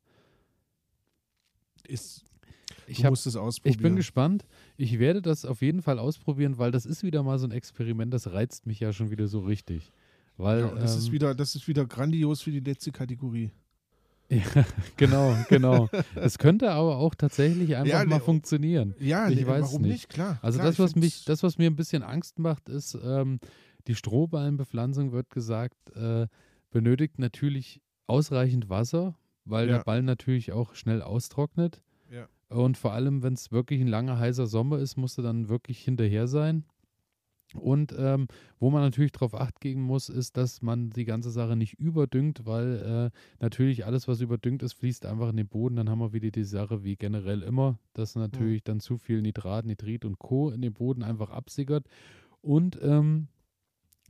[1.86, 2.24] Ist,
[2.88, 3.76] ich hab, musst es ausprobieren.
[3.76, 4.46] Ich bin gespannt.
[4.78, 8.14] Ich werde das auf jeden Fall ausprobieren, weil das ist wieder mal so ein Experiment,
[8.14, 9.92] das reizt mich ja schon wieder so richtig.
[10.38, 13.52] Weil, ja, das, ähm, ist wieder, das ist wieder grandios für die letzte Kategorie.
[14.34, 14.66] Ja,
[14.98, 15.90] genau, genau.
[16.16, 18.96] Es könnte aber auch tatsächlich einfach ja, mal funktionieren.
[19.00, 19.92] Ja, ich nee, weiß warum nicht.
[19.92, 20.10] nicht.
[20.10, 20.40] Klar.
[20.42, 23.40] Also klar, das, was mich, das, was mir ein bisschen Angst macht, ist, ähm,
[23.88, 26.28] die Strohballenbepflanzung wird gesagt, äh,
[26.72, 29.16] benötigt natürlich ausreichend Wasser,
[29.46, 29.78] weil ja.
[29.78, 31.82] der Ball natürlich auch schnell austrocknet.
[32.12, 32.28] Ja.
[32.50, 35.80] Und vor allem, wenn es wirklich ein langer, heißer Sommer ist, musst du dann wirklich
[35.80, 36.66] hinterher sein.
[37.54, 38.28] Und ähm,
[38.60, 42.46] wo man natürlich darauf acht geben muss, ist, dass man die ganze Sache nicht überdüngt,
[42.46, 45.76] weil äh, natürlich alles, was überdüngt ist, fließt einfach in den Boden.
[45.76, 48.66] Dann haben wir wieder die Sache wie generell immer, dass natürlich mhm.
[48.66, 50.50] dann zu viel Nitrat, Nitrit und Co.
[50.50, 51.88] in den Boden einfach absickert.
[52.42, 53.28] Und ähm,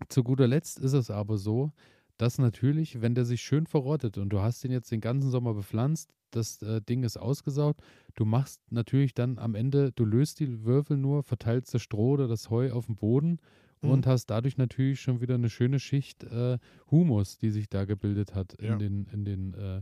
[0.09, 1.71] zu guter Letzt ist es aber so,
[2.17, 5.53] dass natürlich, wenn der sich schön verrottet und du hast den jetzt den ganzen Sommer
[5.53, 7.77] bepflanzt, das äh, Ding ist ausgesaut.
[8.15, 12.27] Du machst natürlich dann am Ende, du löst die Würfel nur, verteilst das Stroh oder
[12.27, 13.39] das Heu auf dem Boden
[13.81, 13.89] mhm.
[13.89, 16.57] und hast dadurch natürlich schon wieder eine schöne Schicht äh,
[16.91, 18.75] Humus, die sich da gebildet hat in ja.
[18.77, 19.81] den, in den, äh,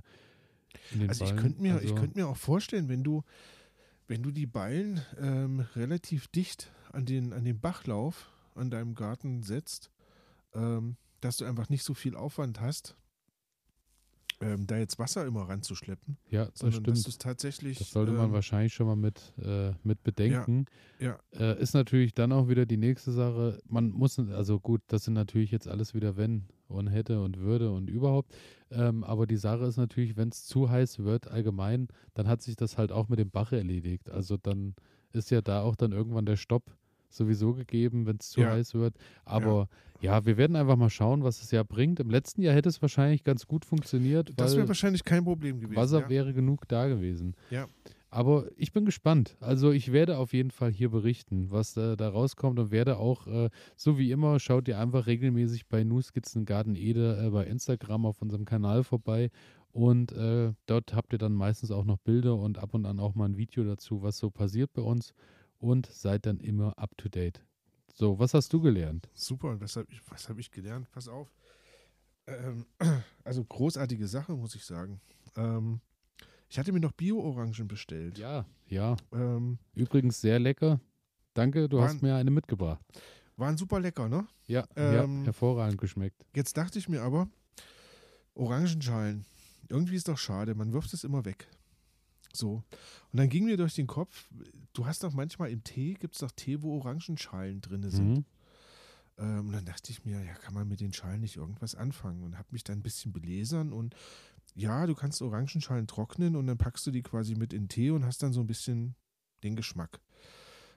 [0.92, 1.36] in den Also Ballen.
[1.36, 3.24] ich könnte mir, also, ich mir auch vorstellen, wenn du,
[4.08, 9.44] wenn du die Ballen ähm, relativ dicht an den, an den Bachlauf an deinem Garten
[9.44, 9.90] setzt,
[10.54, 12.96] ähm, dass du einfach nicht so viel Aufwand hast,
[14.42, 16.18] ähm, da jetzt Wasser immer ranzuschleppen.
[16.30, 17.06] Ja, das sondern stimmt.
[17.06, 17.78] du es tatsächlich.
[17.78, 20.66] Das sollte man ähm, wahrscheinlich schon mal mit, äh, mit bedenken.
[21.00, 23.60] Ja, Äh, ist natürlich dann auch wieder die nächste Sache.
[23.68, 27.72] Man muss, also gut, das sind natürlich jetzt alles wieder wenn und hätte und würde
[27.72, 28.34] und überhaupt.
[28.72, 32.56] Ähm, aber die Sache ist natürlich, wenn es zu heiß wird allgemein, dann hat sich
[32.56, 34.10] das halt auch mit dem Bach erledigt.
[34.10, 34.76] Also dann
[35.12, 36.64] ist ja da auch dann irgendwann der Stopp
[37.14, 38.52] sowieso gegeben, wenn es zu Ja.
[38.52, 38.96] heiß wird.
[39.26, 39.68] Aber
[40.02, 40.26] ja.
[40.26, 42.00] wir werden einfach mal schauen, was es ja bringt.
[42.00, 45.76] Im letzten Jahr hätte es wahrscheinlich ganz gut funktioniert, das wäre wahrscheinlich kein Problem gewesen.
[45.78, 46.10] Wasser ja.
[46.10, 47.36] wäre genug da gewesen.
[47.50, 47.68] Ja.
[48.14, 49.38] Aber ich bin gespannt.
[49.40, 53.26] Also ich werde auf jeden Fall hier berichten, was äh, da rauskommt und werde auch,
[53.26, 58.06] äh, so wie immer, schaut ihr einfach regelmäßig bei Nuskizzen Garten Ede äh, bei Instagram
[58.06, 59.32] auf unserem Kanal vorbei.
[59.72, 63.16] Und äh, dort habt ihr dann meistens auch noch Bilder und ab und an auch
[63.16, 65.14] mal ein Video dazu, was so passiert bei uns.
[65.62, 67.42] Und seid dann immer up to date.
[67.94, 69.08] So, was hast du gelernt?
[69.14, 70.90] Super, und was habe ich, was hab ich gelernt?
[70.92, 71.32] Pass auf.
[72.28, 72.66] Ähm,
[73.24, 75.00] also großartige Sache, muss ich sagen.
[75.36, 75.80] Ähm,
[76.50, 78.18] ich hatte mir noch Bio-Orangen bestellt.
[78.18, 78.98] Ja, ja.
[79.14, 80.82] Ähm, Übrigens sehr lecker.
[81.34, 82.84] Danke, du hast Waren- mir eine mitgebracht.
[83.38, 84.28] waren super lecker, ne?
[84.48, 86.26] Ja, Ähm, ja hervorragend geschmeckt.
[86.36, 87.30] Jetzt dachte ich mir aber,
[88.34, 89.26] Orangenschalen,
[89.70, 91.48] irgendwie ist doch schade, man wirft es immer weg.
[92.34, 92.64] So.
[93.12, 94.30] Und dann ging mir durch den Kopf,
[94.74, 98.18] du hast doch manchmal im Tee, gibt es doch Tee, wo Orangenschalen drin sind.
[98.18, 98.26] Mhm.
[99.18, 102.24] Ähm, und dann dachte ich mir, ja, kann man mit den Schalen nicht irgendwas anfangen?
[102.24, 103.96] Und habe mich dann ein bisschen belesern und
[104.56, 108.06] ja, du kannst Orangenschalen trocknen und dann packst du die quasi mit in Tee und
[108.06, 108.96] hast dann so ein bisschen
[109.44, 110.02] den Geschmack.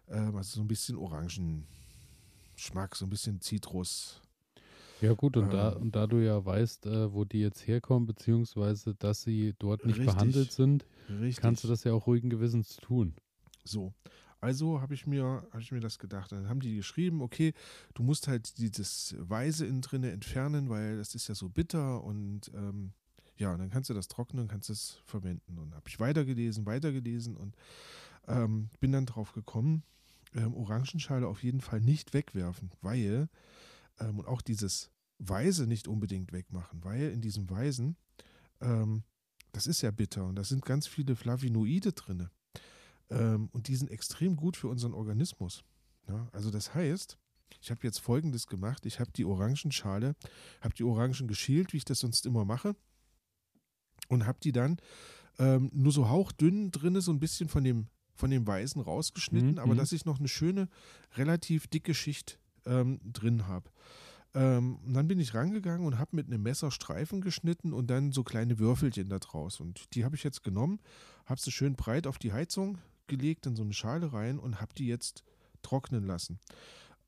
[0.09, 1.67] Ähm, also so ein bisschen Orangenschmack,
[2.95, 4.21] so ein bisschen Zitrus.
[5.01, 8.07] Ja gut, und, da, Ähm, und da du ja weißt, äh, wo die jetzt herkommen,
[8.07, 10.15] beziehungsweise dass sie dort nicht Richtig.
[10.15, 11.43] behandelt sind, Richtig.
[11.43, 13.15] kannst du das ja auch ruhigen Gewissens tun.
[13.65, 13.93] So.
[14.41, 16.31] Also habe ich mir, habe ich mir das gedacht.
[16.31, 17.55] Dann haben die geschrieben, okay,
[17.95, 22.51] du musst halt dieses Weiße innen drinne entfernen, weil das ist ja so bitter und
[22.55, 22.93] ähm,
[23.37, 25.59] ja, und dann kannst du das trocknen und kannst es verwenden.
[25.59, 27.57] Und habe ich weitergelesen, weitergelesen und
[28.29, 29.83] ähm, bin dann drauf gekommen,
[30.35, 33.29] ähm, Orangenschale auf jeden Fall nicht wegwerfen, weil
[34.01, 37.97] ähm, und auch dieses Weiße nicht unbedingt wegmachen, weil in diesem Weißen,
[38.61, 39.05] ähm,
[39.53, 42.31] das ist ja bitter und da sind ganz viele Flavonoide drinne.
[43.11, 45.65] Ähm, und die sind extrem gut für unseren Organismus.
[46.09, 47.19] Ja, also das heißt,
[47.61, 48.87] ich habe jetzt Folgendes gemacht.
[48.87, 50.17] Ich habe die Orangenschale,
[50.61, 52.75] habe die Orangen geschält, wie ich das sonst immer mache.
[54.09, 54.79] Und habe die dann
[55.39, 59.59] ähm, nur so hauchdünn drinne, so ein bisschen von dem, von dem Weißen rausgeschnitten, Mhm,
[59.59, 59.79] aber mhm.
[59.79, 60.69] dass ich noch eine schöne,
[61.17, 63.71] relativ dicke Schicht ähm, drin habe.
[64.35, 68.25] Ähm, dann bin ich rangegangen und habe mit einem Messer Streifen geschnitten und dann so
[68.25, 69.61] kleine Würfelchen da draus.
[69.61, 70.81] Und die habe ich jetzt genommen,
[71.27, 74.75] habe sie schön breit auf die Heizung gelegt, in so eine Schale rein und habe
[74.75, 75.23] die jetzt
[75.62, 76.41] trocknen lassen.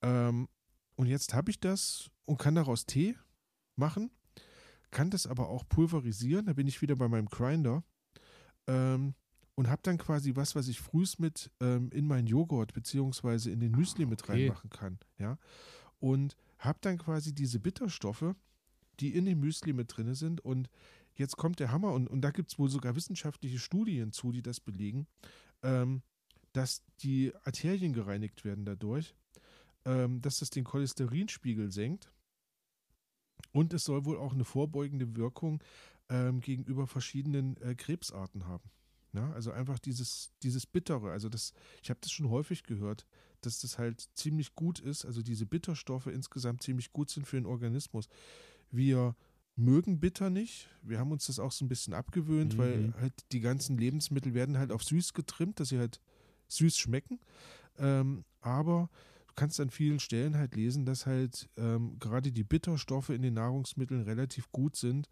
[0.02, 0.48] Ähm,
[0.94, 3.16] und jetzt habe ich das und kann daraus Tee
[3.74, 4.11] machen,
[4.90, 6.46] kann das aber auch pulverisieren.
[6.46, 7.82] Da bin ich wieder bei meinem Grinder
[8.68, 9.14] ähm,
[9.57, 13.59] und habe dann quasi was, was ich frühs mit ähm, in meinen Joghurt beziehungsweise in
[13.59, 14.48] den Müsli mit Okay.
[14.48, 14.98] reinmachen kann.
[15.18, 15.38] Ja,
[15.98, 18.34] und habe dann quasi diese Bitterstoffe,
[19.00, 20.40] die in dem Müsli mit drin sind.
[20.40, 20.68] Und
[21.14, 24.42] jetzt kommt der Hammer und, und da gibt es wohl sogar wissenschaftliche Studien zu, die
[24.42, 25.07] das belegen,
[25.62, 26.02] ähm,
[26.52, 29.14] dass die Arterien gereinigt werden dadurch,
[29.84, 32.12] ähm, dass das den Cholesterinspiegel senkt
[33.52, 35.62] und es soll wohl auch eine vorbeugende Wirkung
[36.09, 38.70] ähm, gegenüber verschiedenen äh, Krebsarten haben.
[39.16, 41.52] Ja, also einfach dieses, dieses Bittere, also das,
[41.82, 43.06] ich habe das schon häufig gehört,
[43.40, 47.46] dass das halt ziemlich gut ist, also diese Bitterstoffe insgesamt ziemlich gut sind für den
[47.46, 48.08] Organismus.
[48.70, 49.16] Wir
[49.54, 50.68] mögen bitter nicht.
[50.82, 52.58] Wir haben uns das auch so ein bisschen abgewöhnt, Mhm.
[52.58, 56.00] weil halt die ganzen Lebensmittel werden halt auf süß getrimmt, dass sie halt
[56.49, 57.18] süß schmecken.
[57.78, 58.91] Ähm, aber
[59.28, 63.34] du kannst an vielen Stellen halt lesen, dass halt ähm, gerade die Bitterstoffe in den
[63.34, 65.08] Nahrungsmitteln relativ gut sind,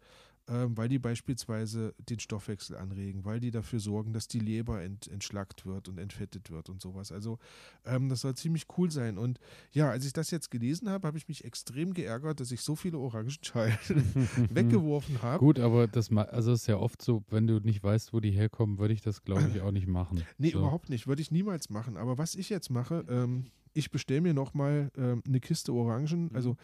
[0.47, 5.65] weil die beispielsweise den Stoffwechsel anregen, weil die dafür sorgen, dass die Leber ent, entschlackt
[5.65, 7.11] wird und entfettet wird und sowas.
[7.11, 7.39] Also
[7.85, 9.17] ähm, das soll ziemlich cool sein.
[9.17, 9.39] Und
[9.71, 12.75] ja, als ich das jetzt gelesen habe, habe ich mich extrem geärgert, dass ich so
[12.75, 13.77] viele Orangenschalen
[14.51, 15.39] weggeworfen habe.
[15.39, 18.77] Gut, aber das also ist ja oft so, wenn du nicht weißt, wo die herkommen,
[18.77, 20.23] würde ich das glaube ich auch nicht machen.
[20.37, 20.59] Nee, so.
[20.59, 21.07] überhaupt nicht.
[21.07, 21.97] Würde ich niemals machen.
[21.97, 26.35] Aber was ich jetzt mache, ähm, ich bestelle mir nochmal ähm, eine Kiste Orangen, Mhm.
[26.35, 26.55] also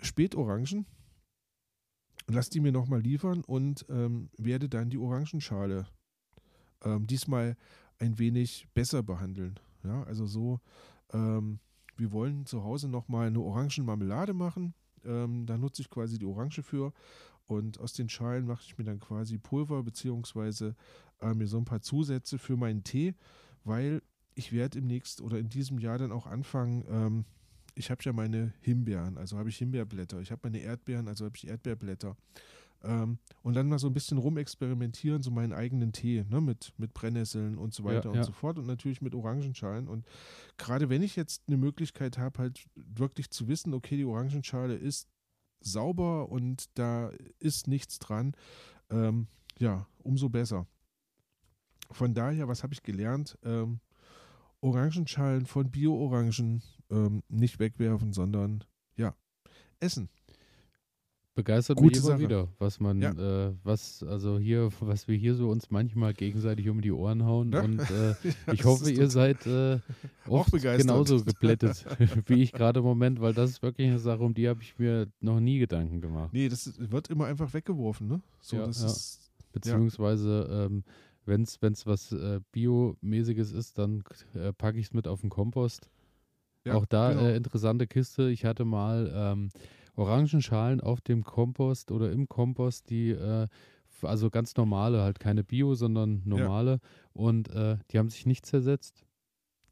[0.00, 0.86] Spätorangen,
[2.34, 5.86] lass die mir nochmal liefern und ähm, werde dann die Orangenschale
[6.84, 7.56] ähm, diesmal
[7.98, 9.58] ein wenig besser behandeln.
[9.84, 10.60] Ja, also so,
[11.12, 11.60] ähm,
[11.96, 14.74] wir wollen zu Hause nochmal eine Orangenmarmelade machen.
[15.04, 16.92] Ähm, da nutze ich quasi die Orange für.
[17.46, 20.76] Und aus den Schalen mache ich mir dann quasi Pulver beziehungsweise
[21.20, 23.14] äh, mir so ein paar Zusätze für meinen Tee,
[23.64, 24.02] weil
[24.34, 27.24] ich werde im nächsten oder in diesem Jahr dann auch anfangen, ähm,
[27.74, 30.20] ich habe ja meine Himbeeren, also habe ich Himbeerblätter.
[30.20, 32.16] Ich habe meine Erdbeeren, also habe ich Erdbeerblätter.
[32.82, 36.94] Ähm, und dann mal so ein bisschen rumexperimentieren, so meinen eigenen Tee, ne, mit, mit
[36.94, 38.24] Brennnesseln und so weiter Ja, und ja.
[38.24, 39.86] so fort und natürlich mit Orangenschalen.
[39.86, 40.06] Und
[40.56, 45.08] gerade wenn ich jetzt eine Möglichkeit habe, halt wirklich zu wissen, okay, die Orangenschale ist
[45.60, 48.34] sauber und da ist nichts dran,
[48.88, 49.26] ähm,
[49.58, 50.66] ja, umso besser.
[51.90, 53.36] Von daher, was habe ich gelernt?
[53.42, 53.80] Ähm,
[54.60, 58.64] Orangenschalen von Bio-Orangen ähm, nicht wegwerfen, sondern
[58.96, 59.14] ja,
[59.80, 60.08] essen.
[61.36, 62.20] Begeistert Gute mich immer Sache.
[62.20, 63.12] wieder, was man, Ja.
[63.12, 67.52] äh, was, also hier, was wir hier so uns manchmal gegenseitig um die Ohren hauen.
[67.52, 67.62] Ja.
[67.62, 68.14] Und äh,
[68.52, 69.78] ich hoffe, ihr seid äh,
[70.26, 71.86] Auch genauso geplättet
[72.26, 74.78] wie ich gerade im Moment, weil das ist wirklich eine Sache, um die habe ich
[74.78, 76.30] mir noch nie Gedanken gemacht.
[76.32, 78.20] Nee, das wird immer einfach weggeworfen, ne?
[78.40, 78.66] So, ja.
[78.66, 79.30] ist.
[79.52, 80.84] Beziehungsweise, ähm,
[81.26, 84.02] wenn es was äh, Biomäßiges ist, dann
[84.34, 85.88] äh, packe ich es mit auf den Kompost.
[86.64, 87.22] Ja, Auch da genau.
[87.22, 88.28] äh, interessante Kiste.
[88.30, 89.48] Ich hatte mal ähm,
[89.96, 93.46] Orangenschalen auf dem Kompost oder im Kompost, die äh,
[94.02, 96.80] also ganz normale, halt keine Bio, sondern normale.
[97.12, 99.04] Und äh, die haben sich nicht zersetzt.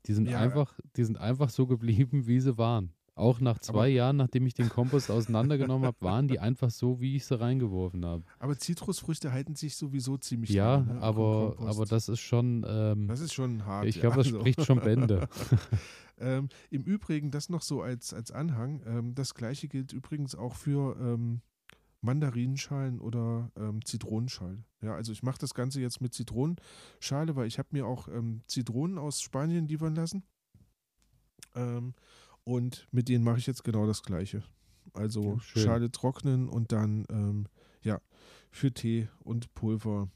[0.07, 0.39] Die sind Ja.
[0.39, 2.93] einfach, die sind einfach so geblieben, wie sie waren.
[3.15, 7.01] Auch nach zwei Aber- Jahren, nachdem ich den Kompost auseinandergenommen habe, waren die einfach so,
[7.01, 8.23] wie ich sie reingeworfen habe.
[8.39, 12.65] Aber Zitrusfrüchte halten sich sowieso ziemlich Ja, lange, ne, am aber, aber das ist schon,
[12.69, 13.87] ähm, Das ist schon hart.
[13.87, 14.39] ich ja, glaube, das also.
[14.41, 15.29] spricht schon Bände.
[16.21, 18.83] Ähm, Im Übrigen, das noch so als, als Anhang.
[18.87, 21.41] Ähm, das gleiche gilt übrigens auch für ähm,
[22.01, 24.65] Mandarinenschalen oder ähm, Zitronenschalen.
[24.83, 28.43] Ja, also ich mache das Ganze jetzt mit Zitronenschale, weil ich habe mir auch ähm,
[28.47, 30.23] Zitronen aus Spanien liefern lassen.
[31.55, 31.95] Ähm,
[32.45, 34.43] und mit denen mache ich jetzt genau das gleiche.
[34.95, 35.61] Also Ja.
[35.63, 37.47] Schale trocknen und dann
[37.83, 38.01] ja
[38.51, 40.09] für Tee und Pulver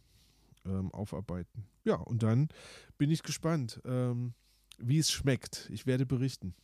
[0.92, 1.66] aufarbeiten.
[1.84, 2.48] Ja, und dann
[2.96, 4.32] bin ich gespannt, ähm,
[4.78, 5.68] wie es schmeckt.
[5.72, 6.54] Ich werde berichten.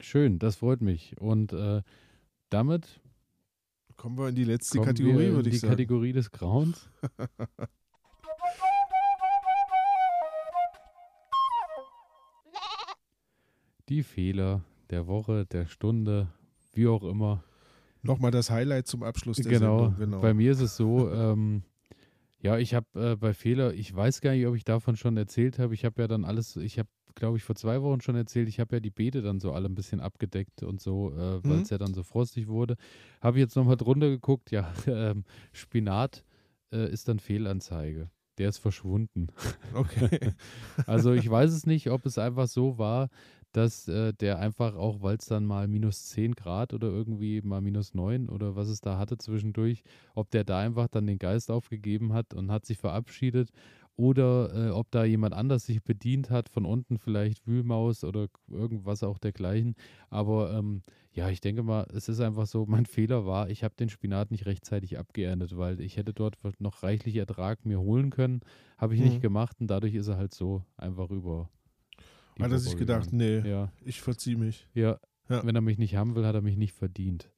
[0.00, 1.16] Schön, das freut mich.
[1.20, 1.82] Und äh,
[2.48, 3.00] damit
[4.00, 5.72] Kommen wir in die letzte Kategorie, würde die ich sagen.
[5.72, 6.88] Kategorie des Grauens.
[13.90, 16.28] Die Fehler der Woche, der Stunde,
[16.72, 17.44] wie auch immer.
[18.02, 19.88] Nochmal das Highlight zum Abschluss der Genau.
[19.90, 19.98] Sendung.
[19.98, 20.20] Genau.
[20.20, 21.62] Bei mir ist es so, ähm,
[22.42, 25.58] ja, ich habe äh, bei Fehler, ich weiß gar nicht, ob ich davon schon erzählt
[25.58, 25.74] habe.
[25.74, 28.60] Ich habe ja dann alles, ich habe, glaube ich, vor zwei Wochen schon erzählt, ich
[28.60, 31.62] habe ja die Beete dann so alle ein bisschen abgedeckt und so, äh, weil Mhm.
[31.62, 32.76] es ja dann so frostig wurde.
[33.20, 36.24] Habe ich jetzt nochmal drunter geguckt, ja, ähm, Spinat
[36.72, 38.10] äh, ist dann Fehlanzeige.
[38.38, 39.26] Der ist verschwunden.
[39.74, 40.32] okay.
[40.86, 43.08] Also ich weiß es nicht, ob es einfach so war,
[43.52, 47.60] dass äh, der einfach auch, weil es dann mal minus 10 Grad oder irgendwie mal
[47.60, 49.82] minus 9 oder was es da hatte zwischendurch,
[50.14, 53.50] ob der da einfach dann den Geist aufgegeben hat und hat sich verabschiedet
[53.96, 59.02] oder äh, ob da jemand anders sich bedient hat, von unten vielleicht Wühlmaus oder irgendwas
[59.02, 59.74] auch dergleichen.
[60.08, 60.82] Aber ähm,
[61.12, 64.30] ja, ich denke mal, es ist einfach so, mein Fehler war, ich habe den Spinat
[64.30, 68.40] nicht rechtzeitig abgeerntet, weil ich hätte dort noch reichlich Ertrag mir holen können.
[68.78, 69.02] Habe ich Mhm.
[69.02, 71.50] nicht gemacht und dadurch ist er halt so einfach über.
[72.42, 74.66] Hat er sich gedacht, nee, Ja, ich verziehe mich.
[74.74, 74.98] ja,
[75.28, 75.44] Ja.
[75.46, 77.30] Wenn er mich nicht haben will, hat er mich nicht verdient.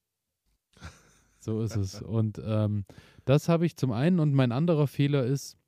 [1.39, 2.01] So ist es.
[2.03, 2.85] Und ähm,
[3.25, 4.19] das habe ich zum einen.
[4.21, 5.59] Und mein anderer Fehler ist,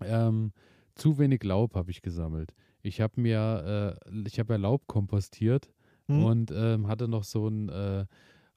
[0.00, 0.52] ähm,
[0.94, 2.54] zu wenig Laub habe ich gesammelt.
[2.82, 5.70] Ich habe mir, äh, ich habe ja Laub kompostiert
[6.06, 6.22] Hm?
[6.24, 8.04] und ähm, hatte noch so ein, äh,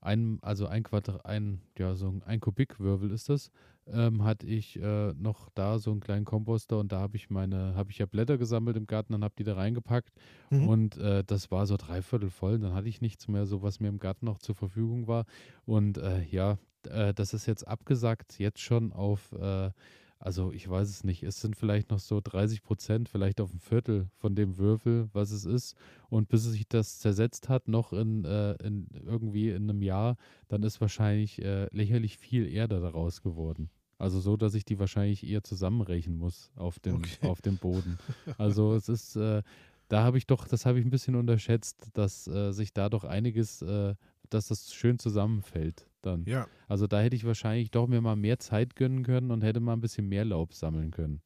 [0.02, 3.52] ein also ein Quadrat, ein, ja, so ein, ein Kubikwürfel ist das,
[3.92, 7.76] ähm, hatte ich äh, noch da so einen kleinen Komposter und da habe ich meine,
[7.76, 10.12] habe ich ja Blätter gesammelt im Garten und habe die da reingepackt
[10.52, 10.68] Mhm.
[10.68, 13.80] und äh, das war so dreiviertel voll und dann hatte ich nichts mehr, so was
[13.80, 15.26] mir im Garten noch zur Verfügung war
[15.66, 16.58] und äh, ja,
[16.90, 19.72] äh, das ist jetzt abgesackt, jetzt schon auf äh,
[20.20, 21.22] also ich weiß es nicht.
[21.22, 25.30] Es sind vielleicht noch so 30 Prozent, vielleicht auf ein Viertel von dem Würfel, was
[25.30, 25.76] es ist.
[26.10, 30.16] Und bis sich das zersetzt hat, noch in, äh, in irgendwie in einem Jahr,
[30.48, 31.38] dann ist wahrscheinlich
[31.72, 33.70] lächerlich viel Erde daraus geworden.
[34.00, 37.18] Also so, dass ich die wahrscheinlich eher zusammenrechnen muss auf dem, Okay.
[37.28, 37.98] auf dem Boden.
[38.38, 39.42] Also es ist, äh,
[39.90, 43.04] da habe ich doch, das habe ich ein bisschen unterschätzt, dass äh, sich da doch
[43.06, 43.96] einiges, äh,
[44.30, 46.26] dass das schön zusammenfällt dann.
[46.26, 49.60] Ja, Also da hätte ich wahrscheinlich doch mir mal mehr Zeit gönnen können und hätte
[49.62, 51.22] mal ein bisschen mehr Laub sammeln können.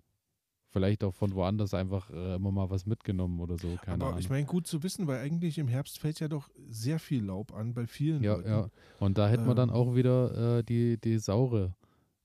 [0.69, 4.19] Vielleicht auch von woanders einfach äh, immer mal was mitgenommen oder so, keine aber Ahnung.
[4.19, 7.53] ich meine, gut zu wissen, weil eigentlich im Herbst fällt ja doch sehr viel Laub
[7.53, 8.47] an bei vielen ja, Leuten.
[8.49, 8.67] ja.
[8.99, 9.75] Und da hätten wir dann Ähm.
[9.75, 11.73] auch wieder äh, die, die saure,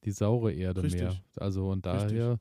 [0.06, 1.02] die saure Erde Richtig.
[1.02, 1.14] mehr.
[1.36, 2.12] Also und Richtig.
[2.12, 2.38] daher,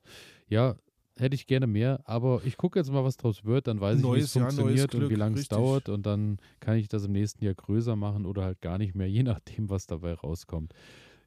[0.48, 0.76] ja,
[1.18, 4.04] hätte ich gerne mehr, aber ich gucke jetzt mal, was draus wird, dann weiß ich,
[4.04, 5.56] wie Neues es neues funktioniert und wie lange es richtig.
[5.56, 8.94] dauert und dann kann ich das im nächsten Jahr größer machen oder halt gar nicht
[8.94, 10.72] mehr, je nachdem, was dabei rauskommt.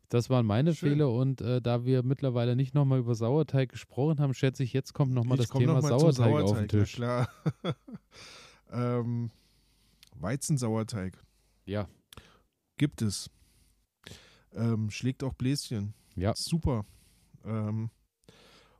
[0.10, 0.94] Das waren meine Schön.
[0.94, 4.94] Fehler und äh, da wir mittlerweile nicht nochmal über Sauerteig gesprochen haben, schätze ich, jetzt
[4.94, 6.94] kommt nochmal das komm Thema noch mal Sauerteig, zum auf den Tisch.
[6.94, 7.30] klar.
[8.72, 9.30] ähm,
[10.16, 11.14] Weizensauerteig
[11.66, 11.88] Ja,
[12.78, 13.30] gibt es.
[14.53, 15.94] Ähm, schlägt auch Bläschen.
[16.20, 16.34] Ja.
[16.36, 16.86] Super.
[17.46, 17.90] Ähm,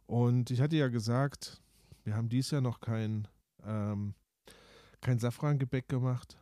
[0.06, 1.62] und ich hatte ja gesagt,
[2.04, 3.28] wir haben dies Jahr noch kein,
[3.66, 4.14] ähm,
[5.02, 6.38] kein Safrangebäck gemacht.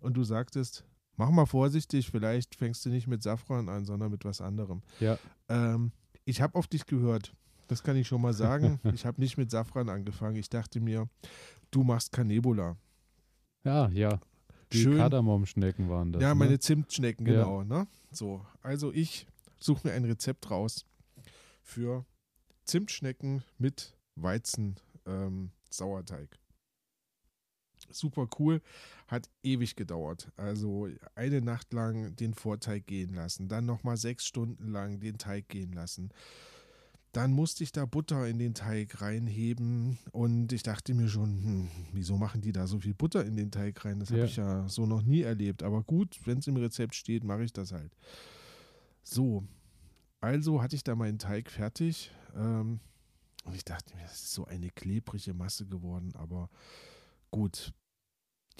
[0.00, 0.84] Und du sagtest,
[1.16, 4.82] mach mal vorsichtig, vielleicht fängst du nicht mit Safran an, sondern mit was anderem.
[5.00, 5.18] Ja.
[5.48, 5.92] Ähm,
[6.24, 7.34] ich habe auf dich gehört.
[7.68, 8.80] Das kann ich schon mal sagen.
[8.94, 10.36] ich habe nicht mit Safran angefangen.
[10.36, 11.08] Ich dachte mir,
[11.70, 12.76] du machst Canebola.
[13.64, 14.20] Ja, ja.
[14.72, 14.96] Die Schön.
[14.96, 16.22] Kardamomschnecken waren das.
[16.22, 16.34] ja, ne?
[16.34, 17.44] meine Zimtschnecken, Ja.
[17.44, 17.62] genau.
[17.62, 17.86] Ne?
[18.10, 19.26] So, also ich
[19.62, 20.84] suche mir ein Rezept raus
[21.62, 22.04] für
[22.64, 24.76] Zimtschnecken mit Weizen
[25.06, 25.50] ähm.
[27.90, 28.62] Super cool,
[29.08, 30.30] hat ewig gedauert.
[30.36, 35.48] Also eine Nacht lang den Vorteig gehen lassen, dann nochmal sechs Stunden lang den Teig
[35.48, 36.10] gehen lassen.
[37.12, 41.68] Dann musste ich da Butter in den Teig reinheben und ich dachte mir schon, hm,
[41.92, 44.00] wieso machen die da so viel Butter in den Teig rein?
[44.00, 44.16] Das Ja.
[44.16, 45.62] habe ich ja so noch nie erlebt.
[45.62, 47.92] Aber gut, wenn es im Rezept steht, mache ich das halt.
[49.02, 49.44] So,
[50.20, 52.80] also hatte ich da meinen Teig fertig ähm,
[53.44, 56.12] und ich dachte mir, das ist so eine klebrige Masse geworden.
[56.14, 56.48] Aber
[57.30, 57.72] gut,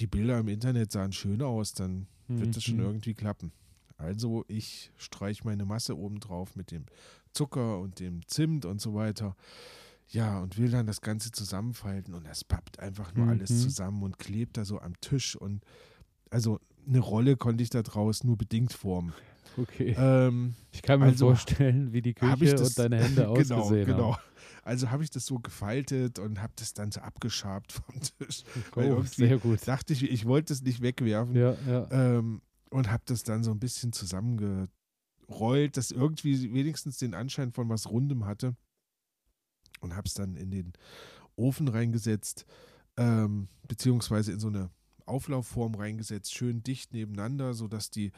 [0.01, 2.85] die Bilder im Internet sahen schön aus, dann wird das schon Mhm.
[2.85, 3.52] irgendwie klappen.
[3.98, 6.86] Also ich streiche meine Masse oben drauf mit dem
[7.32, 9.36] Zucker und dem Zimt und so weiter.
[10.09, 13.59] Ja, und will dann das Ganze zusammenfalten und das pappt einfach nur alles Mhm.
[13.59, 15.64] zusammen und klebt da so am Tisch und
[16.31, 19.12] also eine Rolle konnte ich da draus nur bedingt formen.
[19.56, 19.94] Okay.
[19.98, 23.86] Ähm, Ich kann mir also, vorstellen, wie die Küche das, und deine Hände genau, ausgesehen
[23.86, 24.12] genau.
[24.14, 24.22] haben.
[24.64, 28.44] Also habe ich das so gefaltet und habe das dann so abgeschabt vom Tisch.
[28.76, 29.66] Oh, sehr gut.
[29.66, 31.34] Dachte ich, ich wollte es nicht wegwerfen.
[31.34, 31.88] Ja, ja.
[31.90, 37.68] ähm, und habe das dann so ein bisschen zusammengerollt, dass irgendwie wenigstens den Anschein von
[37.68, 38.56] was Rundem hatte
[39.80, 40.72] und habe es dann in den
[41.36, 42.46] Ofen reingesetzt,
[42.96, 44.70] ähm, beziehungsweise in so eine
[45.06, 48.12] Auflaufform reingesetzt, schön dicht nebeneinander, sodass die,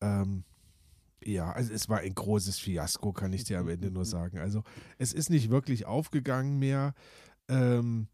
[0.00, 0.44] ähm,
[1.24, 4.38] ja, also es war ein großes Fiasko, kann ich dir am Ende nur sagen.
[4.38, 4.62] Also
[4.98, 6.94] es ist nicht wirklich aufgegangen mehr.
[7.48, 8.08] Ähm,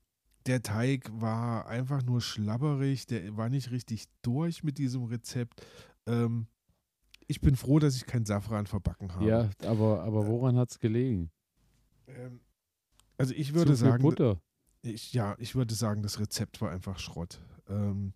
[0.47, 5.66] der Teig war einfach nur schlabberig, der war nicht richtig durch mit diesem Rezept.
[6.07, 6.47] Ähm,
[7.27, 9.27] ich bin froh, dass ich kein Safran verbacken habe.
[9.28, 11.31] Ja, aber, aber woran hat es gelegen?
[12.07, 12.41] Ähm,
[13.19, 14.41] also ich würde Zu viel sagen, Butter.
[14.83, 17.41] ich, ja, ich würde sagen, das Rezept war einfach Schrott.
[17.69, 18.15] Ähm,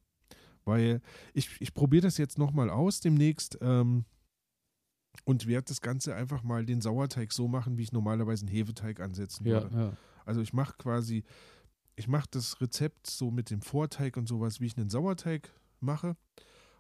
[0.65, 1.01] weil
[1.35, 4.05] ich, ich probiere das jetzt nochmal aus demnächst ähm,
[5.25, 9.01] und werde das Ganze einfach mal den Sauerteig so machen, wie ich normalerweise einen Hefeteig
[9.01, 9.77] ansetzen Ja, würde.
[9.77, 9.97] ja.
[10.25, 11.25] Also ich mache quasi,
[11.97, 16.17] ich mache das Rezept so mit dem Vorteig und sowas, wie ich einen Sauerteig mache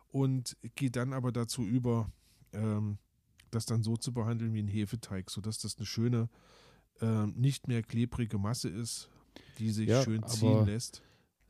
[0.09, 2.11] und gehe dann aber dazu über,
[2.53, 2.99] ähm,
[3.51, 6.29] das dann so zu behandeln wie ein Hefeteig, sodass das eine schöne,
[7.01, 9.11] ähm, nicht mehr klebrige Masse ist,
[9.59, 11.03] die sich Ja, schön ziehen lässt.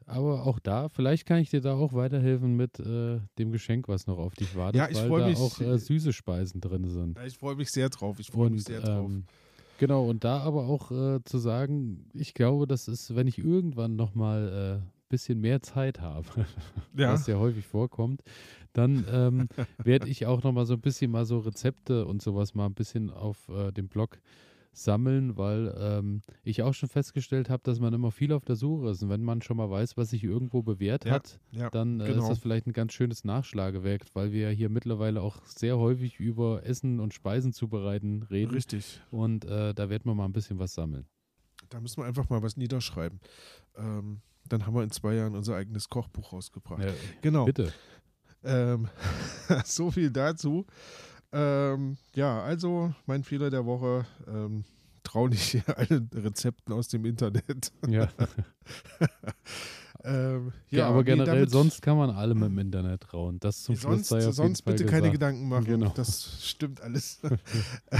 [0.06, 4.06] Aber auch da, vielleicht kann ich dir da auch weiterhelfen mit äh, dem Geschenk, was
[4.06, 5.38] noch auf dich wartet, Ja, ich weil da mich.
[5.38, 7.16] auch äh, süße Speisen drin sind.
[7.18, 8.18] Ja, Ich freue mich sehr drauf.
[8.18, 9.06] Ich freue mich sehr drauf.
[9.10, 9.24] ähm,
[9.78, 13.94] genau, und da aber auch äh, zu sagen, ich glaube, das ist, wenn ich irgendwann
[13.96, 16.26] nochmal ein bisschen mehr Zeit habe,
[16.96, 18.22] ja, was ja häufig vorkommt,
[18.72, 19.48] dann ähm,
[19.84, 23.10] werde ich auch nochmal so ein bisschen mal so Rezepte und sowas mal ein bisschen
[23.10, 24.18] auf äh, dem Blog
[24.72, 28.90] sammeln, weil ähm, ich auch schon festgestellt habe, dass man immer viel auf der Suche
[28.90, 29.02] ist.
[29.02, 32.06] Und wenn man schon mal weiß, was sich irgendwo bewährt Ja, hat, ja, dann äh,
[32.06, 32.22] genau.
[32.22, 36.20] ist das vielleicht ein ganz schönes Nachschlagewerk, weil wir ja hier mittlerweile auch sehr häufig
[36.20, 38.52] über Essen und Speisen zubereiten reden.
[38.52, 39.00] richtig.
[39.10, 41.06] Und äh, da werden wir mal ein bisschen was sammeln.
[41.68, 43.20] Da müssen wir einfach mal was niederschreiben.
[43.76, 46.82] Ähm, dann haben wir in zwei Jahren unser eigenes Kochbuch rausgebracht.
[46.82, 46.92] Ja,
[47.22, 47.44] Genau.
[47.44, 47.72] Bitte.
[48.42, 48.88] Ähm,
[49.64, 50.66] so viel dazu.
[51.32, 54.06] Ähm, ja, also mein Fehler der Woche.
[54.26, 54.64] Ähm,
[55.02, 57.72] trau nicht allen Rezepten aus dem Internet.
[57.88, 58.08] Ja.
[60.04, 63.38] ähm, ja, aber nee, generell, damit- sonst kann man allem im Internet trauen.
[63.40, 65.12] Das zum Schluss sonst, sei auf jeden sonst bitte keine gesagt.
[65.12, 65.64] Gedanken machen.
[65.64, 65.92] Genau.
[65.94, 67.20] Das stimmt alles.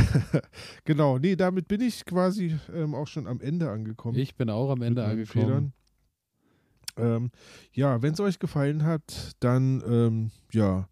[0.85, 4.19] genau, nee, damit bin ich quasi ähm, auch schon am Ende angekommen.
[4.19, 5.73] Ich bin auch am Ende angekommen.
[6.97, 7.31] Ähm,
[7.73, 10.89] ja, wenn es euch gefallen hat, dann ähm, ja,